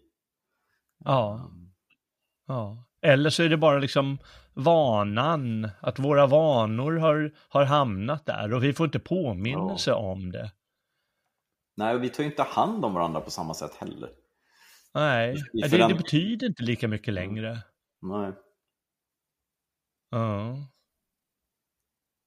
[1.06, 1.52] Ja.
[2.48, 2.86] ja.
[3.02, 4.18] Eller så är det bara liksom
[4.54, 10.52] vanan, att våra vanor har, har hamnat där och vi får inte påminnelse om det.
[11.78, 14.10] Nej, och vi tar ju inte hand om varandra på samma sätt heller.
[14.94, 17.58] Nej, det, det betyder inte lika mycket längre.
[18.02, 18.34] Nej.
[20.12, 20.56] Ja.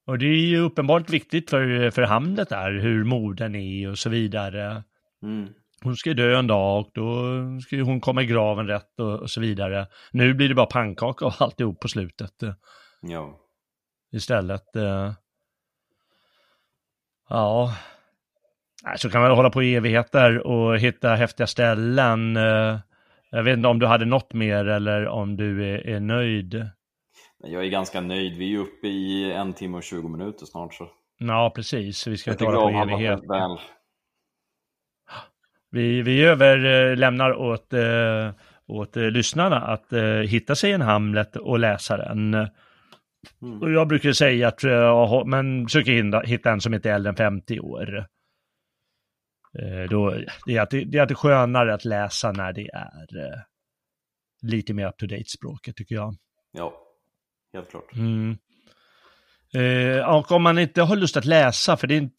[0.05, 4.09] Och det är ju uppenbart viktigt för, för Hamlet där, hur modern är och så
[4.09, 4.83] vidare.
[5.23, 5.53] Mm.
[5.83, 7.23] Hon ska dö en dag och då
[7.61, 9.87] ska hon komma i graven rätt och, och så vidare.
[10.11, 12.33] Nu blir det bara pannkaka och alltihop på slutet
[13.01, 13.39] Ja.
[14.11, 14.75] istället.
[14.75, 15.13] eh.
[17.29, 17.75] Ja,
[18.97, 22.37] så kan man hålla på i evigheter och hitta häftiga ställen.
[22.37, 22.79] eh.
[23.29, 26.69] Jag vet inte om du hade något mer eller om du är, är nöjd.
[27.43, 28.37] Jag är ganska nöjd.
[28.37, 30.73] Vi är uppe i en timme och 20 minuter snart.
[30.73, 30.89] Så.
[31.17, 32.07] Ja, precis.
[32.07, 33.19] Vi ska inte hålla på i evighet.
[35.71, 38.31] Vi, vi överlämnar åt, eh,
[38.67, 39.93] åt eh, lyssnarna att
[40.27, 42.33] hitta sig en Hamlet och läsa den.
[42.33, 43.73] Mm.
[43.73, 44.63] Jag brukar säga att,
[45.25, 48.05] men hitta, hitta en som inte är äldre än 50 år.
[49.59, 50.15] Eh, då,
[50.45, 53.39] det, är alltid, det är alltid skönare att läsa när det är eh,
[54.41, 56.15] lite mer up to date språket tycker jag.
[56.51, 56.73] Ja,
[57.53, 57.95] helt klart.
[57.95, 58.37] Mm.
[59.53, 62.09] Eh, och om man inte har lust att läsa, för det är,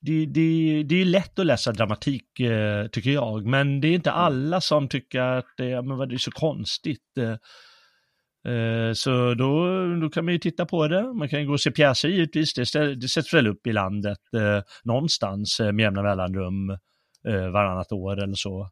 [0.00, 4.12] det, det, det är lätt att läsa dramatik eh, tycker jag, men det är inte
[4.12, 7.18] alla som tycker att det, ja, men vad det är så konstigt.
[8.48, 9.66] Eh, så då,
[10.00, 12.62] då kan man ju titta på det, man kan gå och se pjäser givetvis, det,
[12.62, 16.70] stä- det sätts väl upp i landet eh, någonstans eh, med jämna mellanrum
[17.28, 18.70] eh, varannat år eller så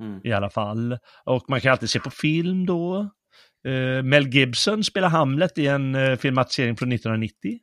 [0.00, 0.20] Mm.
[0.24, 0.98] i alla fall.
[1.24, 3.10] Och man kan alltid se på film då.
[3.68, 7.58] Eh, Mel Gibson spelar Hamlet i en eh, filmatisering från 1990.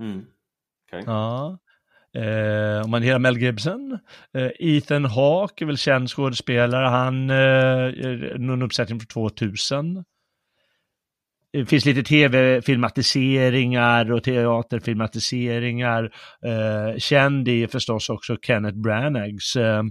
[0.00, 0.24] Mm.
[0.88, 1.02] Okej.
[1.06, 1.58] Ja.
[2.16, 3.98] Eh, om man heter Mel Gibson.
[4.34, 6.86] Eh, Ethan Hawke är väl känd skådespelare.
[6.86, 10.04] Han, eh, någon uppsättning från 2000.
[11.52, 16.04] Det finns lite tv-filmatiseringar och teaterfilmatiseringar.
[16.46, 19.82] Eh, känd är förstås också Kenneth Branaghs eh,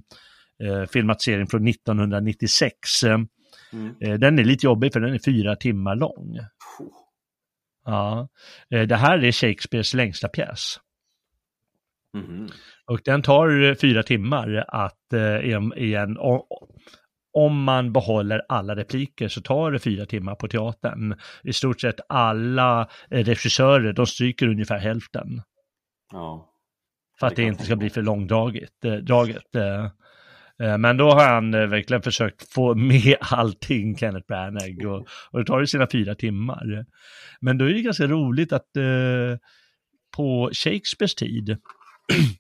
[0.64, 3.04] eh, filmatisering från 1996.
[3.04, 3.18] Eh,
[3.74, 3.96] Mm.
[4.02, 6.34] Eh, Den är lite jobbig för den är fyra timmar lång.
[6.36, 6.88] Puh.
[7.86, 8.28] Ja.
[8.76, 10.76] Eh, Det här är Shakespeares längsta pjäs.
[12.18, 12.50] Mhm.
[12.86, 15.14] Och den tar fyra timmar att
[15.44, 16.18] i en- i en,
[17.34, 21.16] om man behåller alla repliker så tar det fyra timmar på teatern.
[21.44, 25.42] I stort sett alla eh, regissörer, de stryker ungefär hälften.
[26.12, 26.50] Ja.
[27.20, 28.86] För att Det det inte ska bli för långdraget.
[28.86, 29.56] eh, Draget.
[29.56, 29.88] eh.
[30.78, 35.46] Men då har han eh, verkligen försökt få med allting, Kenneth Branagh, och, och det
[35.46, 36.86] tar ju sina fyra timmar.
[37.42, 38.68] Men då är det ganska roligt att
[40.18, 41.50] på Shakespeares tid,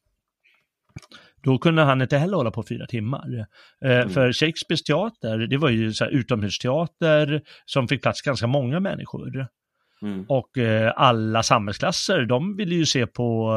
[1.44, 3.46] då kunde han inte heller hålla på fyra timmar.
[3.86, 4.10] Eh, Mm.
[4.10, 9.48] För Shakespeares teater, det var ju så här utomhusteater som fick plats ganska många människor.
[10.02, 10.26] Mm.
[10.30, 13.54] Och eh, alla samhällsklasser, de ville ju se på,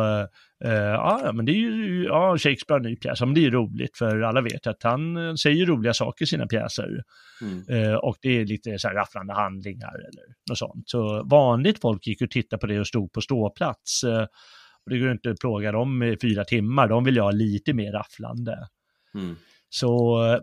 [0.62, 3.40] eh, eh, ja men det är ju, ja Shakespeare har en ny pjäs, men det
[3.40, 7.02] är ju roligt för alla vet att han eh, säger roliga saker i sina pjäser.
[7.42, 7.64] Mm.
[7.68, 10.88] Eh, och det är lite så här rafflande handlingar eller något sånt.
[10.88, 14.04] Så vanligt folk gick och tittade på det och stod på ståplats.
[14.82, 17.30] Eh, och det går inte att plåga dem i fyra timmar, de vill ju ha
[17.30, 18.68] lite mer rafflande.
[19.14, 19.36] Mm.
[19.68, 20.40] Så eh,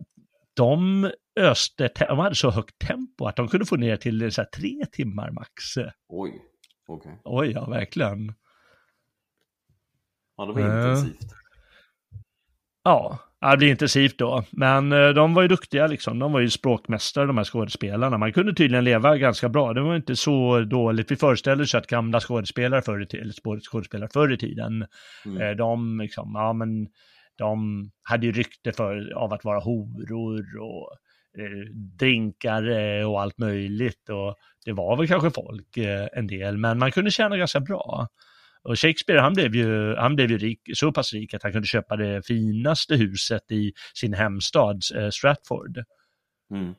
[0.54, 4.30] de öste, te- de hade så högt tempo att de kunde få ner till eh,
[4.30, 5.54] så tre timmar max.
[6.08, 6.42] Oj,
[6.88, 7.22] okej.
[7.24, 8.34] Oj, ja verkligen.
[10.38, 11.34] Ja, det var intensivt.
[12.84, 14.44] Ja, Ja, det blir intensivt då.
[14.52, 16.20] Men eh, de var ju duktiga liksom.
[16.20, 18.18] De var ju språkmästare de här skådespelarna.
[18.18, 19.74] Man kunde tydligen leva ganska bra.
[19.74, 21.12] Det var inte så dåligt.
[21.12, 24.86] Vi föreställer oss att gamla skådespelare förr i tiden, skådespelare förr i tiden,
[25.26, 25.42] mm.
[25.42, 26.88] Eh, de liksom, ja men
[27.38, 30.92] de hade ju rykte för, av att vara horor och
[31.42, 34.10] eh, drinkare och allt möjligt.
[34.10, 34.36] Och
[34.66, 38.08] det var väl kanske folk eh, en del, men man kunde tjäna ganska bra.
[38.64, 41.68] Och Shakespeare han blev ju, han blev ju rik, så pass rik att han kunde
[41.68, 45.84] köpa det finaste huset i sin hemstad eh, Stratford.
[46.52, 46.76] Mm.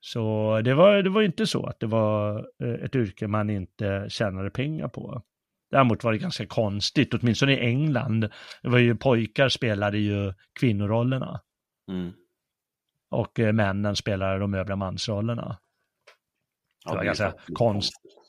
[0.00, 4.06] Så det var, det var inte så att det var eh, ett yrke man inte
[4.08, 5.22] tjänade pengar på.
[5.70, 8.20] Däremot var det ganska konstigt, åtminstone i England.
[8.62, 11.40] Det var ju pojkar spelade ju kvinnorollerna.
[11.90, 12.12] Mm.
[13.10, 15.58] Och eh, männen spelade de övriga mansrollerna.
[16.84, 18.23] Det var ja, ganska konstigt.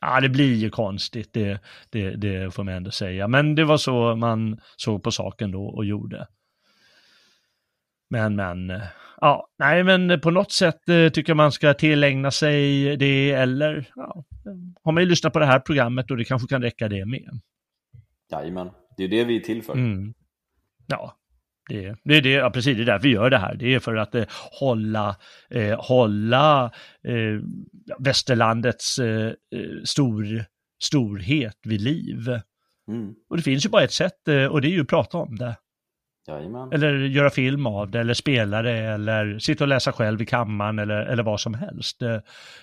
[0.00, 1.60] Ja, det blir ju konstigt, det,
[1.90, 3.28] det, det får man ändå säga.
[3.28, 6.26] Men det var så man såg på saken då och gjorde.
[8.10, 8.80] Men, men,
[9.20, 13.90] ja, nej, men på något sätt eh, tycker jag man ska tillägna sig det eller
[13.94, 14.24] ja,
[14.82, 17.40] har man ju lyssnat på det här programmet och det kanske kan räcka det med.
[18.32, 19.72] Jajamän, det är det vi är till för.
[19.72, 20.14] Mm.
[20.86, 21.17] Ja,
[21.68, 23.54] det, det är det, ja, precis, det är därför vi gör det här.
[23.54, 24.24] Det är för att eh,
[24.60, 25.16] hålla,
[25.50, 26.64] eh, hålla
[27.04, 27.40] eh,
[27.98, 29.32] västerlandets eh, eh,
[29.84, 30.44] stor,
[30.82, 32.28] storhet vid liv.
[32.88, 33.14] Mm.
[33.30, 35.36] Och det finns ju bara ett sätt eh, och det är ju att prata om
[35.36, 35.56] det.
[36.28, 36.72] Jajamän.
[36.72, 40.78] Eller göra film av det, eller spela det, eller sitta och läsa själv i kammaren,
[40.78, 42.02] eller, eller vad som helst.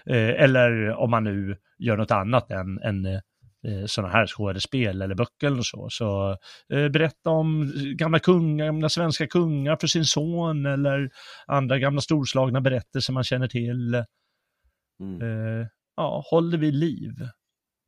[0.05, 3.19] eller om man nu gör något annat än, än eh,
[3.85, 5.87] sådana här skådespel eller böcker eller så.
[5.89, 6.37] Så
[6.73, 11.09] eh, berätta om gamla kungar, gamla svenska kungar för sin son eller
[11.47, 14.03] andra gamla storslagna berättelser man känner till.
[14.99, 15.21] Mm.
[15.21, 17.11] Eh, ja, håll det vid liv.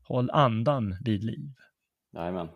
[0.03, 1.53] Håll andan vid liv.
[2.13, 2.47] Jajamän.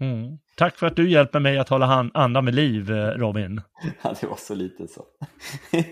[0.00, 0.38] Mm.
[0.56, 3.60] Tack för att du hjälper mig att hålla andan vid liv, eh, Robin.
[4.02, 5.04] Ja, det var så lite så.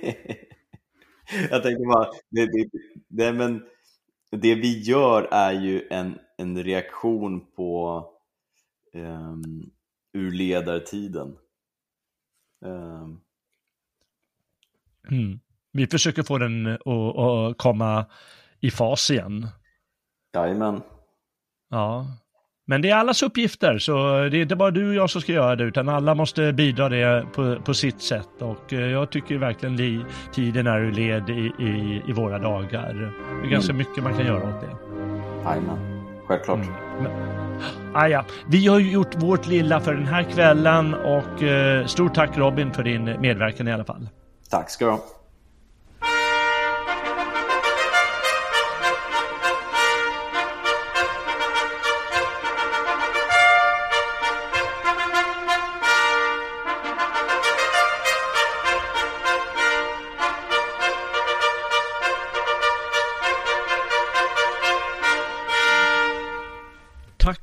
[1.50, 2.68] Jag tänkte bara, det, det,
[3.08, 3.62] det, men
[4.30, 8.04] det vi gör är ju en, en reaktion på
[8.94, 9.70] um,
[10.12, 11.36] ur ledartiden.
[12.64, 13.20] Um.
[15.10, 15.40] Mm.
[15.72, 18.06] Vi försöker få den att, komma
[18.60, 19.48] i fas igen.
[20.34, 20.82] Jajamän.
[21.70, 22.06] Ja,
[22.66, 23.92] men det är allas uppgifter, så
[24.28, 26.88] det är inte bara du och jag som ska göra det, utan alla måste bidra
[26.88, 28.28] det på, på sitt sätt.
[28.38, 32.94] Och eh, jag tycker verkligen li, tiden är ur led i, i, i, våra dagar.
[33.42, 33.78] Det är ganska mm.
[33.86, 34.76] mycket man kan göra åt det.
[35.44, 35.91] Jajamän,
[36.26, 36.58] självklart.
[36.58, 36.72] Mm.
[37.02, 37.12] Men,
[37.94, 38.24] ah, ja.
[38.46, 42.82] Vi har gjort vårt lilla för den här kvällen och eh, stort tack Robin för
[42.82, 44.08] din medverkan i alla fall.
[44.50, 45.00] Tack ska du ha.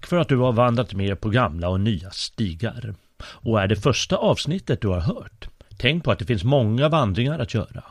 [0.09, 2.93] För att du har vandrat med på gamla och nya stigar.
[3.21, 5.47] Och är det första avsnittet du har hört?
[5.77, 7.83] Tänk på att det finns många vandringar att göra.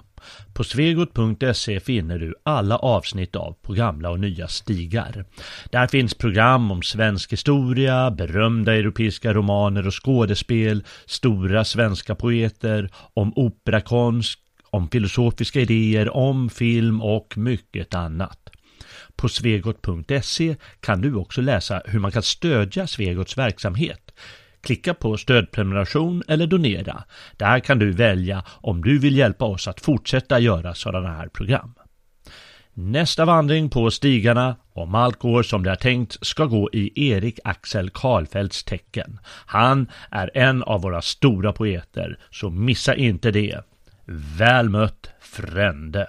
[0.52, 5.24] På svegot.se finner du alla avsnitt av På gamla och nya stigar.
[5.70, 13.32] Där finns program om svensk historia, berömda europeiska romaner och skådespel, stora svenska poeter, om
[13.36, 14.38] operakonst,
[14.70, 18.47] om filosofiska idéer, om film och mycket annat.
[19.18, 24.14] På svegot.se kan du också läsa hur man kan stödja Svegots verksamhet.
[24.60, 27.04] Klicka på stödprenumeration eller donera.
[27.36, 31.74] Där kan du välja om du vill hjälpa oss att fortsätta göra sådana här program.
[32.72, 37.38] Nästa vandring på stigarna, om allt går som det är tänkt, ska gå i Erik
[37.44, 39.18] Axel Karlfeldts tecken.
[39.46, 43.60] Han är en av våra stora poeter, så missa inte det.
[44.38, 46.08] Väl mött, Frände!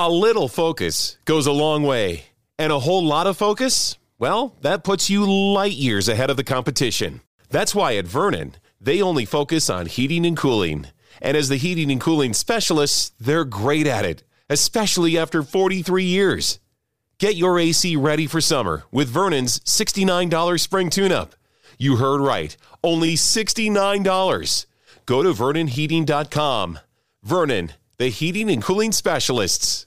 [0.00, 2.26] A little focus goes a long way,
[2.56, 6.44] and a whole lot of focus, well, that puts you light years ahead of the
[6.44, 7.20] competition.
[7.50, 10.86] That's why at Vernon, they only focus on heating and cooling.
[11.20, 16.60] And as the heating and cooling specialists, they're great at it, especially after 43 years.
[17.18, 21.34] Get your AC ready for summer with Vernon's $69 spring tune up.
[21.76, 24.66] You heard right, only $69.
[25.06, 26.78] Go to VernonHeating.com.
[27.24, 29.84] Vernon, the heating and cooling specialists.